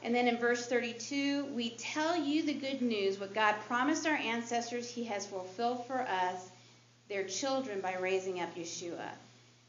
And 0.02 0.14
then 0.14 0.28
in 0.28 0.36
verse 0.36 0.66
32, 0.66 1.46
we 1.54 1.70
tell 1.70 2.16
you 2.16 2.44
the 2.44 2.54
good 2.54 2.80
news, 2.80 3.18
what 3.18 3.34
God 3.34 3.56
promised 3.66 4.06
our 4.06 4.14
ancestors, 4.14 4.88
He 4.88 5.04
has 5.04 5.26
fulfilled 5.26 5.86
for 5.86 6.02
us, 6.02 6.50
their 7.08 7.24
children, 7.24 7.80
by 7.80 7.96
raising 7.96 8.40
up 8.40 8.54
Yeshua. 8.54 9.08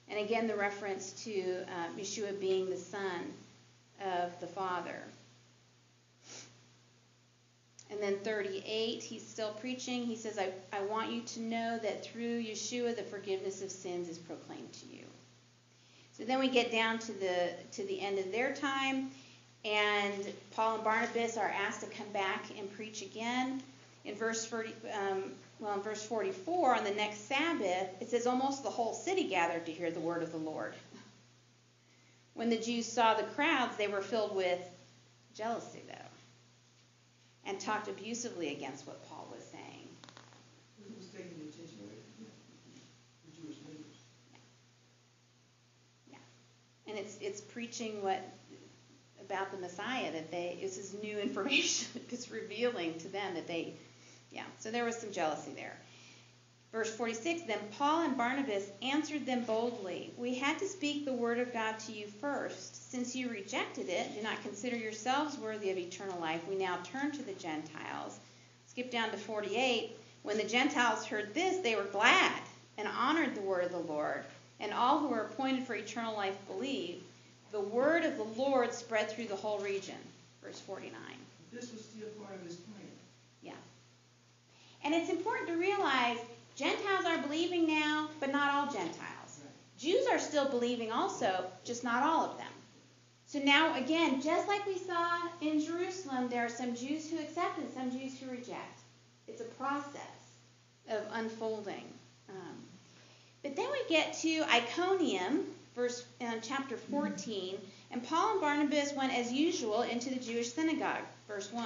And 0.10 0.20
again, 0.20 0.48
the 0.48 0.56
reference 0.56 1.12
to 1.24 1.64
uh, 1.64 2.00
Yeshua 2.00 2.40
being 2.40 2.70
the 2.70 2.78
Son 2.78 3.34
of 4.00 4.40
the 4.40 4.48
Father. 4.48 5.02
And 7.90 8.02
then 8.02 8.18
38, 8.20 9.02
he's 9.02 9.26
still 9.26 9.52
preaching. 9.52 10.06
He 10.06 10.16
says, 10.16 10.38
I, 10.38 10.52
I 10.74 10.82
want 10.82 11.12
you 11.12 11.22
to 11.22 11.40
know 11.40 11.80
that 11.82 12.04
through 12.04 12.44
Yeshua, 12.44 12.96
the 12.96 13.04
forgiveness 13.04 13.62
of 13.62 13.72
sins 13.72 14.10
is 14.10 14.18
proclaimed 14.18 14.74
to 14.74 14.86
you. 14.88 15.06
So 16.18 16.26
then 16.26 16.40
we 16.40 16.50
get 16.50 16.72
down 16.72 16.98
to 17.00 17.12
the 17.14 17.52
to 17.74 17.84
the 17.84 18.02
end 18.02 18.18
of 18.18 18.32
their 18.32 18.54
time, 18.54 19.12
and 19.64 20.34
Paul 20.52 20.76
and 20.76 20.84
Barnabas 20.84 21.38
are 21.38 21.50
asked 21.50 21.82
to 21.82 21.88
come 21.88 22.10
back 22.12 22.46
and 22.58 22.74
preach 22.74 23.04
again. 23.04 23.62
In 24.04 24.16
verse 24.16 24.44
40, 24.44 24.74
um, 24.94 25.24
well, 25.60 25.76
in 25.76 25.82
verse 25.82 26.04
44, 26.04 26.76
on 26.76 26.84
the 26.84 26.92
next 26.92 27.28
Sabbath, 27.28 27.90
it 28.02 28.10
says 28.10 28.26
almost 28.26 28.64
the 28.64 28.70
whole 28.70 28.94
city 28.94 29.26
gathered 29.26 29.66
to 29.68 29.72
hear 29.72 29.92
the 29.92 30.00
word 30.00 30.24
of 30.24 30.32
the 30.32 30.38
Lord. 30.38 30.74
When 32.34 32.50
the 32.50 32.58
Jews 32.58 32.86
saw 32.86 33.14
the 33.14 33.24
crowds, 33.24 33.78
they 33.78 33.88
were 33.88 34.02
filled 34.02 34.36
with 34.36 34.60
jealousy, 35.36 35.82
and 37.48 37.60
talked 37.60 37.88
abusively 37.88 38.52
against 38.54 38.86
what 38.86 39.08
Paul 39.10 39.28
was 39.34 39.44
saying. 39.46 39.88
Was 40.98 41.08
taking 41.08 41.40
the 41.40 41.50
attention 41.50 41.80
away 41.82 41.96
from 42.16 42.26
the 43.26 43.42
Jewish 43.42 43.58
leaders? 43.68 43.98
Yeah, 46.12 46.18
and 46.88 46.98
it's 46.98 47.18
it's 47.22 47.42
preaching 47.42 48.04
what 48.04 48.22
about 49.22 49.52
the 49.52 49.58
Messiah 49.58 50.12
that 50.12 50.32
they 50.32 50.58
this 50.62 50.78
is 50.78 50.96
new 51.02 51.18
information. 51.28 51.88
it's 52.12 52.30
revealing 52.30 52.98
to 53.00 53.08
them 53.08 53.36
that 53.36 53.48
they, 53.48 53.74
yeah. 54.32 54.44
So 54.60 54.72
there 54.72 54.86
was 54.86 54.98
some 54.98 55.12
jealousy 55.12 55.52
there. 55.56 55.78
Verse 56.72 56.94
46 56.94 57.44
Then 57.44 57.60
Paul 57.78 58.04
and 58.04 58.18
Barnabas 58.18 58.66
answered 58.82 59.26
them 59.26 59.44
boldly 59.46 60.14
We 60.18 60.36
had 60.36 60.60
to 60.60 60.68
speak 60.68 61.06
the 61.06 61.14
word 61.14 61.40
of 61.40 61.54
God 61.54 61.80
to 61.80 61.92
you 61.92 62.08
first. 62.08 62.77
Since 62.98 63.16
you 63.16 63.30
rejected 63.30 63.90
it, 63.90 64.16
do 64.16 64.24
not 64.24 64.42
consider 64.42 64.76
yourselves 64.76 65.38
worthy 65.38 65.70
of 65.70 65.78
eternal 65.78 66.20
life. 66.20 66.42
We 66.50 66.56
now 66.56 66.80
turn 66.84 67.12
to 67.12 67.22
the 67.22 67.34
Gentiles. 67.34 68.18
Skip 68.66 68.90
down 68.90 69.12
to 69.12 69.18
48. 69.18 69.92
When 70.24 70.36
the 70.36 70.44
Gentiles 70.44 71.06
heard 71.06 71.32
this, 71.36 71.58
they 71.58 71.76
were 71.76 71.84
glad 71.84 72.42
and 72.76 72.88
honored 72.88 73.36
the 73.36 73.42
word 73.42 73.66
of 73.66 73.72
the 73.72 73.78
Lord, 73.94 74.24
and 74.60 74.74
all 74.74 74.98
who 74.98 75.10
were 75.10 75.22
appointed 75.22 75.64
for 75.64 75.76
eternal 75.76 76.16
life 76.16 76.36
believed. 76.48 77.04
The 77.52 77.62
word 77.62 78.04
of 78.04 78.18
the 78.18 78.24
Lord 78.24 78.74
spread 78.74 79.12
through 79.12 79.28
the 79.28 79.36
whole 79.36 79.60
region. 79.60 80.02
Verse 80.44 80.60
49. 80.62 80.92
This 81.54 81.72
was 81.72 81.86
still 81.86 82.10
part 82.26 82.34
of 82.34 82.48
his 82.48 82.56
plan. 82.56 82.82
Yeah. 83.44 83.52
And 84.84 84.96
it's 84.96 85.12
important 85.12 85.50
to 85.50 85.56
realize 85.56 86.18
Gentiles 86.56 87.06
are 87.06 87.20
believing 87.20 87.68
now, 87.68 88.10
but 88.20 88.32
not 88.32 88.56
all 88.56 88.74
Gentiles. 88.74 89.42
Jews 89.78 90.08
are 90.08 90.18
still 90.18 90.50
believing 90.50 90.92
also, 90.92 91.46
just 91.64 91.84
not 91.84 92.02
all 92.02 92.26
of 92.26 92.40
them. 92.40 92.48
So 93.30 93.40
now, 93.40 93.76
again, 93.76 94.22
just 94.22 94.48
like 94.48 94.66
we 94.66 94.78
saw 94.78 95.20
in 95.42 95.60
Jerusalem, 95.60 96.30
there 96.30 96.46
are 96.46 96.50
some 96.50 96.74
Jews 96.74 97.10
who 97.10 97.20
accept 97.20 97.58
and 97.58 97.70
some 97.74 97.92
Jews 97.92 98.18
who 98.18 98.32
reject. 98.32 98.80
It's 99.28 99.42
a 99.42 99.56
process 99.60 100.38
of 100.90 101.02
unfolding. 101.12 101.84
Um, 102.30 102.64
but 103.44 103.58
then 103.58 103.70
we 103.70 103.84
get 103.90 104.14
to 104.20 104.46
Iconium, 104.50 105.44
verse 105.76 106.06
uh, 106.22 106.36
chapter 106.42 106.78
14, 106.78 107.58
and 107.92 108.02
Paul 108.08 108.32
and 108.32 108.40
Barnabas 108.42 108.94
went 108.94 109.14
as 109.14 109.30
usual 109.30 109.82
into 109.82 110.10
the 110.10 110.22
Jewish 110.22 110.54
synagogue, 110.54 111.04
verse 111.28 111.52
1, 111.52 111.66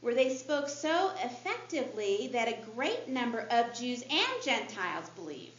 where 0.00 0.14
they 0.14 0.34
spoke 0.34 0.68
so 0.68 1.12
effectively 1.22 2.30
that 2.32 2.48
a 2.48 2.58
great 2.74 3.08
number 3.08 3.46
of 3.52 3.72
Jews 3.72 4.02
and 4.10 4.42
Gentiles 4.44 5.08
believed. 5.10 5.52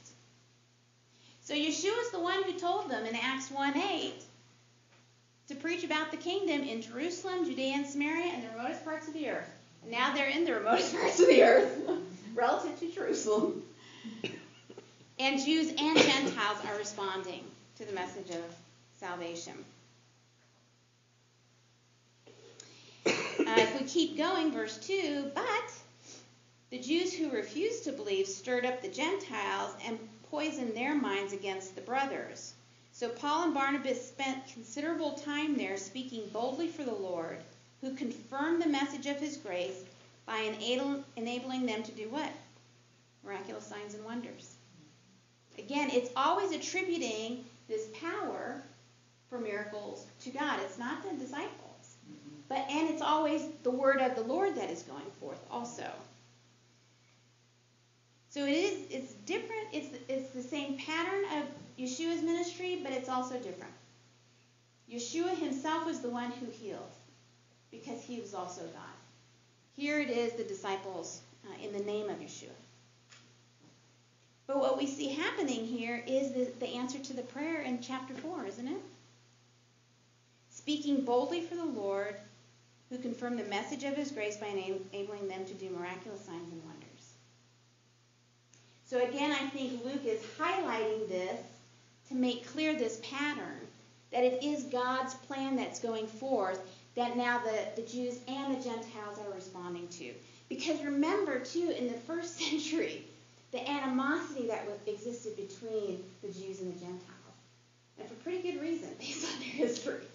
So 1.39 1.53
Yeshua 1.53 2.01
is 2.01 2.11
the 2.11 2.19
one 2.19 2.43
who 2.43 2.59
told 2.59 2.91
them 2.91 3.05
in 3.05 3.15
Acts 3.15 3.49
1 3.49 3.77
8 3.77 4.23
to 5.47 5.55
preach 5.55 5.83
about 5.83 6.11
the 6.11 6.17
kingdom 6.17 6.61
in 6.61 6.81
Jerusalem, 6.81 7.45
Judea, 7.45 7.73
and 7.75 7.85
Samaria, 7.85 8.33
and 8.33 8.43
the 8.43 8.49
remotest 8.49 8.83
parts 8.83 9.07
of 9.07 9.13
the 9.13 9.29
earth. 9.29 9.49
And 9.81 9.91
now 9.91 10.13
they're 10.13 10.29
in 10.29 10.43
the 10.43 10.53
remotest 10.53 10.93
parts 10.99 11.19
of 11.19 11.27
the 11.27 11.43
earth 11.43 11.89
relative 12.35 12.79
to 12.79 12.91
Jerusalem. 12.91 13.63
And 15.19 15.43
Jews 15.43 15.69
and 15.69 15.97
Gentiles 15.97 16.59
are 16.67 16.77
responding 16.77 17.43
to 17.77 17.85
the 17.85 17.93
message 17.93 18.29
of 18.29 18.43
salvation. 18.99 19.53
Uh, 23.05 23.55
if 23.57 23.79
we 23.79 23.87
keep 23.87 24.17
going, 24.17 24.51
verse 24.51 24.77
2 24.85 25.31
But 25.33 25.73
the 26.69 26.79
Jews 26.79 27.13
who 27.13 27.31
refused 27.31 27.85
to 27.85 27.93
believe 27.93 28.27
stirred 28.27 28.65
up 28.65 28.81
the 28.81 28.89
Gentiles 28.89 29.73
and 29.85 29.97
poisoned 30.29 30.75
their 30.75 30.93
minds 30.93 31.31
against 31.31 31.75
the 31.75 31.81
brothers. 31.81 32.53
So 32.97 33.09
Paul 33.09 33.43
and 33.43 33.53
Barnabas 33.53 34.07
spent 34.07 34.47
considerable 34.51 35.11
time 35.11 35.55
there 35.55 35.77
speaking 35.77 36.23
boldly 36.33 36.67
for 36.67 36.81
the 36.81 36.95
Lord, 36.95 37.37
who 37.79 37.93
confirmed 37.93 38.59
the 38.59 38.67
message 38.67 39.05
of 39.05 39.19
his 39.19 39.37
grace 39.37 39.83
by 40.25 40.37
enabling 41.15 41.67
them 41.67 41.83
to 41.83 41.91
do 41.91 42.09
what? 42.09 42.31
Miraculous 43.23 43.67
signs 43.67 43.93
and 43.93 44.03
wonders. 44.03 44.55
Again, 45.59 45.91
it's 45.91 46.09
always 46.15 46.51
attributing 46.51 47.45
this 47.67 47.85
power 48.01 48.63
for 49.29 49.37
miracles 49.37 50.07
to 50.21 50.31
God. 50.31 50.59
It's 50.61 50.79
not 50.79 51.03
the 51.03 51.15
disciples. 51.23 51.97
Mm-hmm. 52.09 52.35
But 52.49 52.65
and 52.67 52.89
it's 52.89 53.03
always 53.03 53.43
the 53.61 53.69
word 53.69 54.01
of 54.01 54.15
the 54.15 54.23
Lord 54.23 54.55
that 54.55 54.71
is 54.71 54.81
going 54.81 55.11
forth 55.19 55.45
also. 55.51 55.87
So 58.31 58.43
it 58.43 58.53
is 58.53 58.79
it's 58.89 59.13
different. 59.27 59.67
It's 59.71 59.89
it's 60.09 60.31
the 60.31 60.41
same 60.41 60.79
pattern 60.79 61.25
of 61.37 61.45
Yeshua's 61.79 62.23
ministry, 62.23 62.79
but 62.83 62.91
it's 62.91 63.09
also 63.09 63.35
different. 63.35 63.73
Yeshua 64.91 65.37
himself 65.37 65.85
was 65.85 65.99
the 65.99 66.09
one 66.09 66.31
who 66.31 66.47
healed 66.49 66.93
because 67.71 68.01
he 68.01 68.19
was 68.19 68.33
also 68.33 68.61
God. 68.61 68.97
Here 69.75 69.99
it 69.99 70.09
is 70.09 70.33
the 70.33 70.43
disciples 70.43 71.21
uh, 71.45 71.63
in 71.63 71.73
the 71.73 71.83
name 71.83 72.09
of 72.09 72.17
Yeshua. 72.17 72.55
But 74.47 74.59
what 74.59 74.77
we 74.77 74.87
see 74.87 75.09
happening 75.09 75.65
here 75.65 76.01
is 76.07 76.31
the, 76.31 76.47
the 76.59 76.75
answer 76.75 76.99
to 76.99 77.13
the 77.13 77.21
prayer 77.21 77.61
in 77.61 77.81
chapter 77.81 78.13
4, 78.13 78.45
isn't 78.45 78.67
it? 78.67 78.81
Speaking 80.49 81.03
boldly 81.03 81.41
for 81.41 81.55
the 81.55 81.65
Lord, 81.65 82.15
who 82.89 82.97
confirmed 82.97 83.37
the 83.37 83.43
message 83.43 83.83
of 83.83 83.95
his 83.95 84.11
grace 84.11 84.37
by 84.37 84.47
enabling 84.47 85.27
them 85.27 85.45
to 85.45 85.53
do 85.53 85.69
miraculous 85.69 86.21
signs 86.21 86.51
and 86.51 86.63
wonders. 86.63 87.13
So 88.85 89.03
again, 89.03 89.31
I 89.31 89.47
think 89.49 89.83
Luke 89.83 90.05
is 90.05 90.21
highlighting 90.39 91.09
this 91.09 91.41
to 92.09 92.15
make 92.15 92.47
clear 92.47 92.75
this 92.75 92.99
pattern 93.03 93.59
that 94.11 94.23
it 94.23 94.43
is 94.43 94.63
God's 94.63 95.13
plan 95.13 95.55
that's 95.55 95.79
going 95.79 96.07
forth 96.07 96.59
that 96.95 97.15
now 97.15 97.39
the, 97.39 97.81
the 97.81 97.87
Jews 97.87 98.19
and 98.27 98.55
the 98.55 98.63
Gentiles 98.63 99.19
are 99.19 99.33
responding 99.33 99.87
to. 99.89 100.13
Because 100.49 100.81
remember, 100.81 101.39
too, 101.39 101.73
in 101.77 101.87
the 101.87 101.93
first 101.93 102.39
century, 102.39 103.03
the 103.51 103.69
animosity 103.69 104.47
that 104.47 104.65
was, 104.65 104.77
existed 104.87 105.35
between 105.35 106.03
the 106.21 106.29
Jews 106.29 106.61
and 106.61 106.73
the 106.73 106.79
Gentiles. 106.79 107.03
And 107.99 108.07
for 108.07 108.15
pretty 108.15 108.41
good 108.41 108.61
reason, 108.61 108.89
based 108.99 109.25
on 109.25 109.39
their 109.39 109.49
history. 109.49 110.05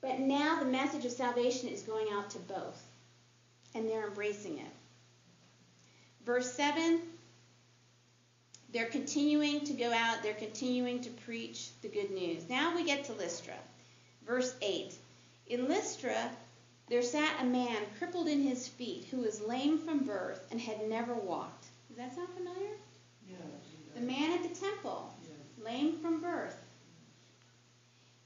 But 0.00 0.20
now 0.20 0.58
the 0.60 0.70
message 0.70 1.04
of 1.04 1.12
salvation 1.12 1.68
is 1.68 1.82
going 1.82 2.06
out 2.12 2.30
to 2.30 2.38
both, 2.40 2.84
and 3.74 3.88
they're 3.88 4.06
embracing 4.06 4.58
it. 4.58 4.72
Verse 6.24 6.52
7 6.52 7.00
they're 8.72 8.86
continuing 8.86 9.64
to 9.64 9.72
go 9.72 9.92
out, 9.92 10.22
they're 10.22 10.34
continuing 10.34 11.00
to 11.02 11.10
preach 11.10 11.68
the 11.82 11.88
good 11.88 12.10
news. 12.10 12.48
Now 12.48 12.74
we 12.74 12.84
get 12.84 13.04
to 13.04 13.12
Lystra. 13.14 13.54
Verse 14.26 14.54
8 14.60 14.94
In 15.46 15.68
Lystra, 15.68 16.30
there 16.88 17.02
sat 17.02 17.40
a 17.40 17.44
man 17.44 17.76
crippled 17.98 18.28
in 18.28 18.42
his 18.42 18.68
feet 18.68 19.06
who 19.10 19.18
was 19.18 19.40
lame 19.40 19.78
from 19.78 20.04
birth 20.04 20.46
and 20.50 20.60
had 20.60 20.88
never 20.88 21.14
walked. 21.14 21.66
Does 21.88 21.96
that 21.98 22.14
sound 22.14 22.28
familiar? 22.36 22.76
Yeah. 23.28 23.36
The 23.94 24.00
man 24.00 24.32
at 24.32 24.42
the 24.42 24.60
temple, 24.60 25.12
Yeah. 25.24 25.64
lame 25.64 25.98
from 25.98 26.20
birth. 26.20 26.56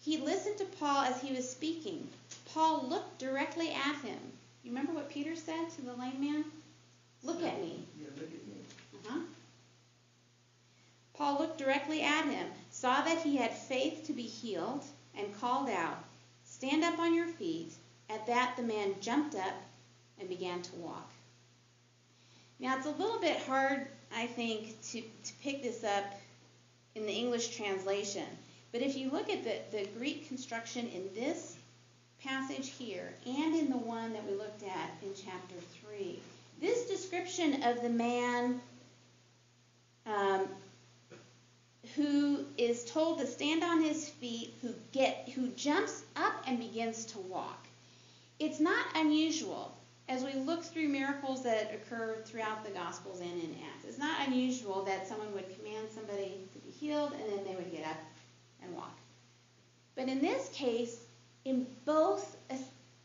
He 0.01 0.19
listened 0.19 0.59
to 0.59 0.65
Paul 0.65 1.05
as 1.05 1.21
he 1.21 1.33
was 1.33 1.49
speaking. 1.49 2.09
Paul 2.47 2.87
looked 2.89 3.19
directly 3.21 3.71
at 3.71 3.97
him. 4.03 4.19
You 4.65 4.71
remember 4.71 4.93
what 4.93 5.09
Peter 5.11 5.37
said 5.37 5.71
to 5.71 5.83
the 5.83 5.95
lame 5.95 6.21
man? 6.21 6.45
Look 7.23 7.43
at 7.43 7.61
me. 7.61 7.85
Yeah, 8.01 8.09
look 8.17 8.27
at 8.27 8.47
me. 8.49 8.55
Uh-huh. 9.07 9.21
Paul 11.15 11.39
looked 11.39 11.59
directly 11.59 12.03
at 12.03 12.25
him, 12.25 12.51
saw 12.71 13.03
that 13.03 13.23
he 13.23 13.37
had 13.37 13.53
faith 13.53 14.07
to 14.07 14.13
be 14.13 14.23
healed, 14.23 14.85
and 15.15 15.39
called 15.39 15.69
out, 15.69 16.03
Stand 16.45 16.85
up 16.85 16.99
on 16.99 17.15
your 17.15 17.27
feet. 17.27 17.73
At 18.09 18.27
that, 18.27 18.57
the 18.57 18.63
man 18.63 18.95
jumped 19.01 19.35
up 19.35 19.55
and 20.19 20.29
began 20.29 20.63
to 20.63 20.77
walk. 20.77 21.11
Now, 22.59 22.77
it's 22.77 22.87
a 22.87 22.91
little 22.91 23.19
bit 23.19 23.39
hard, 23.43 23.89
I 24.15 24.27
think, 24.27 24.81
to, 24.91 25.01
to 25.01 25.33
pick 25.43 25.63
this 25.63 25.83
up 25.83 26.05
in 26.95 27.07
the 27.07 27.13
English 27.13 27.57
translation. 27.57 28.27
But 28.71 28.83
if 28.83 28.97
you 28.97 29.11
look 29.11 29.29
at 29.29 29.45
the, 29.45 29.59
the 29.77 29.89
Greek 29.99 30.29
construction 30.29 30.89
in 30.89 31.09
this 31.15 31.57
passage 32.23 32.71
here 32.71 33.13
and 33.27 33.55
in 33.55 33.69
the 33.69 33.77
one 33.77 34.13
that 34.13 34.25
we 34.25 34.35
looked 34.35 34.63
at 34.63 34.91
in 35.03 35.11
chapter 35.15 35.57
3, 35.85 36.19
this 36.61 36.87
description 36.87 37.63
of 37.65 37.83
the 37.83 37.91
man 37.91 38.61
um, 40.07 40.47
who 41.97 42.45
is 42.57 42.85
told 42.85 43.19
to 43.19 43.27
stand 43.27 43.65
on 43.65 43.83
his 43.83 44.09
feet, 44.09 44.55
who 44.63 44.73
get 44.93 45.29
who 45.35 45.49
jumps 45.49 46.03
up 46.17 46.45
and 46.47 46.59
begins 46.59 47.05
to 47.07 47.19
walk. 47.19 47.67
It's 48.39 48.61
not 48.61 48.87
unusual 48.95 49.77
as 50.09 50.25
we 50.25 50.35
look 50.35 50.63
through 50.63 50.89
miracles 50.89 51.43
that 51.43 51.73
occur 51.75 52.17
throughout 52.25 52.65
the 52.65 52.71
Gospels 52.71 53.21
and 53.21 53.33
in 53.33 53.57
Acts. 53.75 53.85
It's 53.87 53.99
not 53.99 54.27
unusual 54.27 54.83
that 54.85 55.07
someone 55.07 55.33
would 55.33 55.57
command 55.59 55.89
somebody 55.95 56.41
to 56.53 56.59
be 56.59 56.71
healed 56.71 57.13
and 57.13 57.33
then 57.33 57.45
they 57.45 57.55
would 57.55 57.73
get 57.73 57.87
up 57.87 57.99
and 58.63 58.75
walk. 58.75 58.97
But 59.95 60.09
in 60.09 60.21
this 60.21 60.49
case, 60.51 61.05
in 61.45 61.67
both 61.85 62.37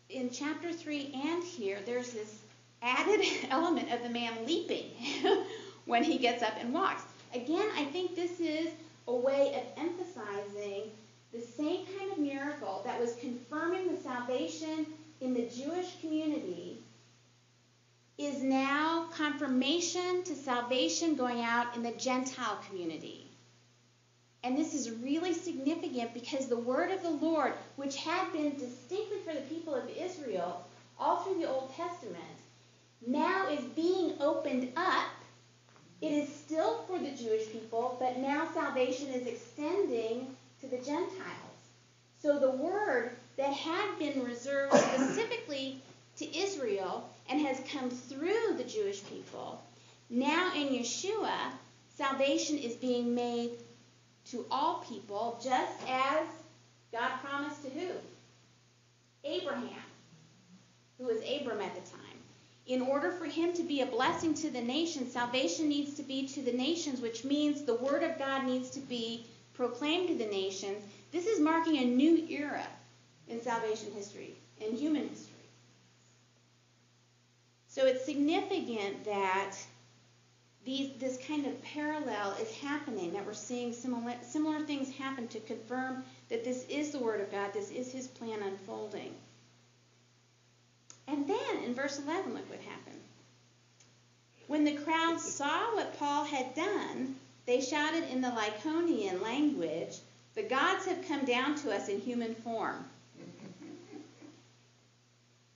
in 0.09 0.29
chapter 0.29 0.71
3 0.71 1.11
and 1.25 1.43
here, 1.43 1.79
there's 1.85 2.11
this 2.11 2.39
added 2.81 3.25
element 3.49 3.91
of 3.91 4.03
the 4.03 4.09
man 4.09 4.45
leaping 4.45 4.91
when 5.85 6.03
he 6.03 6.17
gets 6.17 6.43
up 6.43 6.53
and 6.59 6.73
walks. 6.73 7.03
Again, 7.33 7.67
I 7.75 7.85
think 7.85 8.15
this 8.15 8.39
is 8.39 8.69
a 9.07 9.13
way 9.13 9.53
of 9.55 9.83
emphasizing 9.83 10.91
the 11.33 11.41
same 11.41 11.85
kind 11.97 12.11
of 12.11 12.17
miracle 12.17 12.81
that 12.85 12.99
was 12.99 13.15
confirming 13.15 13.93
the 13.93 14.01
salvation 14.01 14.85
in 15.21 15.33
the 15.33 15.49
Jewish 15.49 15.99
community 16.01 16.77
is 18.17 18.41
now 18.41 19.07
confirmation 19.13 20.23
to 20.23 20.35
salvation 20.35 21.15
going 21.15 21.41
out 21.41 21.75
in 21.75 21.83
the 21.83 21.91
Gentile 21.91 22.59
community. 22.67 23.27
And 24.43 24.57
this 24.57 24.73
is 24.73 24.91
really 24.91 25.33
significant 25.33 26.13
because 26.13 26.47
the 26.47 26.57
word 26.57 26.91
of 26.91 27.03
the 27.03 27.09
Lord, 27.09 27.53
which 27.75 27.97
had 27.97 28.31
been 28.31 28.57
distinctly 28.57 29.19
for 29.25 29.33
the 29.33 29.41
people 29.41 29.75
of 29.75 29.89
Israel 29.89 30.65
all 30.99 31.17
through 31.17 31.39
the 31.39 31.49
Old 31.49 31.75
Testament, 31.75 32.23
now 33.05 33.47
is 33.49 33.63
being 33.75 34.13
opened 34.19 34.71
up 34.75 35.05
It 36.01 36.11
is 36.11 36.33
still 36.33 36.83
for 36.83 36.99
the 36.99 37.11
Jewish 37.11 37.51
people, 37.51 37.97
but 37.99 38.17
now 38.17 38.47
salvation 38.53 39.07
is 39.07 39.25
extending 39.25 40.27
to 40.61 40.67
the 40.67 40.77
Gentiles. 40.77 41.47
So 42.21 42.39
the 42.39 42.51
word 42.51 43.11
that 43.37 43.53
had 43.53 43.97
been 43.97 44.23
reserved 44.23 44.73
specifically 44.73 45.81
to 46.17 46.37
Israel 46.37 47.09
and 47.29 47.39
has 47.41 47.59
come 47.71 47.89
through 47.89 48.55
the 48.57 48.63
Jewish 48.63 49.03
people, 49.05 49.61
now 50.09 50.53
in 50.55 50.67
Yeshua, 50.67 51.51
salvation 51.95 52.57
is 52.57 52.75
being 52.75 53.15
made 53.15 53.51
to 54.31 54.45
all 54.51 54.85
people, 54.89 55.39
just 55.43 55.77
as 55.87 56.25
God 56.91 57.09
promised 57.23 57.63
to 57.63 57.69
who? 57.69 57.89
Abraham, 59.23 59.69
who 60.97 61.05
was 61.05 61.17
Abram 61.17 61.61
at 61.61 61.75
the 61.75 61.91
time. 61.91 62.06
In 62.67 62.81
order 62.81 63.11
for 63.11 63.25
him 63.25 63.53
to 63.53 63.63
be 63.63 63.81
a 63.81 63.85
blessing 63.85 64.33
to 64.35 64.49
the 64.49 64.61
nations, 64.61 65.13
salvation 65.13 65.69
needs 65.69 65.93
to 65.95 66.03
be 66.03 66.27
to 66.27 66.41
the 66.41 66.51
nations, 66.51 66.99
which 66.99 67.23
means 67.23 67.63
the 67.63 67.75
word 67.75 68.03
of 68.03 68.19
God 68.19 68.43
needs 68.43 68.69
to 68.71 68.81
be 68.81 69.25
proclaimed 69.53 70.09
to 70.09 70.15
the 70.15 70.25
nations. 70.25 70.83
This 71.11 71.25
is 71.27 71.39
marking 71.39 71.77
a 71.77 71.85
new 71.85 72.27
era 72.29 72.67
in 73.29 73.41
salvation 73.41 73.91
history, 73.93 74.35
in 74.59 74.75
human 74.75 75.07
history. 75.07 75.33
So 77.69 77.85
it's 77.85 78.03
significant 78.03 79.05
that 79.05 79.55
these, 80.65 80.91
this 80.99 81.17
kind 81.25 81.45
of 81.45 81.63
parallel 81.63 82.35
is 82.41 82.53
happening, 82.57 83.13
that 83.13 83.25
we're 83.25 83.33
seeing 83.33 83.71
similar, 83.71 84.15
similar 84.21 84.59
things 84.59 84.93
happen 84.93 85.29
to 85.29 85.39
confirm 85.39 86.03
that 86.27 86.43
this 86.43 86.65
is 86.67 86.91
the 86.91 86.99
Word 86.99 87.21
of 87.21 87.31
God, 87.31 87.53
this 87.53 87.71
is 87.71 87.91
His 87.91 88.07
plan 88.07 88.41
unfolding. 88.41 89.15
And 91.07 91.27
then 91.27 91.63
in 91.63 91.73
verse 91.73 91.99
11, 91.99 92.33
look 92.33 92.49
what 92.49 92.59
happened. 92.59 92.99
When 94.47 94.63
the 94.63 94.73
crowd 94.73 95.19
saw 95.19 95.75
what 95.75 95.97
Paul 95.99 96.23
had 96.25 96.53
done, 96.55 97.15
they 97.45 97.61
shouted 97.61 98.03
in 98.11 98.21
the 98.21 98.29
Lycaonian 98.29 99.21
language, 99.21 99.97
The 100.35 100.43
gods 100.43 100.85
have 100.85 101.07
come 101.07 101.25
down 101.25 101.55
to 101.55 101.73
us 101.73 101.87
in 101.87 101.99
human 101.99 102.35
form. 102.35 102.85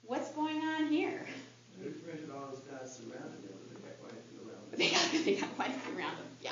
What's 0.03 0.29
going 0.31 0.61
on 0.61 0.87
here? 0.87 1.25
All 2.33 2.47
those 2.51 2.59
guys 2.59 2.97
surrounding 2.97 3.41
them, 3.41 3.51
but 3.61 3.69
they 3.69 3.75
got 3.79 3.97
quite 3.99 4.11
a 4.11 4.23
few 4.29 4.39
around 4.47 4.71
them. 4.71 4.77
They 4.77 4.89
got, 4.89 5.25
they 5.25 5.35
got 5.35 5.55
quite 5.55 5.69
a 5.69 5.79
few 5.79 5.97
around 5.97 6.17
them, 6.17 6.25
yeah. 6.41 6.51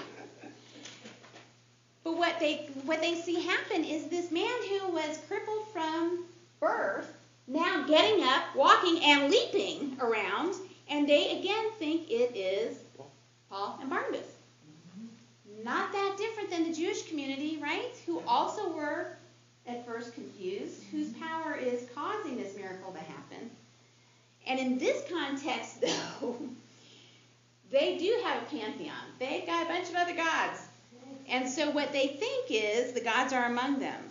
But 2.04 2.18
what 2.18 2.39
they 2.39 2.70
what 2.86 3.02
they 3.02 3.16
see 3.16 3.41
happen 3.41 3.84
is 3.84 4.08
this 4.08 4.32
man 4.32 4.47
who 4.70 4.89
was 4.93 5.20
crippled 5.28 5.68
from 5.74 6.26
birth 6.60 7.12
now 7.50 7.86
getting 7.88 8.24
up, 8.24 8.56
walking, 8.56 9.04
and 9.04 9.30
leaping 9.30 9.97
around, 10.00 10.54
and 10.88 11.10
they 11.10 11.39
again 11.39 11.72
think 11.80 12.10
it 12.10 12.36
is 12.36 12.78
Paul 13.50 13.78
and 13.82 13.89
Barnabas. 13.89 14.28
Not 15.64 15.91
that 15.91 16.16
different 16.18 16.50
than 16.52 16.64
the 16.64 16.74
Jewish 16.74 17.10
community, 17.10 17.58
right? 17.62 17.91
Who 18.06 18.22
also 18.28 18.72
were 18.72 19.18
at 19.68 19.86
first 19.86 20.14
confused, 20.14 20.84
whose 20.91 21.10
power 21.14 21.56
is 21.56 21.88
causing 21.93 22.38
this 22.38 22.56
miracle 22.56 22.93
to 22.93 23.00
happen. 23.00 23.50
And 24.47 24.60
in 24.60 24.78
this 24.78 25.04
context, 25.10 25.82
though, 26.22 26.38
they 27.72 27.97
do 27.97 28.22
have 28.24 28.43
a 28.43 28.45
pantheon. 28.45 28.95
They've 29.20 29.45
got 29.45 29.66
a 29.66 29.70
bunch 29.70 29.89
of 29.89 29.95
other 29.95 30.16
gods. 30.16 30.62
And 31.28 31.47
so 31.47 31.70
what 31.70 31.91
they 31.91 32.08
think 32.08 32.47
is 32.50 32.93
the 32.93 33.02
gods 33.02 33.34
are 33.34 33.45
among 33.45 33.80
them. 33.80 34.02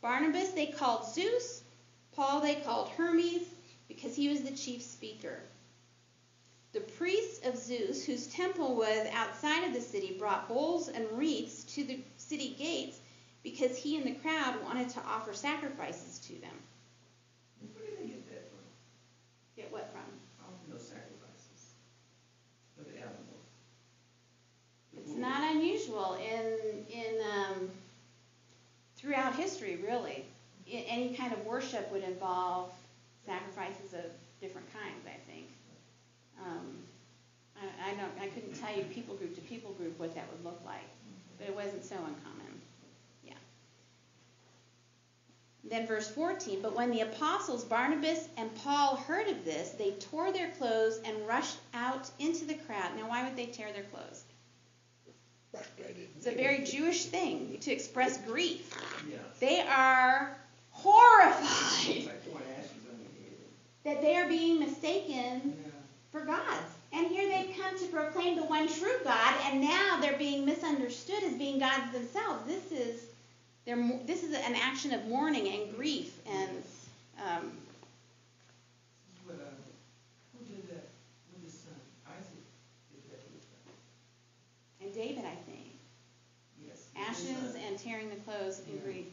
Barnabas 0.00 0.50
they 0.50 0.66
called 0.66 1.06
Zeus, 1.12 1.63
Paul 2.16 2.40
they 2.40 2.56
called 2.56 2.88
Hermes 2.90 3.42
because 3.88 4.14
he 4.14 4.28
was 4.28 4.42
the 4.42 4.52
chief 4.52 4.82
speaker. 4.82 5.40
The 6.72 6.80
priests 6.80 7.46
of 7.46 7.56
Zeus, 7.56 8.04
whose 8.04 8.26
temple 8.26 8.74
was 8.74 9.06
outside 9.12 9.64
of 9.64 9.72
the 9.72 9.80
city, 9.80 10.16
brought 10.18 10.48
bowls 10.48 10.88
and 10.88 11.06
wreaths 11.12 11.62
to 11.74 11.84
the 11.84 12.00
city 12.16 12.56
gates 12.58 12.98
because 13.44 13.76
he 13.76 13.96
and 13.96 14.06
the 14.06 14.14
crowd 14.20 14.60
wanted 14.64 14.88
to 14.88 15.00
offer 15.06 15.32
sacrifices 15.34 16.18
to 16.20 16.32
them. 16.40 16.56
Where 17.74 17.84
did 17.86 17.98
they 18.00 18.08
get 18.08 18.28
that 18.28 18.48
from? 18.48 18.58
Get 19.56 19.72
what 19.72 19.92
from? 19.92 20.02
Offering 20.40 20.72
those 20.72 20.88
sacrifices. 20.88 21.74
For 22.76 22.84
the 22.84 22.96
animals. 22.96 23.44
It's 24.98 25.16
not 25.16 25.54
unusual 25.54 26.14
in 26.14 26.84
in 26.92 27.20
um, 27.30 27.70
throughout 28.96 29.36
history, 29.36 29.76
really. 29.76 30.24
Any 30.70 31.14
kind 31.14 31.32
of 31.32 31.44
worship 31.44 31.90
would 31.92 32.02
involve 32.02 32.72
sacrifices 33.26 33.94
of 33.94 34.04
different 34.40 34.66
kinds. 34.72 35.06
I 35.06 35.30
think. 35.30 35.46
Um, 36.40 36.78
I, 37.60 37.90
I 37.90 37.94
don't. 37.94 38.12
I 38.20 38.28
couldn't 38.28 38.54
tell 38.54 38.74
you 38.74 38.84
people 38.84 39.14
group 39.14 39.34
to 39.34 39.40
people 39.42 39.72
group 39.72 39.98
what 39.98 40.14
that 40.14 40.24
would 40.32 40.44
look 40.44 40.60
like, 40.64 40.88
but 41.38 41.48
it 41.48 41.54
wasn't 41.54 41.84
so 41.84 41.96
uncommon. 41.96 42.60
Yeah. 43.24 43.34
Then 45.64 45.86
verse 45.86 46.08
14, 46.08 46.60
but 46.62 46.74
when 46.74 46.90
the 46.90 47.00
apostles 47.00 47.64
Barnabas 47.64 48.28
and 48.36 48.54
Paul 48.56 48.96
heard 48.96 49.28
of 49.28 49.44
this, 49.44 49.70
they 49.70 49.92
tore 49.92 50.32
their 50.32 50.50
clothes 50.52 51.00
and 51.04 51.26
rushed 51.26 51.56
out 51.72 52.10
into 52.18 52.44
the 52.44 52.54
crowd. 52.54 52.96
Now, 52.96 53.08
why 53.08 53.24
would 53.24 53.36
they 53.36 53.46
tear 53.46 53.72
their 53.72 53.84
clothes? 53.84 54.24
It's 56.16 56.26
a 56.26 56.32
very 56.32 56.64
Jewish 56.64 57.04
thing 57.04 57.58
to 57.60 57.70
express 57.70 58.18
grief. 58.18 58.74
Yeah. 59.08 59.18
They 59.40 59.60
are 59.60 60.36
horrified 60.84 61.96
It's 61.96 62.04
like 62.04 62.20
pouring 62.22 62.46
ashes 62.46 62.84
on 62.84 62.96
your 62.98 63.08
head. 63.08 63.36
that 63.84 64.00
they 64.00 64.16
are 64.16 64.24
being 64.24 64.58
mistaken 64.58 65.52
Yeah. 65.52 65.70
for 66.10 66.20
gods. 66.20 66.66
And 66.92 67.06
here 67.08 67.26
they've 67.26 67.48
come 67.56 67.76
to 67.76 67.86
proclaim 67.86 68.36
the 68.36 68.44
one 68.44 68.68
true 68.68 68.96
God, 69.02 69.34
and 69.42 69.60
now 69.60 69.96
they're 70.00 70.12
being 70.12 70.44
misunderstood 70.44 71.22
as 71.24 71.34
being 71.34 71.58
gods 71.58 71.84
themselves. 71.92 72.40
This 72.46 72.70
is 72.70 72.94
they're, 73.64 73.76
this 74.06 74.22
is 74.22 74.32
an 74.32 74.54
action 74.54 74.92
of 74.92 75.04
mourning 75.04 75.48
and 75.48 75.68
grief, 75.68 76.06
and 76.26 76.62
um, 77.18 77.58
uh, 79.28 79.60
who 80.32 80.42
did 80.42 80.64
that 80.66 80.82
with 81.30 81.40
his 81.40 81.52
son? 81.52 81.78
Isaac 82.04 82.42
did 82.90 83.00
that 83.06 83.20
with 83.24 83.32
his 83.32 83.42
and 84.80 84.92
David, 84.92 85.24
I 85.24 85.36
think, 85.46 85.72
Yes. 86.56 86.78
ashes 86.96 87.54
and 87.66 87.78
tearing 87.78 88.08
the 88.08 88.16
clothes 88.16 88.60
in 88.66 88.78
grief 88.78 89.06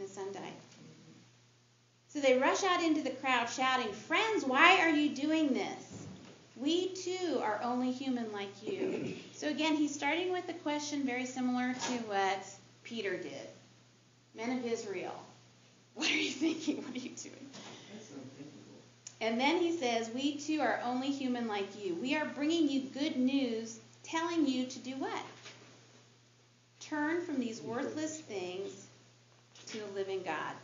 when 0.00 0.08
his 0.08 0.16
son 0.16 0.32
died. 0.32 0.52
So 2.08 2.20
they 2.20 2.38
rush 2.38 2.64
out 2.64 2.82
into 2.82 3.02
the 3.02 3.10
crowd 3.10 3.48
shouting, 3.48 3.92
Friends, 3.92 4.44
why 4.44 4.80
are 4.80 4.90
you 4.90 5.14
doing 5.14 5.52
this? 5.52 6.06
We 6.56 6.88
too 6.88 7.40
are 7.42 7.60
only 7.62 7.92
human 7.92 8.32
like 8.32 8.50
you. 8.62 9.14
So 9.32 9.48
again, 9.48 9.76
he's 9.76 9.94
starting 9.94 10.32
with 10.32 10.48
a 10.48 10.54
question 10.54 11.04
very 11.04 11.26
similar 11.26 11.72
to 11.72 11.92
what 12.08 12.46
Peter 12.82 13.16
did. 13.16 13.48
Men 14.34 14.58
of 14.58 14.64
Israel, 14.64 15.14
what 15.94 16.10
are 16.10 16.16
you 16.16 16.30
thinking? 16.30 16.78
What 16.78 16.94
are 16.94 16.98
you 16.98 17.10
doing? 17.10 17.46
And 19.20 19.38
then 19.38 19.58
he 19.58 19.76
says, 19.76 20.10
We 20.14 20.38
too 20.38 20.60
are 20.60 20.80
only 20.82 21.10
human 21.10 21.46
like 21.46 21.84
you. 21.84 21.94
We 21.94 22.16
are 22.16 22.24
bringing 22.24 22.70
you 22.70 22.82
good 22.82 23.16
news, 23.16 23.78
telling 24.02 24.46
you 24.46 24.66
to 24.66 24.78
do 24.78 24.92
what? 24.92 25.22
Turn 26.80 27.22
from 27.22 27.38
these 27.38 27.60
worthless 27.60 28.18
things 28.20 28.86
to 29.72 29.78
the 29.78 29.86
living 29.94 30.22
God, 30.24 30.54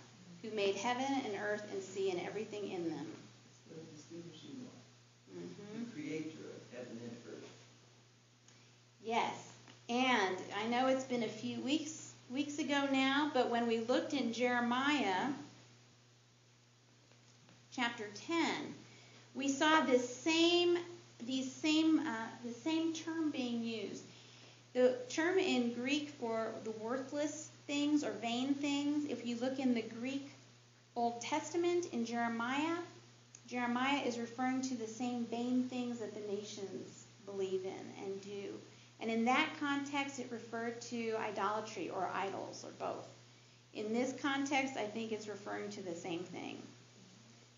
who 0.43 0.51
made 0.51 0.75
heaven 0.77 1.07
and 1.25 1.35
earth 1.41 1.65
and 1.73 1.83
sea 1.83 2.11
and 2.11 2.21
everything 2.21 2.71
in 2.71 2.89
them. 2.89 3.07
It's 3.49 3.61
the 3.69 3.97
distinguishing 3.97 4.65
one. 4.65 5.45
hmm 5.45 5.85
The 5.85 5.93
creator 5.93 6.45
of 6.57 6.77
heaven 6.77 6.99
and 7.03 7.17
earth. 7.29 7.45
Yes, 9.03 9.53
and 9.89 10.37
I 10.57 10.67
know 10.67 10.89
it's 10.89 11.05
been 11.05 11.23
a 11.23 11.29
few 11.29 11.61
weeks 11.61 12.13
weeks 12.31 12.59
ago 12.59 12.89
now, 12.91 13.31
but 13.33 13.51
when 13.51 13.69
we 13.69 13.79
looked 13.79 14.13
in 14.13 14.33
Jeremiah 14.33 15.29
chapter 17.71 18.09
10, 18.27 18.75
we 19.35 19.49
saw 19.49 19.83
this 19.83 20.09
same 20.17 20.79
these 21.25 21.51
same 21.51 22.01
uh, 22.01 22.27
the 22.45 22.53
same 22.53 22.93
term 22.93 23.31
being 23.31 23.63
used. 23.63 24.03
The 24.75 24.97
term 25.09 25.39
in 25.39 25.73
Greek 25.73 26.11
for 26.21 26.53
the 26.65 26.73
worthless 26.73 27.46
things 27.67 28.05
or 28.05 28.13
vain 28.13 28.55
things, 28.55 29.11
if 29.11 29.27
you 29.27 29.37
look 29.37 29.59
in 29.59 29.75
the 29.75 29.83
Greek 29.83 30.31
Old 30.95 31.21
Testament 31.21 31.87
in 31.93 32.05
Jeremiah, 32.05 32.77
Jeremiah 33.47 34.03
is 34.03 34.19
referring 34.19 34.63
to 34.63 34.75
the 34.75 34.87
same 34.87 35.27
vain 35.27 35.65
things 35.69 35.99
that 35.99 36.15
the 36.15 36.33
nations 36.33 37.05
believe 37.27 37.65
in 37.65 38.05
and 38.05 38.21
do. 38.21 38.55
And 39.01 39.11
in 39.11 39.25
that 39.27 39.49
context, 39.61 40.19
it 40.19 40.29
referred 40.31 40.81
to 40.83 41.15
idolatry 41.21 41.91
or 41.91 42.09
idols 42.13 42.65
or 42.65 42.71
both. 42.79 43.07
In 43.75 43.93
this 43.93 44.15
context, 44.21 44.77
I 44.77 44.85
think 44.85 45.13
it's 45.13 45.29
referring 45.29 45.69
to 45.71 45.83
the 45.83 45.95
same 45.95 46.21
thing. 46.21 46.63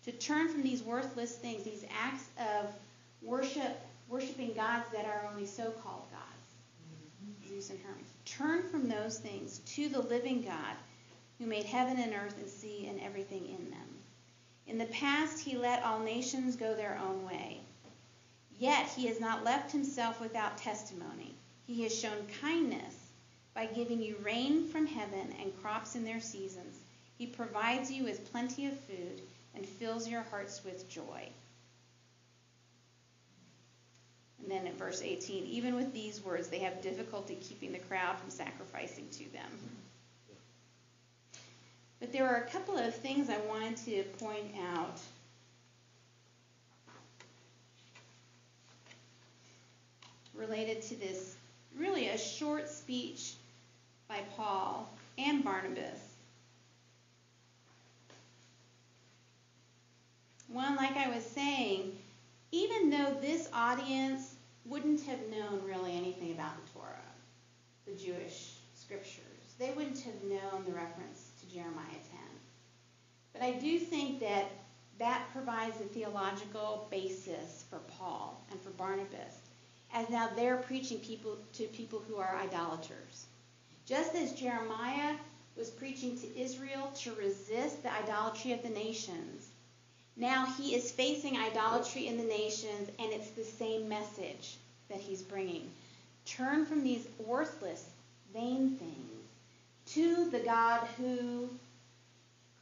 To 0.03 0.11
turn 0.11 0.49
from 0.49 0.63
these 0.63 0.83
worthless 0.83 1.35
things, 1.35 1.63
these 1.63 1.85
acts 1.97 2.25
of 2.37 2.73
worship, 3.21 3.79
worshiping 4.09 4.53
gods 4.53 4.85
that 4.93 5.05
are 5.05 5.29
only 5.31 5.45
so-called 5.45 6.07
gods, 6.11 6.55
mm-hmm. 6.83 7.47
Zeus 7.47 7.69
and 7.69 7.79
Hermes. 7.79 8.08
Turn 8.37 8.61
from 8.69 8.87
those 8.87 9.17
things 9.17 9.59
to 9.59 9.89
the 9.89 10.01
living 10.01 10.43
God 10.43 10.75
who 11.39 11.47
made 11.47 11.65
heaven 11.65 11.97
and 11.99 12.13
earth 12.13 12.37
and 12.37 12.49
sea 12.49 12.87
and 12.87 12.99
everything 13.01 13.47
in 13.47 13.71
them. 13.71 13.97
In 14.67 14.77
the 14.77 14.85
past, 14.85 15.39
he 15.39 15.57
let 15.57 15.83
all 15.83 15.99
nations 15.99 16.55
go 16.55 16.75
their 16.75 16.99
own 16.99 17.25
way. 17.25 17.61
Yet 18.59 18.87
he 18.89 19.07
has 19.07 19.19
not 19.19 19.43
left 19.43 19.71
himself 19.71 20.21
without 20.21 20.57
testimony. 20.57 21.33
He 21.65 21.81
has 21.83 21.97
shown 21.97 22.27
kindness 22.39 22.95
by 23.55 23.65
giving 23.65 24.01
you 24.01 24.15
rain 24.17 24.67
from 24.67 24.85
heaven 24.85 25.33
and 25.41 25.59
crops 25.61 25.95
in 25.95 26.03
their 26.03 26.21
seasons. 26.21 26.77
He 27.17 27.25
provides 27.25 27.91
you 27.91 28.03
with 28.03 28.31
plenty 28.31 28.67
of 28.67 28.79
food 28.81 29.21
and 29.55 29.65
fills 29.65 30.07
your 30.07 30.21
hearts 30.21 30.63
with 30.63 30.87
joy. 30.87 31.29
And 34.41 34.51
then 34.51 34.67
in 34.67 34.75
verse 34.75 35.01
18, 35.01 35.45
even 35.45 35.75
with 35.75 35.93
these 35.93 36.23
words, 36.23 36.47
they 36.47 36.59
have 36.59 36.81
difficulty 36.81 37.35
keeping 37.35 37.71
the 37.71 37.79
crowd 37.79 38.17
from 38.19 38.29
sacrificing 38.29 39.07
to 39.11 39.31
them. 39.31 39.51
But 41.99 42.13
there 42.13 42.27
are 42.27 42.37
a 42.37 42.49
couple 42.49 42.77
of 42.77 42.95
things 42.95 43.29
I 43.29 43.37
wanted 43.47 43.77
to 43.85 44.03
point 44.17 44.55
out. 44.73 44.99
Related 50.33 50.81
to 50.83 50.95
this, 50.95 51.35
really 51.77 52.07
a 52.07 52.17
short 52.17 52.69
speech 52.69 53.33
by 54.07 54.19
Paul 54.37 54.89
and 55.17 55.43
Barnabas. 55.43 55.99
One, 60.47 60.77
like 60.77 60.95
I 60.95 61.09
was 61.09 61.23
saying, 61.23 61.91
even 62.51 62.89
though 62.89 63.15
this 63.21 63.49
audience 63.53 64.35
wouldn't 64.65 65.01
have 65.01 65.19
known 65.29 65.61
really 65.65 65.95
anything 65.95 66.31
about 66.31 66.53
the 66.65 66.71
Torah, 66.71 66.95
the 67.85 67.93
Jewish 67.93 68.53
scriptures, 68.75 69.23
they 69.59 69.71
wouldn't 69.71 69.99
have 69.99 70.23
known 70.23 70.63
the 70.65 70.71
reference 70.71 71.31
to 71.39 71.53
Jeremiah 71.53 71.85
10. 71.85 72.19
But 73.33 73.41
I 73.41 73.53
do 73.53 73.77
think 73.79 74.19
that 74.21 74.45
that 74.99 75.29
provides 75.31 75.79
a 75.79 75.85
theological 75.85 76.87
basis 76.91 77.63
for 77.69 77.79
Paul 77.79 78.43
and 78.51 78.59
for 78.61 78.71
Barnabas, 78.71 79.39
as 79.93 80.09
now 80.09 80.29
they're 80.35 80.57
preaching 80.57 80.99
people 80.99 81.37
to 81.53 81.63
people 81.65 82.03
who 82.07 82.17
are 82.17 82.37
idolaters. 82.37 83.27
Just 83.85 84.13
as 84.15 84.33
Jeremiah 84.33 85.15
was 85.55 85.69
preaching 85.69 86.17
to 86.19 86.39
Israel 86.39 86.91
to 86.99 87.13
resist 87.13 87.81
the 87.81 87.91
idolatry 87.91 88.51
of 88.53 88.61
the 88.61 88.69
nations, 88.69 89.48
now 90.19 90.45
he 90.57 90.75
is 90.75 90.91
facing 90.91 91.37
idolatry 91.37 92.07
in 92.07 92.17
the 92.17 92.23
nations, 92.23 92.89
and 92.99 93.11
it's 93.13 93.29
the 93.31 93.43
same 93.43 93.87
message 93.87 94.57
that 94.89 94.99
he's 94.99 95.21
bringing. 95.21 95.71
Turn 96.25 96.65
from 96.65 96.83
these 96.83 97.07
worthless, 97.25 97.85
vain 98.33 98.77
things 98.77 99.23
to 99.93 100.29
the 100.29 100.39
God 100.39 100.85
who 100.97 101.49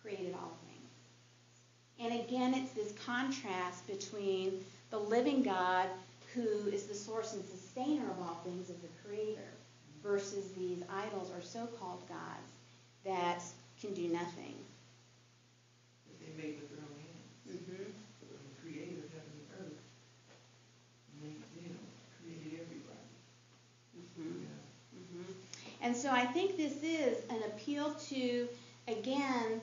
created 0.02 0.34
all 0.36 0.56
things. 0.68 2.12
And 2.12 2.22
again, 2.22 2.54
it's 2.54 2.72
this 2.74 2.94
contrast 3.06 3.88
between 3.88 4.64
the 4.92 5.00
living 5.00 5.42
God, 5.42 5.88
who 6.36 6.68
is 6.72 6.84
the 6.84 6.94
source 6.94 7.34
and 7.34 7.44
sustainer 7.44 8.04
of 8.12 8.22
all 8.22 8.40
things, 8.46 8.70
as 8.70 8.78
the 8.78 8.88
creator, 9.04 9.50
versus 10.04 10.46
these 10.58 10.84
idols 10.94 11.32
or 11.36 11.42
so 11.42 11.66
called 11.80 12.08
gods 12.08 12.52
that 13.04 13.42
can 13.82 13.94
do 13.96 14.08
nothing. 14.10 14.54
They 16.38 16.54
with 16.54 16.70
their 16.70 16.86
own 16.86 16.94
hands. 17.02 17.18
Mm-hmm. 17.50 17.90
The 17.90 18.38
creator 18.62 19.02
of 19.02 19.10
heaven 19.10 19.34
and 19.42 19.50
earth. 19.58 19.82
And 21.10 21.18
they, 21.26 21.34
you 21.58 21.74
know, 21.74 21.82
created 22.22 22.62
everybody. 22.62 23.10
Mm-hmm. 23.98 24.46
Yeah. 24.46 25.02
Mhm. 25.02 25.34
And 25.88 25.96
so 25.96 26.12
I 26.12 26.26
think 26.26 26.58
this 26.58 26.84
is 26.84 27.18
an 27.30 27.42
appeal 27.46 27.94
to, 28.10 28.50
again, 28.90 29.62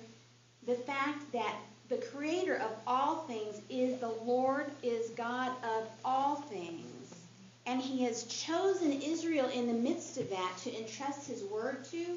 the 0.67 0.75
fact 0.75 1.31
that 1.35 1.55
the 1.91 1.99
creator 1.99 2.57
of 2.57 2.71
all 2.87 3.25
things 3.25 3.61
is 3.69 4.01
the 4.01 4.09
Lord, 4.25 4.71
is 4.83 5.11
God 5.11 5.53
of 5.63 5.87
all 6.03 6.37
things. 6.37 7.15
And 7.67 7.79
he 7.79 8.05
has 8.05 8.23
chosen 8.23 9.03
Israel 9.03 9.51
in 9.51 9.67
the 9.67 9.75
midst 9.75 10.17
of 10.17 10.31
that 10.31 10.57
to 10.63 10.75
entrust 10.75 11.29
his 11.29 11.43
word 11.43 11.85
to 11.91 12.17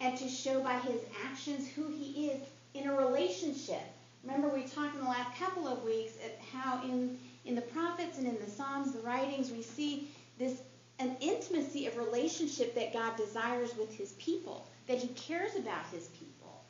and 0.00 0.16
to 0.16 0.28
show 0.28 0.60
by 0.60 0.78
his 0.78 1.00
actions 1.26 1.66
who 1.66 1.88
he 1.88 2.28
is 2.28 2.40
in 2.74 2.86
a 2.86 2.94
relationship. 2.94 3.82
Remember, 4.22 4.48
we 4.48 4.62
talked 4.62 4.94
in 4.94 5.00
the 5.00 5.10
last 5.10 5.36
couple 5.36 5.66
of 5.66 5.82
weeks 5.82 6.12
at 6.24 6.38
how 6.52 6.80
in, 6.84 7.18
in 7.44 7.56
the 7.56 7.62
prophets 7.62 8.18
and 8.18 8.28
in 8.28 8.38
the 8.44 8.48
Psalms, 8.48 8.92
the 8.92 9.00
writings, 9.00 9.50
we 9.50 9.62
see 9.62 10.06
this 10.38 10.60
an 10.98 11.16
intimacy 11.20 11.86
of 11.86 11.96
relationship 11.96 12.74
that 12.74 12.92
God 12.92 13.16
desires 13.16 13.76
with 13.76 13.94
his 13.96 14.12
people, 14.12 14.66
that 14.86 14.98
he 14.98 15.08
cares 15.08 15.54
about 15.54 15.86
his 15.92 16.08
people, 16.08 16.64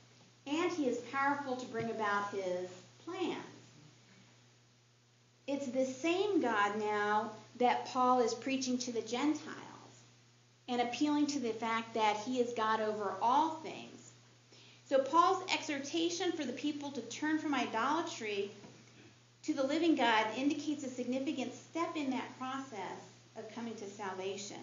and 0.47 0.71
he 0.73 0.87
is 0.87 0.99
powerful 1.13 1.57
to 1.57 1.67
bring 1.67 1.91
about 1.91 2.31
his 2.31 2.69
plans. 3.05 3.39
It's 5.47 5.67
the 5.69 5.87
same 5.87 6.43
God 6.43 6.79
now 6.79 7.31
that 7.57 7.87
Paul 7.87 8.21
is 8.21 8.35
preaching 8.35 8.77
to 8.79 8.93
the 8.93 9.01
Gentiles 9.01 9.55
and 10.69 10.83
appealing 10.83 11.27
to 11.29 11.41
the 11.41 11.55
fact 11.55 11.95
that 11.95 12.19
he 12.19 12.41
is 12.41 12.53
God 12.53 12.81
over 12.81 13.15
all 13.23 13.57
things. 13.63 14.13
So, 14.85 14.99
Paul's 14.99 15.43
exhortation 15.53 16.33
for 16.33 16.45
the 16.45 16.53
people 16.53 16.91
to 16.93 17.01
turn 17.03 17.39
from 17.39 17.55
idolatry 17.55 18.51
to 19.45 19.55
the 19.55 19.63
living 19.63 19.95
God 19.95 20.27
indicates 20.37 20.85
a 20.85 20.91
significant 20.91 21.55
step 21.55 21.97
in 21.97 22.11
that 22.11 22.39
process 22.39 23.01
of 23.39 23.55
coming 23.55 23.75
to 23.77 23.87
salvation. 23.87 24.57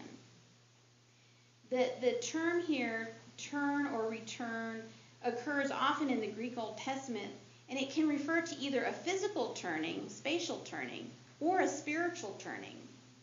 The, 1.70 1.90
the 2.02 2.14
term 2.22 2.62
here, 2.62 3.10
turn 3.38 3.88
or 3.88 4.10
return, 4.10 4.84
occurs 5.24 5.72
often 5.72 6.10
in 6.10 6.22
the 6.22 6.28
Greek 6.28 6.58
Old 6.58 6.78
Testament, 6.78 7.32
and 7.70 7.80
it 7.80 7.92
can 7.92 8.08
refer 8.08 8.42
to 8.42 8.56
either 8.60 8.84
a 8.84 8.92
physical 8.92 9.54
turning, 9.54 10.08
spatial 10.10 10.58
turning, 10.66 11.10
or 11.40 11.62
a 11.62 11.68
spiritual 11.68 12.36
turning, 12.40 12.76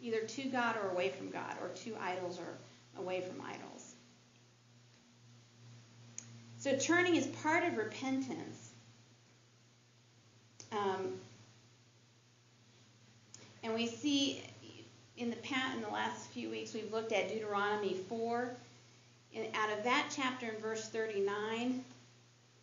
either 0.02 0.20
to 0.20 0.42
God 0.44 0.76
or 0.76 0.90
away 0.90 1.10
from 1.10 1.30
God, 1.30 1.54
or 1.62 1.68
to 1.68 1.96
idols 2.00 2.38
or 2.38 3.00
away 3.00 3.20
from 3.20 3.40
idols. 3.40 3.94
So 6.58 6.76
turning 6.76 7.16
is 7.16 7.26
part 7.26 7.64
of 7.64 7.76
repentance. 7.76 8.70
Um, 10.72 11.14
and 13.62 13.74
we 13.74 13.86
see 13.86 14.42
in 15.22 15.30
the 15.30 15.36
past, 15.36 15.76
in 15.76 15.82
the 15.82 15.88
last 15.88 16.26
few 16.30 16.50
weeks, 16.50 16.74
we've 16.74 16.92
looked 16.92 17.12
at 17.12 17.28
Deuteronomy 17.28 17.94
4. 18.08 18.50
And 19.34 19.46
out 19.54 19.70
of 19.70 19.84
that 19.84 20.12
chapter 20.14 20.48
in 20.48 20.60
verse 20.60 20.88
39, 20.88 21.82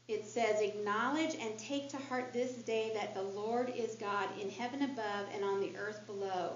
it 0.10 0.28
says, 0.28 0.62
Acknowledge 0.62 1.36
and 1.36 1.58
take 1.58 1.90
to 1.90 1.98
heart 1.98 2.34
this 2.34 2.52
day 2.52 2.92
that 2.94 3.16
the 3.16 3.22
Lord 3.22 3.72
is 3.76 3.96
God 3.96 4.28
in 4.40 4.50
heaven 4.50 4.84
above 4.84 5.28
and 5.34 5.44
on 5.44 5.62
the 5.62 5.72
earth 5.78 6.06
below. 6.06 6.52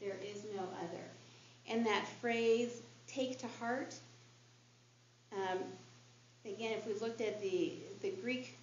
There 0.00 0.16
is 0.24 0.42
no 0.56 0.62
other. 0.62 1.04
And 1.68 1.86
that 1.86 2.08
phrase, 2.20 2.80
take 3.06 3.38
to 3.40 3.46
heart, 3.60 3.94
um, 5.32 5.58
again, 6.46 6.72
if 6.72 6.86
we 6.86 6.94
looked 6.94 7.20
at 7.20 7.40
the, 7.42 7.74
the 8.00 8.10
Greek 8.22 8.56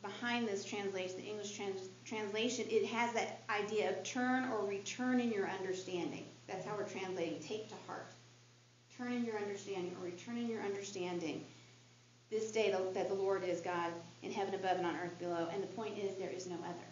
behind 0.00 0.46
this 0.46 0.64
translation, 0.64 1.16
the 1.16 1.26
English 1.26 1.56
trans, 1.56 1.80
translation, 2.04 2.66
it 2.70 2.86
has 2.86 3.12
that 3.14 3.40
idea 3.50 3.90
of 3.90 4.02
turn 4.04 4.48
or 4.52 4.64
return 4.64 5.20
in 5.20 5.32
your 5.32 5.48
understanding. 5.48 6.24
That's 6.46 6.66
how 6.66 6.76
we're 6.76 6.84
translating 6.88 7.40
take 7.40 7.68
to 7.68 7.74
heart. 7.86 8.06
Turn 8.96 9.12
in 9.12 9.24
your 9.24 9.36
understanding 9.36 9.94
or 10.00 10.06
return 10.06 10.38
in 10.38 10.48
your 10.48 10.62
understanding 10.62 11.44
this 12.30 12.50
day 12.50 12.70
that 12.94 13.08
the 13.08 13.14
Lord 13.14 13.44
is 13.44 13.60
God 13.60 13.92
in 14.22 14.32
heaven 14.32 14.54
above 14.54 14.78
and 14.78 14.86
on 14.86 14.96
earth 14.96 15.18
below. 15.18 15.48
And 15.52 15.62
the 15.62 15.68
point 15.68 15.98
is, 15.98 16.16
there 16.16 16.30
is 16.30 16.46
no 16.46 16.56
other. 16.64 16.86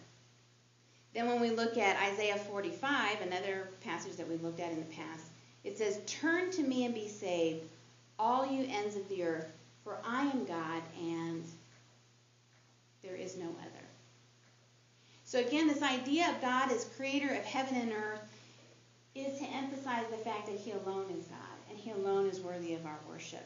Then, 1.13 1.27
when 1.27 1.39
we 1.39 1.49
look 1.49 1.77
at 1.77 2.01
Isaiah 2.11 2.37
45, 2.37 3.21
another 3.21 3.69
passage 3.83 4.17
that 4.17 4.27
we've 4.27 4.43
looked 4.43 4.59
at 4.59 4.71
in 4.71 4.79
the 4.79 4.95
past, 4.95 5.25
it 5.63 5.77
says, 5.77 5.99
Turn 6.05 6.51
to 6.51 6.61
me 6.61 6.85
and 6.85 6.93
be 6.93 7.07
saved, 7.07 7.63
all 8.19 8.45
you 8.45 8.67
ends 8.69 8.95
of 8.95 9.07
the 9.09 9.23
earth, 9.23 9.51
for 9.83 9.97
I 10.05 10.25
am 10.25 10.45
God 10.45 10.81
and 10.99 11.43
there 13.01 13.15
is 13.15 13.37
no 13.37 13.45
other. 13.45 13.85
So, 15.25 15.39
again, 15.39 15.67
this 15.67 15.81
idea 15.81 16.29
of 16.29 16.41
God 16.41 16.71
as 16.71 16.85
creator 16.97 17.29
of 17.29 17.43
heaven 17.43 17.77
and 17.77 17.91
earth 17.91 18.34
is 19.15 19.39
to 19.39 19.45
emphasize 19.45 20.05
the 20.11 20.17
fact 20.17 20.47
that 20.47 20.57
He 20.57 20.71
alone 20.71 21.05
is 21.17 21.25
God 21.25 21.57
and 21.69 21.77
He 21.77 21.91
alone 21.91 22.27
is 22.27 22.39
worthy 22.39 22.73
of 22.73 22.85
our 22.85 22.99
worship. 23.09 23.45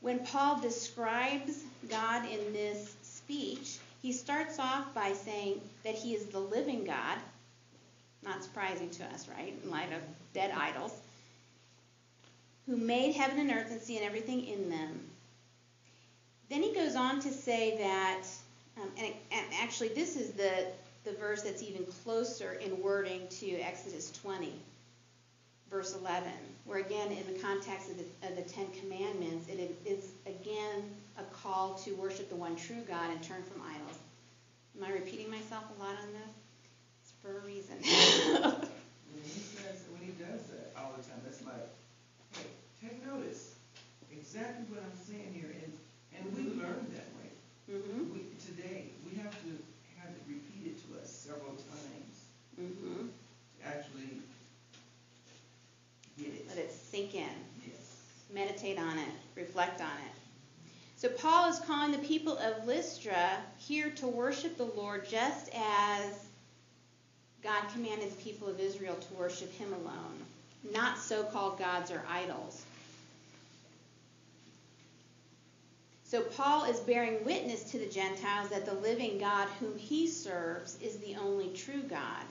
When 0.00 0.20
Paul 0.20 0.60
describes 0.60 1.64
God 1.88 2.24
in 2.30 2.52
this 2.52 2.94
speech, 3.02 3.78
he 4.06 4.12
starts 4.12 4.60
off 4.60 4.94
by 4.94 5.14
saying 5.14 5.60
that 5.82 5.94
He 5.94 6.14
is 6.14 6.26
the 6.26 6.38
living 6.38 6.84
God. 6.84 7.18
Not 8.22 8.44
surprising 8.44 8.90
to 8.90 9.04
us, 9.06 9.28
right? 9.28 9.52
In 9.64 9.68
light 9.68 9.92
of 9.92 10.00
dead 10.32 10.52
idols. 10.56 10.92
Who 12.66 12.76
made 12.76 13.16
heaven 13.16 13.40
and 13.40 13.50
earth 13.50 13.70
and 13.70 13.80
sea 13.80 13.96
and 13.96 14.06
everything 14.06 14.46
in 14.46 14.70
them. 14.70 15.00
Then 16.48 16.62
he 16.62 16.72
goes 16.72 16.94
on 16.94 17.20
to 17.20 17.32
say 17.32 17.78
that, 17.78 18.22
um, 18.80 18.88
and, 18.96 19.12
and 19.32 19.46
actually, 19.60 19.88
this 19.88 20.16
is 20.16 20.30
the 20.32 20.66
the 21.06 21.12
verse 21.12 21.42
that's 21.42 21.62
even 21.62 21.86
closer 22.04 22.54
in 22.54 22.82
wording 22.82 23.22
to 23.40 23.50
Exodus 23.60 24.10
20, 24.22 24.52
verse 25.70 25.94
11, 25.94 26.28
where 26.64 26.78
again, 26.80 27.08
in 27.12 27.32
the 27.32 27.38
context 27.40 27.90
of 27.90 27.96
the, 27.98 28.28
of 28.28 28.36
the 28.36 28.42
Ten 28.42 28.66
Commandments, 28.82 29.48
it 29.48 29.74
is 29.86 30.04
again 30.26 30.82
a 31.18 31.22
call 31.42 31.74
to 31.84 31.92
worship 31.94 32.28
the 32.28 32.36
one 32.36 32.56
true 32.56 32.82
God 32.88 33.10
and 33.10 33.22
turn 33.22 33.42
from 33.44 33.62
idols. 33.62 33.98
Am 34.76 34.84
I 34.84 34.90
repeating 34.92 35.30
myself 35.30 35.64
a 35.78 35.82
lot 35.82 35.96
on 36.02 36.12
this? 36.12 36.34
It's 37.02 37.12
for 37.22 37.38
a 37.38 37.40
reason. 37.46 37.76
When 39.12 39.22
he 39.22 39.40
says, 39.40 39.76
when 39.90 40.02
he 40.02 40.10
does 40.12 40.42
that 40.52 40.66
all 40.76 40.92
the 40.96 41.02
time, 41.02 41.20
that's 41.24 41.40
like, 41.42 41.66
hey, 42.36 42.46
take 42.80 43.06
notice, 43.06 43.54
exactly 44.10 44.64
what 44.68 44.80
I'm 44.82 44.92
saying 45.08 45.32
here, 45.32 45.50
and, 45.62 45.72
and 46.18 46.22
we 46.34 46.42
learn 46.60 46.84
that 46.90 47.06
way. 47.16 47.30
mhm. 47.70 48.04
We, 48.12 48.20
today, 48.44 48.84
we 49.04 49.14
have 49.14 49.32
to 49.42 49.50
have 49.96 50.10
it 50.10 50.20
repeated 50.26 50.74
to 50.84 50.98
us 51.00 51.15
several 51.26 51.54
times 51.56 52.14
Mhm. 52.60 53.08
to 53.58 53.66
actually 53.66 54.22
get 56.16 56.28
it. 56.28 56.48
Let 56.48 56.58
it 56.58 56.72
sink 56.90 57.14
in. 57.14 57.44
Yes. 57.64 57.74
Meditate 58.30 58.78
on 58.78 58.98
it. 58.98 59.08
Reflect 59.34 59.80
on 59.80 59.86
it. 59.88 60.12
So 60.98 61.08
Paul 61.08 61.50
is 61.50 61.58
calling 61.60 61.92
the 61.92 61.98
people 61.98 62.38
of 62.38 62.66
Lystra 62.66 63.42
here 63.58 63.90
to 63.96 64.06
worship 64.06 64.56
the 64.56 64.64
Lord 64.64 65.08
just 65.08 65.50
as 65.54 66.04
God 67.42 67.68
commanded 67.74 68.10
the 68.10 68.22
people 68.22 68.48
of 68.48 68.58
Israel 68.58 68.96
to 68.96 69.14
worship 69.14 69.52
him 69.52 69.72
alone, 69.72 70.24
not 70.72 70.98
so-called 70.98 71.58
gods 71.58 71.90
or 71.90 72.02
idols. 72.08 72.62
So 76.08 76.22
Paul 76.22 76.64
is 76.66 76.78
bearing 76.78 77.24
witness 77.24 77.64
to 77.72 77.78
the 77.78 77.86
Gentiles 77.86 78.50
that 78.50 78.64
the 78.64 78.74
living 78.74 79.18
God 79.18 79.48
whom 79.58 79.76
he 79.76 80.06
serves 80.06 80.80
is 80.80 80.98
the 80.98 81.16
only 81.16 81.48
true 81.48 81.82
God. 81.82 82.22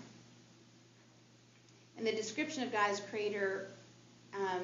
And 1.98 2.08
the 2.08 2.14
description 2.14 2.64
of 2.64 2.72
God 2.72 2.90
as 2.90 3.02
creator 3.02 3.68
um, 4.34 4.62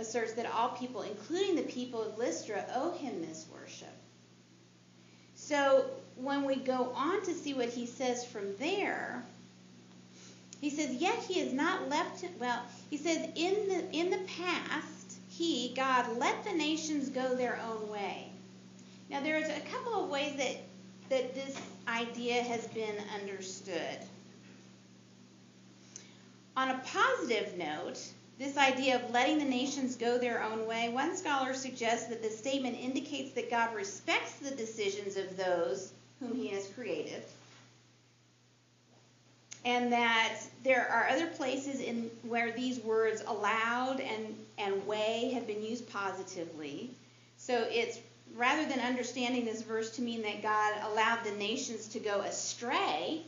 asserts 0.00 0.32
that 0.32 0.52
all 0.52 0.70
people, 0.70 1.02
including 1.02 1.54
the 1.54 1.62
people 1.62 2.02
of 2.02 2.18
Lystra, 2.18 2.64
owe 2.74 2.90
him 2.90 3.20
this 3.20 3.46
worship. 3.52 3.94
So 5.36 5.88
when 6.16 6.44
we 6.44 6.56
go 6.56 6.92
on 6.96 7.22
to 7.24 7.32
see 7.32 7.54
what 7.54 7.68
he 7.68 7.86
says 7.86 8.24
from 8.24 8.56
there, 8.56 9.22
he 10.60 10.70
says, 10.70 10.90
Yet 10.90 11.18
he 11.20 11.38
has 11.38 11.52
not 11.52 11.88
left, 11.88 12.24
well, 12.40 12.62
he 12.90 12.96
says, 12.96 13.28
in 13.36 13.68
the, 13.68 13.88
in 13.92 14.10
the 14.10 14.26
past, 14.36 14.97
he, 15.38 15.72
God, 15.74 16.18
let 16.18 16.44
the 16.44 16.52
nations 16.52 17.08
go 17.08 17.36
their 17.36 17.60
own 17.70 17.88
way. 17.88 18.28
Now, 19.08 19.20
there's 19.20 19.48
a 19.48 19.60
couple 19.70 20.04
of 20.04 20.10
ways 20.10 20.34
that, 20.36 20.56
that 21.10 21.32
this 21.32 21.56
idea 21.86 22.42
has 22.42 22.66
been 22.68 22.96
understood. 23.20 23.98
On 26.56 26.70
a 26.70 26.82
positive 26.84 27.56
note, 27.56 28.00
this 28.36 28.56
idea 28.56 28.96
of 28.96 29.10
letting 29.12 29.38
the 29.38 29.44
nations 29.44 29.94
go 29.94 30.18
their 30.18 30.42
own 30.42 30.66
way, 30.66 30.88
one 30.88 31.16
scholar 31.16 31.54
suggests 31.54 32.08
that 32.08 32.20
the 32.20 32.30
statement 32.30 32.76
indicates 32.76 33.32
that 33.32 33.48
God 33.48 33.74
respects 33.76 34.32
the 34.34 34.50
decisions 34.50 35.16
of 35.16 35.36
those 35.36 35.92
whom 36.18 36.34
he 36.34 36.48
has 36.48 36.66
created, 36.66 37.22
and 39.64 39.92
that 39.92 40.34
there 40.64 40.88
are 40.90 41.08
other 41.08 41.28
places 41.28 41.80
in 41.80 42.10
where 42.22 42.50
these 42.50 42.80
words 42.80 43.22
allowed 43.28 44.00
and, 44.00 44.34
and 44.58 44.86
way 44.86 45.30
have 45.34 45.46
been 45.46 45.62
used 45.62 45.88
positively. 45.90 46.90
So 47.36 47.66
it's 47.70 48.00
rather 48.34 48.68
than 48.68 48.80
understanding 48.80 49.44
this 49.44 49.62
verse 49.62 49.90
to 49.92 50.02
mean 50.02 50.22
that 50.22 50.42
God 50.42 50.74
allowed 50.90 51.24
the 51.24 51.32
nations 51.32 51.88
to 51.88 51.98
go 51.98 52.20
astray 52.20 53.22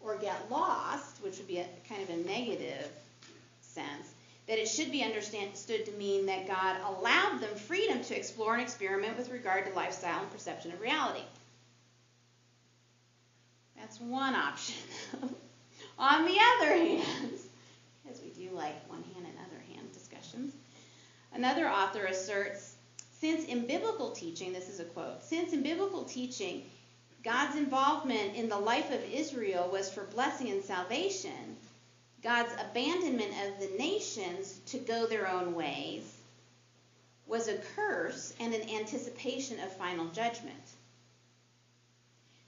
or 0.00 0.16
get 0.16 0.50
lost, 0.50 1.22
which 1.22 1.38
would 1.38 1.48
be 1.48 1.58
a 1.58 1.66
kind 1.88 2.02
of 2.02 2.10
a 2.10 2.16
negative 2.16 2.88
sense, 3.60 4.14
that 4.46 4.58
it 4.58 4.66
should 4.66 4.90
be 4.90 5.02
understood 5.02 5.86
to 5.86 5.92
mean 5.92 6.26
that 6.26 6.46
God 6.46 6.76
allowed 6.86 7.40
them 7.40 7.54
freedom 7.54 8.02
to 8.04 8.16
explore 8.16 8.54
and 8.54 8.62
experiment 8.62 9.16
with 9.16 9.30
regard 9.30 9.66
to 9.66 9.72
lifestyle 9.74 10.20
and 10.20 10.30
perception 10.32 10.72
of 10.72 10.80
reality. 10.80 11.22
That's 13.76 14.00
one 14.00 14.34
option. 14.34 14.76
On 15.98 16.24
the 16.24 16.36
other 16.56 16.72
hand, 16.72 17.32
because 18.02 18.20
we 18.22 18.30
do 18.30 18.50
like 18.54 18.88
one 18.88 19.02
hand 19.14 19.26
and 19.26 19.36
other 19.38 19.62
hand 19.72 19.92
discussions, 19.92 20.54
another 21.32 21.68
author 21.68 22.04
asserts 22.04 22.74
since 23.20 23.44
in 23.44 23.66
biblical 23.66 24.10
teaching, 24.10 24.52
this 24.52 24.68
is 24.68 24.80
a 24.80 24.84
quote, 24.84 25.22
since 25.22 25.52
in 25.52 25.62
biblical 25.62 26.04
teaching, 26.04 26.64
God's 27.22 27.56
involvement 27.56 28.34
in 28.34 28.48
the 28.48 28.58
life 28.58 28.90
of 28.90 29.04
Israel 29.12 29.68
was 29.70 29.92
for 29.92 30.04
blessing 30.04 30.50
and 30.50 30.64
salvation, 30.64 31.56
God's 32.22 32.52
abandonment 32.54 33.32
of 33.46 33.60
the 33.60 33.76
nations 33.78 34.60
to 34.66 34.78
go 34.78 35.06
their 35.06 35.28
own 35.28 35.54
ways 35.54 36.16
was 37.26 37.46
a 37.46 37.58
curse 37.76 38.34
and 38.40 38.52
an 38.52 38.68
anticipation 38.70 39.60
of 39.60 39.72
final 39.76 40.06
judgment. 40.08 40.56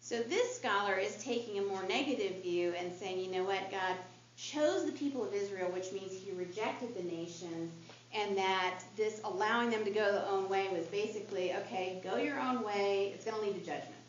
So 0.00 0.22
this 0.22 0.56
scholar 0.56 0.96
is 0.96 1.22
taking 1.22 1.58
a 1.58 1.62
more 1.62 1.82
negative 1.84 2.42
view 2.42 2.74
and 2.76 2.92
saying, 2.98 3.20
you 3.20 3.30
know 3.30 3.44
what, 3.44 3.70
God 3.70 3.96
chose 4.36 4.84
the 4.84 4.92
people 4.92 5.24
of 5.24 5.32
Israel, 5.32 5.70
which 5.70 5.92
means 5.92 6.12
he 6.12 6.32
rejected 6.32 6.96
the 6.96 7.04
nations, 7.04 7.72
and 8.14 8.36
that 8.36 8.74
this 8.96 9.20
allowing 9.24 9.70
them 9.70 9.84
to 9.84 9.90
go 9.90 10.10
their 10.12 10.24
own 10.26 10.48
way 10.48 10.68
was 10.68 10.84
basically, 10.86 11.52
okay, 11.54 11.96
go 12.02 12.16
your 12.16 12.38
own 12.38 12.62
way, 12.62 13.10
it's 13.14 13.24
going 13.24 13.34
to 13.36 13.40
lead 13.40 13.54
to 13.54 13.60
judgment. 13.60 14.00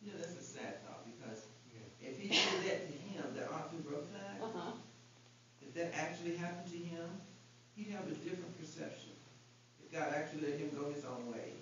You 0.00 0.08
know, 0.08 0.16
that's 0.16 0.34
a 0.36 0.42
sad 0.42 0.80
thought, 0.80 1.02
because 1.04 1.38
if 2.00 2.16
he 2.16 2.28
did 2.28 2.62
that 2.62 2.86
to 2.86 2.92
him, 2.92 3.32
that 3.34 3.46
often 3.48 3.80
broke 3.80 4.10
that, 4.12 4.40
Uh-huh. 4.40 4.70
if 5.60 5.72
that 5.74 5.88
actually 5.92 6.32
happened 6.32 6.66
to 6.66 6.76
him, 6.76 7.20
he'd 7.74 7.88
have 7.88 8.06
a 8.06 8.12
different 8.12 8.56
perception. 8.56 9.10
If 9.80 9.90
God 9.90 10.08
actually 10.12 10.40
let 10.40 10.54
him 10.54 10.70
go 10.70 10.86
his 10.86 11.04
own 11.04 11.26
way. 11.26 11.54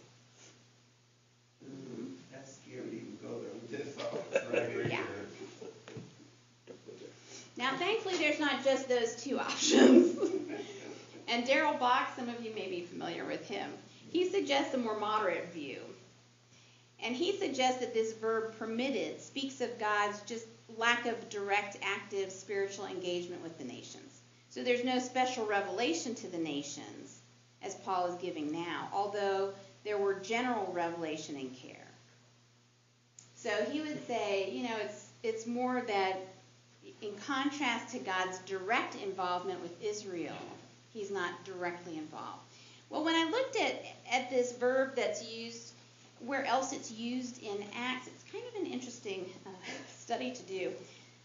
Mhm. 1.64 2.10
That's 2.30 2.50
scary 2.50 2.88
to 2.88 2.96
even 2.96 3.16
go 3.16 3.38
there 3.38 3.50
with 3.52 3.68
this 3.68 3.86
thought. 3.94 4.20
Yeah. 4.88 5.02
Now, 7.56 7.72
thankfully, 7.72 8.16
there's 8.16 8.38
not 8.38 8.62
just 8.62 8.88
those 8.88 9.14
two 9.14 9.38
options. 9.38 10.14
and 11.28 11.46
Darrell 11.46 11.74
Bock, 11.74 12.08
some 12.16 12.28
of 12.28 12.42
you 12.44 12.54
may 12.54 12.68
be 12.68 12.82
familiar 12.82 13.24
with 13.24 13.46
him, 13.48 13.70
he 14.10 14.28
suggests 14.28 14.74
a 14.74 14.78
more 14.78 14.98
moderate 14.98 15.52
view. 15.52 15.78
And 17.02 17.14
he 17.14 17.36
suggests 17.36 17.80
that 17.80 17.92
this 17.92 18.12
verb 18.14 18.56
permitted 18.58 19.20
speaks 19.20 19.60
of 19.60 19.78
God's 19.78 20.20
just 20.22 20.46
lack 20.78 21.06
of 21.06 21.28
direct, 21.28 21.76
active 21.82 22.32
spiritual 22.32 22.86
engagement 22.86 23.42
with 23.42 23.58
the 23.58 23.64
nations. 23.64 24.20
So 24.50 24.62
there's 24.62 24.84
no 24.84 24.98
special 24.98 25.44
revelation 25.46 26.14
to 26.16 26.28
the 26.28 26.38
nations, 26.38 27.20
as 27.62 27.74
Paul 27.74 28.06
is 28.06 28.14
giving 28.22 28.50
now, 28.50 28.88
although 28.92 29.52
there 29.84 29.98
were 29.98 30.14
general 30.14 30.72
revelation 30.72 31.36
and 31.36 31.54
care. 31.54 31.86
So 33.34 33.50
he 33.70 33.80
would 33.80 34.06
say, 34.06 34.50
you 34.50 34.64
know, 34.64 34.76
it's 34.82 35.08
it's 35.22 35.46
more 35.46 35.82
that 35.86 36.20
in 37.02 37.14
contrast 37.26 37.92
to 37.92 37.98
God's 37.98 38.38
direct 38.40 38.94
involvement 38.96 39.60
with 39.60 39.82
Israel, 39.82 40.36
he's 40.96 41.10
not 41.10 41.44
directly 41.44 41.98
involved. 41.98 42.40
Well, 42.88 43.04
when 43.04 43.14
I 43.14 43.30
looked 43.30 43.56
at 43.56 43.84
at 44.10 44.30
this 44.30 44.52
verb 44.52 44.96
that's 44.96 45.22
used 45.24 45.72
where 46.20 46.46
else 46.46 46.72
it's 46.72 46.90
used 46.90 47.42
in 47.42 47.62
Acts, 47.76 48.06
it's 48.06 48.24
kind 48.32 48.44
of 48.48 48.62
an 48.62 48.66
interesting 48.66 49.26
uh, 49.44 49.50
study 49.94 50.30
to 50.30 50.42
do. 50.44 50.72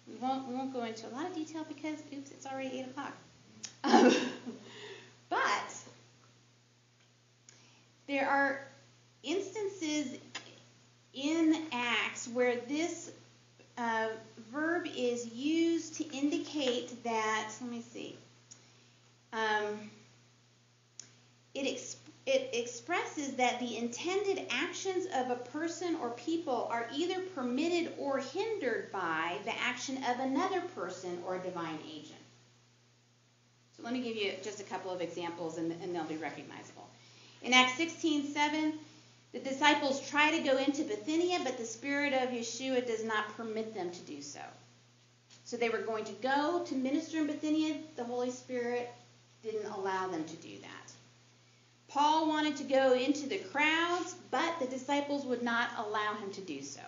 We 0.07 0.15
won't 0.19 0.47
we 0.47 0.55
won't 0.55 0.73
go 0.73 0.83
into 0.83 1.07
a 1.07 1.11
lot 1.11 1.25
of 1.25 1.33
detail 1.33 1.65
because 1.67 1.99
oops, 2.13 2.31
it's 2.31 2.45
already 2.45 2.79
eight 2.79 2.87
o'clock. 2.87 3.13
Um, 3.83 4.13
but 5.29 5.39
there 8.07 8.27
are 8.27 8.67
instances 9.23 10.17
in 11.13 11.55
Acts 11.71 12.27
where 12.27 12.57
this 12.67 13.11
uh, 13.77 14.07
verb 14.51 14.85
is 14.95 15.27
used 15.33 15.95
to 15.95 16.03
indicate 16.15 17.03
that, 17.03 17.49
let 17.61 17.69
me 17.69 17.81
see, 17.81 18.15
um, 19.33 19.89
it, 21.53 21.95
it 22.25 22.49
expresses 22.53 23.33
that 23.33 23.59
the 23.59 23.77
intended 23.77 24.45
actions 24.49 25.07
of 25.15 25.31
a 25.31 25.35
person 25.35 25.95
or 26.01 26.11
people 26.11 26.67
are 26.71 26.87
either 26.93 27.21
permitted 27.35 27.93
or 27.97 28.19
hindered 28.19 28.91
by 28.91 29.37
the 29.45 29.57
action 29.59 29.97
of 30.03 30.19
another 30.19 30.61
person 30.75 31.21
or 31.25 31.37
divine 31.37 31.79
agent. 31.89 32.19
So 33.75 33.83
let 33.83 33.93
me 33.93 34.01
give 34.01 34.15
you 34.15 34.33
just 34.43 34.59
a 34.59 34.63
couple 34.63 34.91
of 34.91 35.01
examples 35.01 35.57
and, 35.57 35.71
and 35.81 35.95
they'll 35.95 36.03
be 36.03 36.17
recognizable. 36.17 36.87
In 37.41 37.53
Acts 37.53 37.77
16 37.77 38.27
7, 38.27 38.73
the 39.33 39.39
disciples 39.39 40.07
try 40.09 40.37
to 40.37 40.43
go 40.43 40.57
into 40.57 40.83
Bithynia, 40.83 41.39
but 41.43 41.57
the 41.57 41.65
Spirit 41.65 42.13
of 42.13 42.29
Yeshua 42.29 42.85
does 42.85 43.03
not 43.03 43.35
permit 43.35 43.73
them 43.73 43.89
to 43.89 43.99
do 44.01 44.21
so. 44.21 44.41
So 45.45 45.57
they 45.57 45.69
were 45.69 45.79
going 45.79 46.05
to 46.05 46.13
go 46.13 46.63
to 46.65 46.75
minister 46.75 47.17
in 47.17 47.27
Bithynia. 47.27 47.77
The 47.95 48.03
Holy 48.03 48.29
Spirit 48.29 48.93
didn't 49.43 49.71
allow 49.71 50.07
them 50.07 50.23
to 50.23 50.35
do 50.37 50.57
that. 50.61 50.91
Paul 51.87 52.27
wanted 52.27 52.55
to 52.57 52.63
go 52.63 52.93
into 52.93 53.27
the 53.27 53.39
crowds, 53.39 54.15
but 54.29 54.59
the 54.59 54.67
disciples 54.67 55.25
would 55.25 55.43
not 55.43 55.69
allow 55.77 56.13
him 56.15 56.31
to 56.31 56.41
do 56.41 56.61
so. 56.61 56.81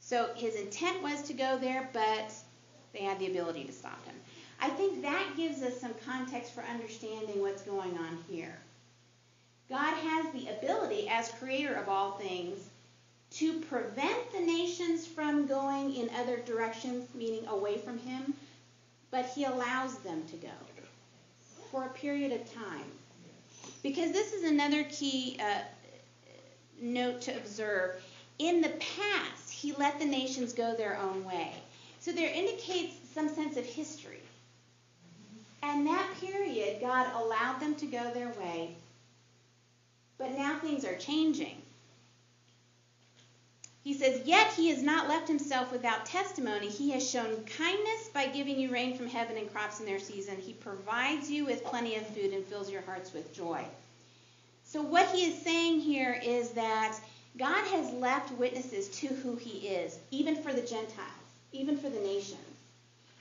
So 0.00 0.30
his 0.34 0.56
intent 0.56 1.02
was 1.02 1.22
to 1.22 1.32
go 1.32 1.56
there, 1.58 1.88
but 1.92 2.32
they 2.92 3.00
had 3.00 3.18
the 3.18 3.30
ability 3.30 3.64
to 3.64 3.72
stop 3.72 4.04
him. 4.04 4.16
I 4.60 4.68
think 4.68 5.02
that 5.02 5.36
gives 5.36 5.62
us 5.62 5.80
some 5.80 5.94
context 6.04 6.52
for 6.52 6.62
understanding 6.62 7.40
what's 7.40 7.62
going 7.62 7.96
on 7.96 8.18
here. 8.28 8.58
God 9.70 9.94
has 9.94 10.32
the 10.32 10.48
ability, 10.48 11.08
as 11.08 11.30
creator 11.30 11.74
of 11.74 11.88
all 11.88 12.12
things, 12.12 12.58
to 13.30 13.60
prevent 13.60 14.32
the 14.32 14.40
nations 14.40 15.06
from 15.06 15.46
going 15.46 15.94
in 15.94 16.10
other 16.10 16.38
directions, 16.38 17.06
meaning 17.14 17.46
away 17.46 17.78
from 17.78 17.98
him, 17.98 18.34
but 19.10 19.26
he 19.26 19.44
allows 19.44 19.96
them 19.98 20.24
to 20.26 20.36
go 20.36 20.48
for 21.70 21.84
a 21.84 21.90
period 21.90 22.32
of 22.32 22.52
time. 22.52 22.84
Because 23.82 24.12
this 24.12 24.32
is 24.32 24.44
another 24.44 24.84
key 24.84 25.38
uh, 25.40 25.60
note 26.80 27.20
to 27.22 27.36
observe. 27.36 28.02
In 28.38 28.60
the 28.60 28.70
past, 28.98 29.50
he 29.50 29.72
let 29.72 29.98
the 29.98 30.04
nations 30.04 30.52
go 30.52 30.74
their 30.74 30.98
own 30.98 31.24
way. 31.24 31.52
So 32.00 32.12
there 32.12 32.32
indicates 32.32 32.94
some 33.14 33.28
sense 33.28 33.56
of 33.56 33.64
history. 33.64 34.20
And 35.62 35.86
that 35.86 36.06
period, 36.20 36.80
God 36.80 37.06
allowed 37.14 37.60
them 37.60 37.74
to 37.76 37.86
go 37.86 38.10
their 38.12 38.32
way. 38.40 38.74
But 40.18 40.32
now 40.32 40.58
things 40.58 40.84
are 40.84 40.96
changing. 40.96 41.60
He 43.82 43.94
says, 43.94 44.26
Yet 44.26 44.52
he 44.52 44.68
has 44.68 44.82
not 44.82 45.08
left 45.08 45.26
himself 45.26 45.72
without 45.72 46.04
testimony. 46.04 46.68
He 46.68 46.90
has 46.90 47.08
shown 47.08 47.44
kindness 47.44 48.10
by 48.12 48.26
giving 48.26 48.58
you 48.60 48.70
rain 48.70 48.96
from 48.96 49.08
heaven 49.08 49.38
and 49.38 49.50
crops 49.50 49.80
in 49.80 49.86
their 49.86 49.98
season. 49.98 50.36
He 50.36 50.52
provides 50.52 51.30
you 51.30 51.46
with 51.46 51.64
plenty 51.64 51.96
of 51.96 52.06
food 52.08 52.32
and 52.34 52.44
fills 52.44 52.70
your 52.70 52.82
hearts 52.82 53.14
with 53.14 53.32
joy. 53.32 53.64
So, 54.64 54.82
what 54.82 55.08
he 55.08 55.24
is 55.24 55.42
saying 55.42 55.80
here 55.80 56.20
is 56.22 56.50
that 56.50 56.96
God 57.38 57.66
has 57.68 57.92
left 57.94 58.30
witnesses 58.32 58.88
to 59.00 59.06
who 59.08 59.36
he 59.36 59.68
is, 59.68 59.98
even 60.10 60.42
for 60.42 60.52
the 60.52 60.60
Gentiles, 60.60 61.30
even 61.52 61.78
for 61.78 61.88
the 61.88 62.00
nations. 62.00 62.38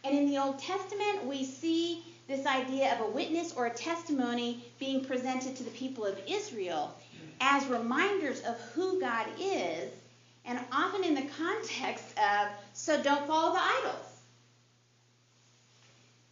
And 0.03 0.17
in 0.17 0.29
the 0.29 0.37
Old 0.39 0.59
Testament, 0.59 1.25
we 1.25 1.45
see 1.45 2.03
this 2.27 2.45
idea 2.45 2.93
of 2.93 3.01
a 3.01 3.09
witness 3.09 3.53
or 3.53 3.65
a 3.67 3.73
testimony 3.73 4.63
being 4.77 5.03
presented 5.05 5.55
to 5.55 5.63
the 5.63 5.71
people 5.71 6.05
of 6.05 6.19
Israel 6.27 6.95
as 7.41 7.65
reminders 7.67 8.41
of 8.41 8.59
who 8.73 8.99
God 8.99 9.25
is 9.39 9.91
and 10.49 10.59
often 10.71 11.03
in 11.03 11.13
the 11.13 11.29
context 11.37 12.17
of, 12.17 12.47
so 12.73 13.01
don't 13.03 13.27
follow 13.27 13.53
the 13.53 13.61
idols. 13.61 14.21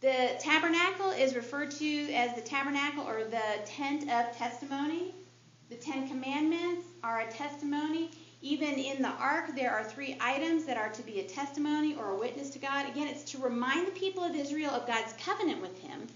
The 0.00 0.36
tabernacle 0.40 1.10
is 1.10 1.36
referred 1.36 1.70
to 1.72 2.12
as 2.12 2.34
the 2.34 2.40
tabernacle 2.40 3.04
or 3.04 3.24
the 3.24 3.60
tent 3.64 4.10
of 4.10 4.36
testimony. 4.36 5.14
The 5.70 5.76
Ten 5.76 6.08
Commandments 6.08 6.84
are 7.04 7.20
a 7.20 7.30
testimony. 7.30 8.10
Even 8.42 8.74
in 8.74 9.02
the 9.02 9.08
ark, 9.08 9.54
there 9.54 9.70
are 9.70 9.84
three 9.84 10.16
items 10.20 10.64
that 10.64 10.76
are 10.76 10.88
to 10.90 11.02
be 11.02 11.20
a 11.20 11.24
testimony 11.24 11.94
or 11.94 12.10
a 12.10 12.18
witness 12.18 12.50
to 12.50 12.58
God. 12.58 12.88
Again, 12.88 13.06
it's 13.06 13.30
to 13.32 13.38
remind 13.38 13.86
the 13.86 13.92
people 13.92 14.24
of 14.24 14.34
Israel 14.34 14.70
of 14.70 14.86
God's 14.86 15.12
covenant 15.24 15.60
with 15.60 15.78
Him, 15.78 16.08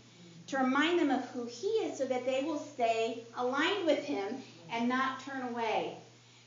to 0.49 0.59
remind 0.59 0.99
them 0.99 1.11
of 1.11 1.25
who 1.27 1.47
He 1.47 1.67
is 1.67 1.99
so 1.99 2.07
that 2.07 2.27
they 2.27 2.43
will 2.43 2.59
stay 2.59 3.25
aligned 3.37 3.87
with 3.87 4.05
Him 4.05 4.43
and 4.71 4.89
not 4.89 5.21
turn 5.25 5.43
away. 5.43 5.99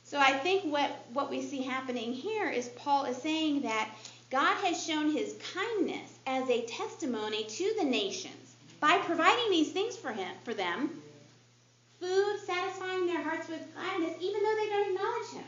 So 0.06 0.20
I 0.20 0.34
think 0.34 0.72
what, 0.72 0.92
what 1.14 1.32
we 1.32 1.42
see 1.42 1.64
happening 1.64 2.14
here 2.14 2.48
is 2.48 2.70
Paul 2.70 3.06
is 3.06 3.18
saying 3.18 3.64
that 3.64 3.90
God 4.30 4.56
has 4.64 4.86
shown 4.86 5.12
his 5.12 5.36
kindness 5.56 6.20
as 6.28 6.48
a 6.48 6.66
testimony 6.68 7.44
to 7.44 7.74
the 7.80 7.84
nations 7.84 8.56
by 8.80 9.00
providing 9.00 9.50
these 9.50 9.72
things 9.72 9.98
for 9.98 10.12
him 10.12 10.32
for 10.44 10.54
them. 10.54 11.02
Food, 12.00 12.38
satisfying 12.46 13.08
their 13.08 13.24
hearts 13.24 13.48
with 13.50 13.62
gladness, 13.74 14.14
even 14.22 14.44
though 14.44 14.56
they 14.56 14.70
don't 14.70 14.96
acknowledge 14.96 15.30
him. 15.34 15.44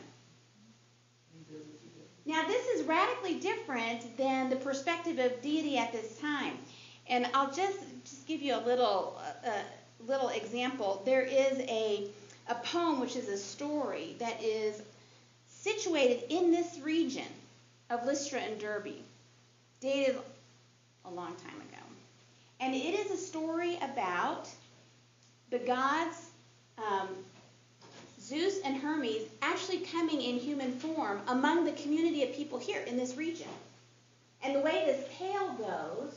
Now, 2.25 2.45
this 2.47 2.65
is 2.67 2.85
radically 2.87 3.35
different 3.35 4.17
than 4.17 4.49
the 4.49 4.55
perspective 4.55 5.19
of 5.19 5.39
deity 5.43 5.77
at 5.77 5.91
this 5.91 6.17
time. 6.19 6.57
And 7.07 7.27
I'll 7.33 7.53
just, 7.53 7.79
just 8.03 8.25
give 8.25 8.41
you 8.41 8.55
a 8.55 8.63
little, 8.65 9.21
uh, 9.45 9.51
little 10.05 10.29
example. 10.29 11.03
There 11.05 11.21
is 11.21 11.59
a 11.59 12.09
a 12.49 12.55
poem 12.55 12.99
which 12.99 13.15
is 13.15 13.27
a 13.29 13.37
story 13.37 14.15
that 14.19 14.41
is 14.41 14.81
situated 15.47 16.23
in 16.29 16.51
this 16.51 16.79
region 16.79 17.27
of 17.89 18.05
Lystra 18.05 18.39
and 18.39 18.59
Derbe, 18.59 18.95
dated 19.81 20.17
a 21.05 21.09
long 21.09 21.35
time 21.35 21.55
ago. 21.55 21.83
And 22.59 22.73
it 22.73 22.99
is 22.99 23.11
a 23.11 23.17
story 23.17 23.77
about 23.77 24.49
the 25.49 25.59
gods 25.59 26.29
um, 26.77 27.09
Zeus 28.19 28.59
and 28.65 28.75
Hermes 28.75 29.23
actually 29.41 29.79
coming 29.79 30.21
in 30.21 30.37
human 30.37 30.73
form 30.79 31.21
among 31.27 31.63
the 31.63 31.71
community 31.73 32.23
of 32.23 32.33
people 32.33 32.59
here 32.59 32.81
in 32.81 32.97
this 32.97 33.15
region. 33.15 33.47
And 34.43 34.55
the 34.55 34.59
way 34.59 34.83
this 34.85 35.17
tale 35.17 35.53
goes, 35.53 36.13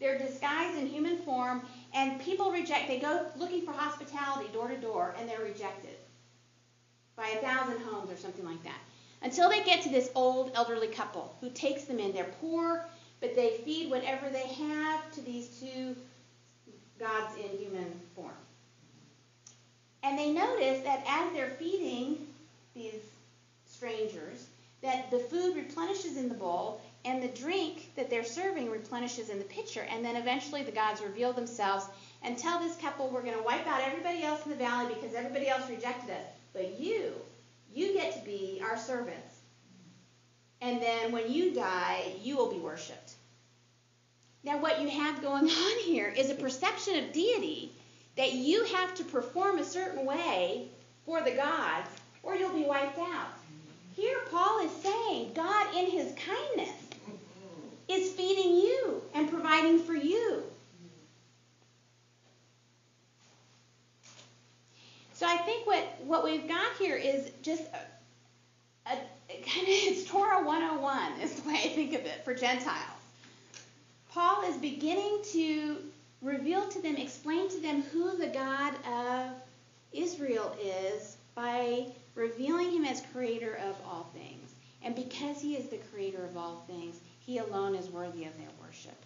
they're 0.00 0.18
disguised 0.18 0.78
in 0.78 0.86
human 0.86 1.18
form, 1.18 1.62
and 1.94 2.20
people 2.20 2.50
reject, 2.50 2.88
they 2.88 2.98
go 2.98 3.26
looking 3.36 3.64
for 3.64 3.72
hospitality 3.72 4.50
door 4.52 4.68
to 4.68 4.76
door, 4.76 5.14
and 5.18 5.28
they're 5.28 5.40
rejected 5.40 5.96
by 7.16 7.28
a 7.28 7.40
thousand 7.40 7.80
homes 7.80 8.10
or 8.10 8.16
something 8.16 8.44
like 8.44 8.62
that. 8.64 8.78
Until 9.22 9.48
they 9.48 9.62
get 9.64 9.82
to 9.82 9.88
this 9.88 10.10
old 10.14 10.50
elderly 10.54 10.88
couple 10.88 11.36
who 11.40 11.48
takes 11.50 11.84
them 11.84 11.98
in. 11.98 12.12
They're 12.12 12.32
poor, 12.40 12.84
but 13.20 13.34
they 13.34 13.60
feed 13.64 13.90
whatever 13.90 14.28
they 14.28 14.46
have 14.46 15.10
to 15.12 15.20
these 15.22 15.48
two 15.60 15.96
gods 16.98 17.34
in 17.36 17.58
human 17.58 18.00
form. 18.14 18.34
And 20.02 20.18
they 20.18 20.30
notice 20.30 20.82
that 20.84 21.02
as 21.06 21.32
they're 21.32 21.56
feeding 21.58 22.26
these 22.74 23.00
strangers, 23.66 24.48
that 24.82 25.10
the 25.10 25.18
food 25.18 25.56
replenishes 25.56 26.18
in 26.18 26.28
the 26.28 26.34
bowl 26.34 26.82
and 27.04 27.22
the 27.22 27.28
drink 27.28 27.94
that 27.96 28.08
they're 28.08 28.24
serving 28.24 28.70
replenishes 28.70 29.28
in 29.28 29.38
the 29.38 29.44
pitcher. 29.44 29.86
And 29.90 30.04
then 30.04 30.16
eventually 30.16 30.62
the 30.62 30.72
gods 30.72 31.02
reveal 31.02 31.32
themselves 31.32 31.86
and 32.22 32.38
tell 32.38 32.58
this 32.58 32.76
couple, 32.76 33.08
we're 33.08 33.22
going 33.22 33.36
to 33.36 33.42
wipe 33.42 33.66
out 33.66 33.82
everybody 33.82 34.22
else 34.22 34.44
in 34.44 34.50
the 34.50 34.56
valley 34.56 34.94
because 34.94 35.14
everybody 35.14 35.48
else 35.48 35.68
rejected 35.68 36.10
us. 36.10 36.24
But 36.54 36.80
you, 36.80 37.12
you 37.74 37.92
get 37.92 38.18
to 38.18 38.24
be 38.24 38.62
our 38.64 38.78
servants. 38.78 39.40
And 40.62 40.80
then 40.80 41.12
when 41.12 41.30
you 41.30 41.54
die, 41.54 42.14
you 42.22 42.36
will 42.36 42.50
be 42.50 42.58
worshipped. 42.58 43.14
Now, 44.42 44.58
what 44.58 44.80
you 44.80 44.88
have 44.88 45.20
going 45.20 45.44
on 45.50 45.78
here 45.80 46.08
is 46.08 46.30
a 46.30 46.34
perception 46.34 47.04
of 47.04 47.12
deity 47.12 47.70
that 48.16 48.32
you 48.32 48.64
have 48.64 48.94
to 48.94 49.04
perform 49.04 49.58
a 49.58 49.64
certain 49.64 50.06
way 50.06 50.68
for 51.04 51.20
the 51.20 51.32
gods 51.32 51.90
or 52.22 52.34
you'll 52.34 52.54
be 52.54 52.64
wiped 52.64 52.98
out. 52.98 53.28
Here, 53.94 54.18
Paul 54.30 54.64
is 54.64 54.72
saying 54.82 55.32
God, 55.34 55.74
in 55.76 55.90
his 55.90 56.12
kindness, 56.14 56.83
is 57.88 58.12
feeding 58.12 58.56
you 58.56 59.02
and 59.14 59.30
providing 59.30 59.78
for 59.78 59.94
you. 59.94 60.42
So 65.14 65.26
I 65.26 65.36
think 65.38 65.66
what, 65.66 65.84
what 66.04 66.24
we've 66.24 66.48
got 66.48 66.76
here 66.78 66.96
is 66.96 67.30
just 67.42 67.62
a, 68.86 68.90
a, 68.90 68.96
kind 69.28 69.62
of 69.62 69.68
it's 69.68 70.04
Torah 70.10 70.44
101 70.44 71.20
is 71.20 71.34
the 71.34 71.48
way 71.48 71.54
I 71.54 71.68
think 71.68 71.94
of 71.94 72.04
it 72.04 72.24
for 72.24 72.34
Gentiles. 72.34 72.78
Paul 74.10 74.44
is 74.44 74.56
beginning 74.56 75.20
to 75.32 75.78
reveal 76.20 76.68
to 76.68 76.82
them, 76.82 76.96
explain 76.96 77.48
to 77.50 77.60
them 77.60 77.82
who 77.92 78.16
the 78.16 78.28
God 78.28 78.74
of 78.86 79.30
Israel 79.92 80.56
is 80.62 81.16
by 81.34 81.86
revealing 82.14 82.72
him 82.72 82.84
as 82.84 83.02
creator 83.12 83.54
of 83.54 83.76
all 83.86 84.10
things. 84.14 84.50
And 84.82 84.94
because 84.94 85.40
he 85.40 85.56
is 85.56 85.68
the 85.68 85.78
creator 85.92 86.24
of 86.24 86.36
all 86.36 86.64
things, 86.66 86.96
he 87.24 87.38
alone 87.38 87.74
is 87.74 87.88
worthy 87.88 88.24
of 88.24 88.36
their 88.36 88.48
worship. 88.60 88.96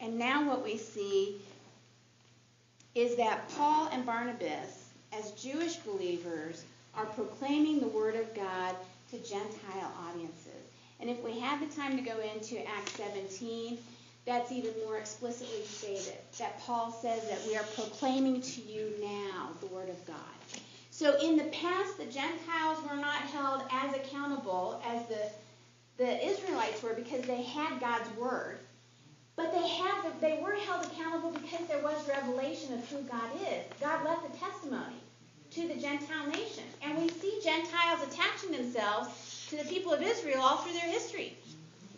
And 0.00 0.18
now 0.18 0.48
what 0.48 0.64
we 0.64 0.76
see 0.76 1.40
is 2.94 3.16
that 3.16 3.48
Paul 3.50 3.88
and 3.90 4.06
Barnabas, 4.06 4.90
as 5.12 5.32
Jewish 5.32 5.76
believers, 5.76 6.64
are 6.96 7.06
proclaiming 7.06 7.80
the 7.80 7.88
word 7.88 8.14
of 8.14 8.34
God 8.34 8.76
to 9.10 9.18
Gentile 9.18 9.92
audiences. 10.08 10.50
And 11.00 11.10
if 11.10 11.22
we 11.22 11.38
have 11.40 11.60
the 11.60 11.74
time 11.74 11.96
to 11.96 12.02
go 12.02 12.18
into 12.34 12.66
Acts 12.68 12.92
17, 12.92 13.78
that's 14.26 14.52
even 14.52 14.72
more 14.84 14.98
explicitly 14.98 15.64
stated. 15.64 16.18
That 16.38 16.58
Paul 16.60 16.92
says 16.92 17.28
that 17.28 17.38
we 17.46 17.56
are 17.56 17.64
proclaiming 17.74 18.40
to 18.40 18.60
you 18.62 18.92
now 19.02 19.50
the 19.60 19.66
word 19.66 19.88
of 19.88 20.06
God. 20.06 20.16
So 20.94 21.18
in 21.18 21.36
the 21.36 21.50
past, 21.50 21.98
the 21.98 22.04
Gentiles 22.04 22.78
were 22.88 22.94
not 22.94 23.22
held 23.32 23.64
as 23.72 23.96
accountable 23.96 24.80
as 24.86 25.04
the, 25.06 25.28
the 25.96 26.24
Israelites 26.24 26.84
were 26.84 26.94
because 26.94 27.22
they 27.22 27.42
had 27.42 27.80
God's 27.80 28.08
word. 28.16 28.60
But 29.34 29.52
they 29.52 29.66
had 29.66 30.04
the, 30.04 30.20
they 30.20 30.40
were 30.40 30.54
held 30.54 30.86
accountable 30.86 31.32
because 31.32 31.66
there 31.66 31.82
was 31.82 32.08
revelation 32.08 32.74
of 32.74 32.88
who 32.88 33.02
God 33.02 33.28
is. 33.42 33.64
God 33.80 34.04
left 34.04 34.22
the 34.30 34.38
testimony 34.38 34.94
to 35.50 35.66
the 35.66 35.74
Gentile 35.74 36.28
nation. 36.28 36.62
And 36.80 36.96
we 36.96 37.08
see 37.08 37.40
Gentiles 37.42 38.06
attaching 38.08 38.52
themselves 38.52 39.48
to 39.50 39.56
the 39.56 39.64
people 39.64 39.92
of 39.92 40.00
Israel 40.00 40.42
all 40.42 40.58
through 40.58 40.74
their 40.74 40.92
history. 40.92 41.36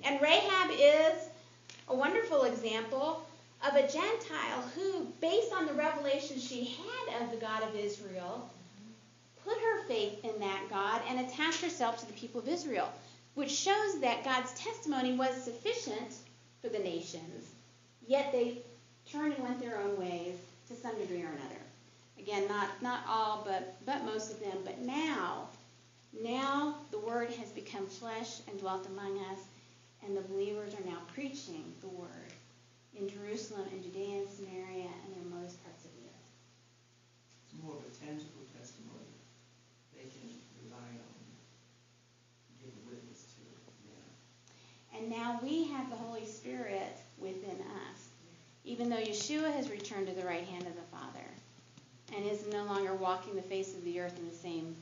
And 0.05 0.23
Rahab 0.23 0.71
is 0.73 1.29
a 1.89 1.95
wonderful 1.95 2.45
example 2.45 3.27
of 3.63 3.75
a 3.75 3.83
Gentile 3.83 4.63
who, 4.75 5.07
based 5.21 5.53
on 5.53 5.67
the 5.67 5.75
revelation 5.75 6.41
she 6.41 6.79
had 6.79 7.23
of 7.23 7.31
the 7.31 7.37
God 7.37 7.63
of 7.63 7.77
Israel, 7.77 8.51
put 9.47 9.59
her 9.59 9.85
faith 9.85 10.25
in 10.25 10.41
that 10.41 10.63
God 10.71 11.01
and 11.09 11.21
attached 11.21 11.63
herself 11.63 11.99
to 12.01 12.07
the 12.07 12.13
people 12.15 12.41
of 12.41 12.49
Israel, 12.49 12.93
which 13.35 13.51
shows 13.51 14.01
that 14.01 14.25
God's 14.25 14.53
testimony 14.55 15.13
was 15.13 15.35
sufficient 15.45 16.15
for 16.63 16.69
the 16.69 16.81
nations, 16.81 17.47
yet 18.07 18.33
they 18.33 18.59
turned 19.11 19.35
and 19.35 19.45
went 19.45 19.61
their 19.61 19.79
own 19.81 19.99
ways 19.99 20.35
to 20.69 20.75
some 20.77 20.99
degree 20.99 21.23
or 21.23 21.29
another. 21.29 21.63
Again, 22.19 22.49
not, 22.49 22.69
not 22.83 23.01
all, 23.09 23.45
but, 23.47 23.77
but 23.87 24.05
most 24.05 24.33
of 24.33 24.41
them. 24.41 24.59
But 24.65 24.81
now 24.81 25.49
Now 26.23 26.77
the 26.91 26.99
word 26.99 27.31
has 27.31 27.51
become 27.51 27.87
flesh 27.87 28.41
and 28.49 28.59
dwelt 28.59 28.87
among 28.87 29.19
us, 29.31 29.41
and 30.03 30.17
the 30.17 30.23
believers 30.23 30.73
are 30.75 30.89
now 30.91 31.01
preaching 31.15 31.65
the 31.83 31.89
word 31.89 32.33
in 32.99 33.09
Jerusalem 33.09 33.69
and 33.71 33.83
Judea 33.83 34.21
and 34.25 34.29
Samaria 34.29 34.89
and 35.05 35.13
the 35.13 35.37
most 35.37 35.63
parts 35.63 35.85
of 35.85 35.93
the 35.93 36.05
earth. 36.09 36.31
It's 37.45 37.63
more 37.63 37.77
of 37.77 37.85
a 37.85 37.93
tangible 38.01 38.49
testimony 38.57 39.13
they 39.93 40.09
can 40.09 40.29
rely 40.65 40.89
on, 40.89 41.21
give 42.65 42.73
a 42.73 42.83
witness 42.89 43.21
to, 43.37 43.45
yeah. 43.85 44.09
And 44.97 45.11
now 45.11 45.39
we 45.43 45.65
have 45.69 45.91
the 45.91 45.97
Holy 45.97 46.25
Spirit 46.25 46.97
within 47.19 47.59
us, 47.61 48.09
even 48.65 48.89
though 48.89 48.97
Yeshua 48.97 49.53
has 49.53 49.71
returned 49.71 50.07
to 50.07 50.15
the 50.15 50.27
right 50.27 50.45
hand 50.45 50.67
of 50.67 50.75
the 50.75 50.97
Father 50.97 51.27
and 52.15 52.25
is 52.25 52.47
no 52.51 52.65
longer 52.65 52.95
walking 52.95 53.35
the 53.35 53.43
face 53.43 53.75
of 53.75 53.85
the 53.85 54.01
earth 54.01 54.19
in 54.19 54.29
the 54.29 54.35
same 54.35 54.75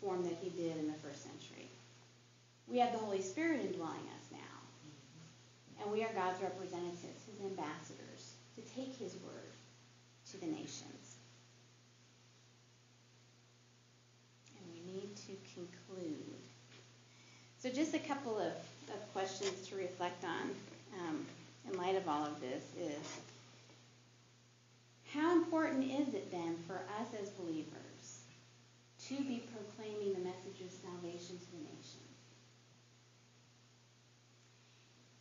form 0.00 0.22
that 0.22 0.36
he 0.40 0.50
did 0.50 0.76
in 0.76 0.86
the 0.86 0.98
first 0.98 1.22
century. 1.22 1.68
We 2.68 2.78
have 2.78 2.92
the 2.92 2.98
Holy 2.98 3.22
Spirit 3.22 3.60
indwelling 3.60 3.94
us 3.94 4.30
now. 4.32 5.82
And 5.82 5.92
we 5.92 6.02
are 6.02 6.12
God's 6.14 6.42
representatives, 6.42 7.24
his 7.30 7.40
ambassadors, 7.44 8.34
to 8.56 8.62
take 8.74 8.94
his 8.96 9.14
word 9.14 9.52
to 10.30 10.40
the 10.40 10.46
nations. 10.46 11.16
And 14.58 14.66
we 14.72 14.92
need 14.92 15.16
to 15.16 15.32
conclude. 15.54 16.34
So, 17.58 17.70
just 17.70 17.94
a 17.94 17.98
couple 17.98 18.38
of, 18.38 18.52
of 18.88 19.12
questions 19.12 19.68
to 19.68 19.76
reflect 19.76 20.24
on 20.24 20.50
um, 21.00 21.26
in 21.70 21.78
light 21.78 21.96
of 21.96 22.08
all 22.08 22.24
of 22.24 22.40
this 22.40 22.62
is 22.78 23.20
how 25.12 25.32
important 25.32 25.84
is 25.84 26.14
it 26.14 26.30
then 26.30 26.56
for 26.66 26.74
us 27.00 27.08
as 27.20 27.30
believers 27.30 28.20
to 29.08 29.16
be 29.16 29.42
proclaiming 29.54 30.12
the 30.14 30.20
message 30.20 30.60
of 30.64 30.70
salvation 30.70 31.38
to 31.38 31.50
the 31.52 31.64
nations? 31.64 32.06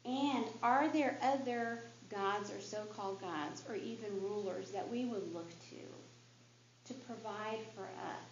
And 0.05 0.45
are 0.61 0.87
there 0.89 1.17
other 1.21 1.83
gods 2.09 2.51
or 2.51 2.61
so 2.61 2.83
called 2.95 3.21
gods 3.21 3.63
or 3.69 3.75
even 3.75 4.21
rulers 4.21 4.71
that 4.71 4.89
we 4.89 5.05
would 5.05 5.33
look 5.33 5.49
to 5.69 6.87
to 6.87 6.93
provide 7.05 7.59
for 7.75 7.83
us 7.83 8.29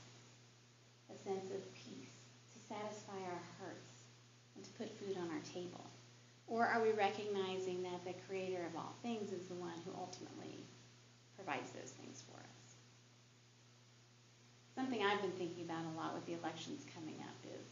a 1.10 1.18
sense 1.24 1.50
of 1.52 1.74
peace, 1.74 2.14
to 2.54 2.60
satisfy 2.68 3.18
our 3.26 3.42
hearts, 3.60 3.83
to 4.64 4.72
put 4.72 4.90
food 5.00 5.18
on 5.18 5.30
our 5.30 5.44
table? 5.54 5.86
Or 6.48 6.66
are 6.66 6.82
we 6.82 6.92
recognizing 6.92 7.84
that 7.84 8.04
the 8.06 8.14
creator 8.28 8.66
of 8.66 8.76
all 8.76 8.96
things 9.02 9.32
is 9.32 9.48
the 9.48 9.56
one 9.56 9.76
who 9.86 9.92
ultimately 9.98 10.64
provides 11.36 11.70
those 11.72 11.92
things 11.92 12.24
for 12.28 12.38
us? 12.40 12.76
Something 14.76 15.04
I've 15.04 15.22
been 15.22 15.32
thinking 15.32 15.64
about 15.64 15.86
a 15.86 15.98
lot 15.98 16.14
with 16.14 16.26
the 16.26 16.34
elections 16.34 16.86
coming 16.94 17.16
up 17.22 17.38
is 17.46 17.66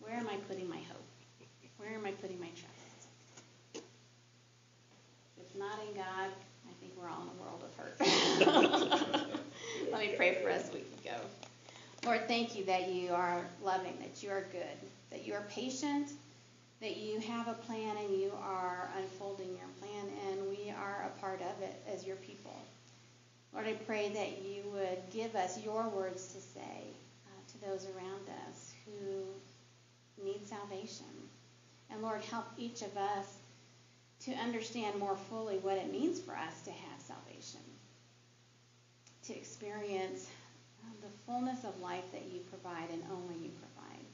where 0.00 0.14
am 0.14 0.28
I 0.28 0.36
putting 0.48 0.68
my 0.68 0.78
hope? 0.78 1.04
Where 1.76 1.94
am 1.94 2.06
I 2.06 2.12
putting 2.12 2.40
my 2.40 2.48
trust? 2.48 3.08
If 3.74 3.82
it's 5.38 5.54
not 5.56 5.78
in 5.86 5.94
God, 5.94 6.30
I 6.68 6.72
think 6.80 6.92
we're 6.96 7.08
all 7.08 7.22
in 7.22 7.28
a 7.28 7.42
world 7.42 7.62
of 7.62 7.76
hurt. 7.76 8.00
Let 9.92 10.00
me 10.00 10.14
pray 10.16 10.42
for 10.42 10.50
us 10.50 10.70
we 10.72 10.80
can 10.80 11.12
go. 11.12 11.45
Lord, 12.06 12.28
thank 12.28 12.56
you 12.56 12.64
that 12.66 12.90
you 12.90 13.10
are 13.10 13.44
loving, 13.64 13.98
that 13.98 14.22
you 14.22 14.30
are 14.30 14.46
good, 14.52 14.78
that 15.10 15.26
you 15.26 15.34
are 15.34 15.42
patient, 15.50 16.12
that 16.80 16.98
you 16.98 17.18
have 17.18 17.48
a 17.48 17.54
plan 17.54 17.96
and 17.96 18.20
you 18.20 18.30
are 18.40 18.88
unfolding 18.96 19.48
your 19.48 19.66
plan, 19.80 20.06
and 20.28 20.48
we 20.48 20.70
are 20.70 21.04
a 21.04 21.20
part 21.20 21.40
of 21.40 21.62
it 21.62 21.74
as 21.92 22.06
your 22.06 22.14
people. 22.14 22.56
Lord, 23.52 23.66
I 23.66 23.72
pray 23.72 24.10
that 24.10 24.44
you 24.44 24.62
would 24.72 24.98
give 25.10 25.34
us 25.34 25.58
your 25.64 25.88
words 25.88 26.32
to 26.34 26.40
say 26.40 26.84
uh, 27.26 27.52
to 27.52 27.60
those 27.66 27.88
around 27.96 28.22
us 28.46 28.72
who 28.84 30.24
need 30.24 30.46
salvation. 30.46 31.06
And 31.90 32.02
Lord, 32.02 32.20
help 32.30 32.44
each 32.56 32.82
of 32.82 32.96
us 32.96 33.34
to 34.20 34.32
understand 34.34 34.96
more 35.00 35.16
fully 35.28 35.56
what 35.58 35.76
it 35.76 35.90
means 35.90 36.20
for 36.20 36.36
us 36.36 36.62
to 36.66 36.70
have 36.70 37.00
salvation, 37.00 37.62
to 39.24 39.34
experience 39.34 40.28
the 41.02 41.12
fullness 41.26 41.64
of 41.64 41.80
life 41.80 42.04
that 42.12 42.26
you 42.32 42.40
provide 42.50 42.90
and 42.90 43.02
only 43.12 43.34
you 43.34 43.50
provide. 43.50 44.04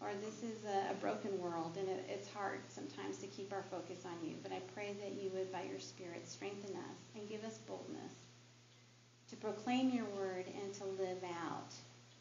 Lord, 0.00 0.20
this 0.20 0.42
is 0.42 0.64
a, 0.64 0.92
a 0.92 0.94
broken 0.94 1.40
world, 1.40 1.76
and 1.78 1.88
it, 1.88 2.04
it's 2.08 2.28
hard 2.32 2.60
sometimes 2.68 3.18
to 3.18 3.26
keep 3.26 3.52
our 3.52 3.64
focus 3.70 4.04
on 4.04 4.28
you. 4.28 4.36
But 4.42 4.52
I 4.52 4.60
pray 4.74 4.94
that 5.00 5.12
you 5.20 5.30
would, 5.30 5.50
by 5.50 5.62
your 5.62 5.80
Spirit, 5.80 6.28
strengthen 6.28 6.76
us 6.76 6.98
and 7.14 7.28
give 7.28 7.44
us 7.44 7.58
boldness 7.66 8.12
to 9.30 9.36
proclaim 9.36 9.90
your 9.90 10.04
word 10.16 10.44
and 10.62 10.72
to 10.74 10.84
live 11.02 11.22
out 11.24 11.72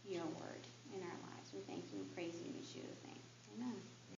your 0.07 0.23
word 0.23 0.63
in 0.93 1.01
our 1.01 1.19
lives. 1.29 1.51
We 1.53 1.59
thank 1.67 1.85
you 1.91 1.99
and 1.99 2.15
praise 2.15 2.33
you 2.41 2.49
in 2.49 2.53
Yeshua's 2.53 3.03
name. 3.05 3.21
Amen. 3.57 3.94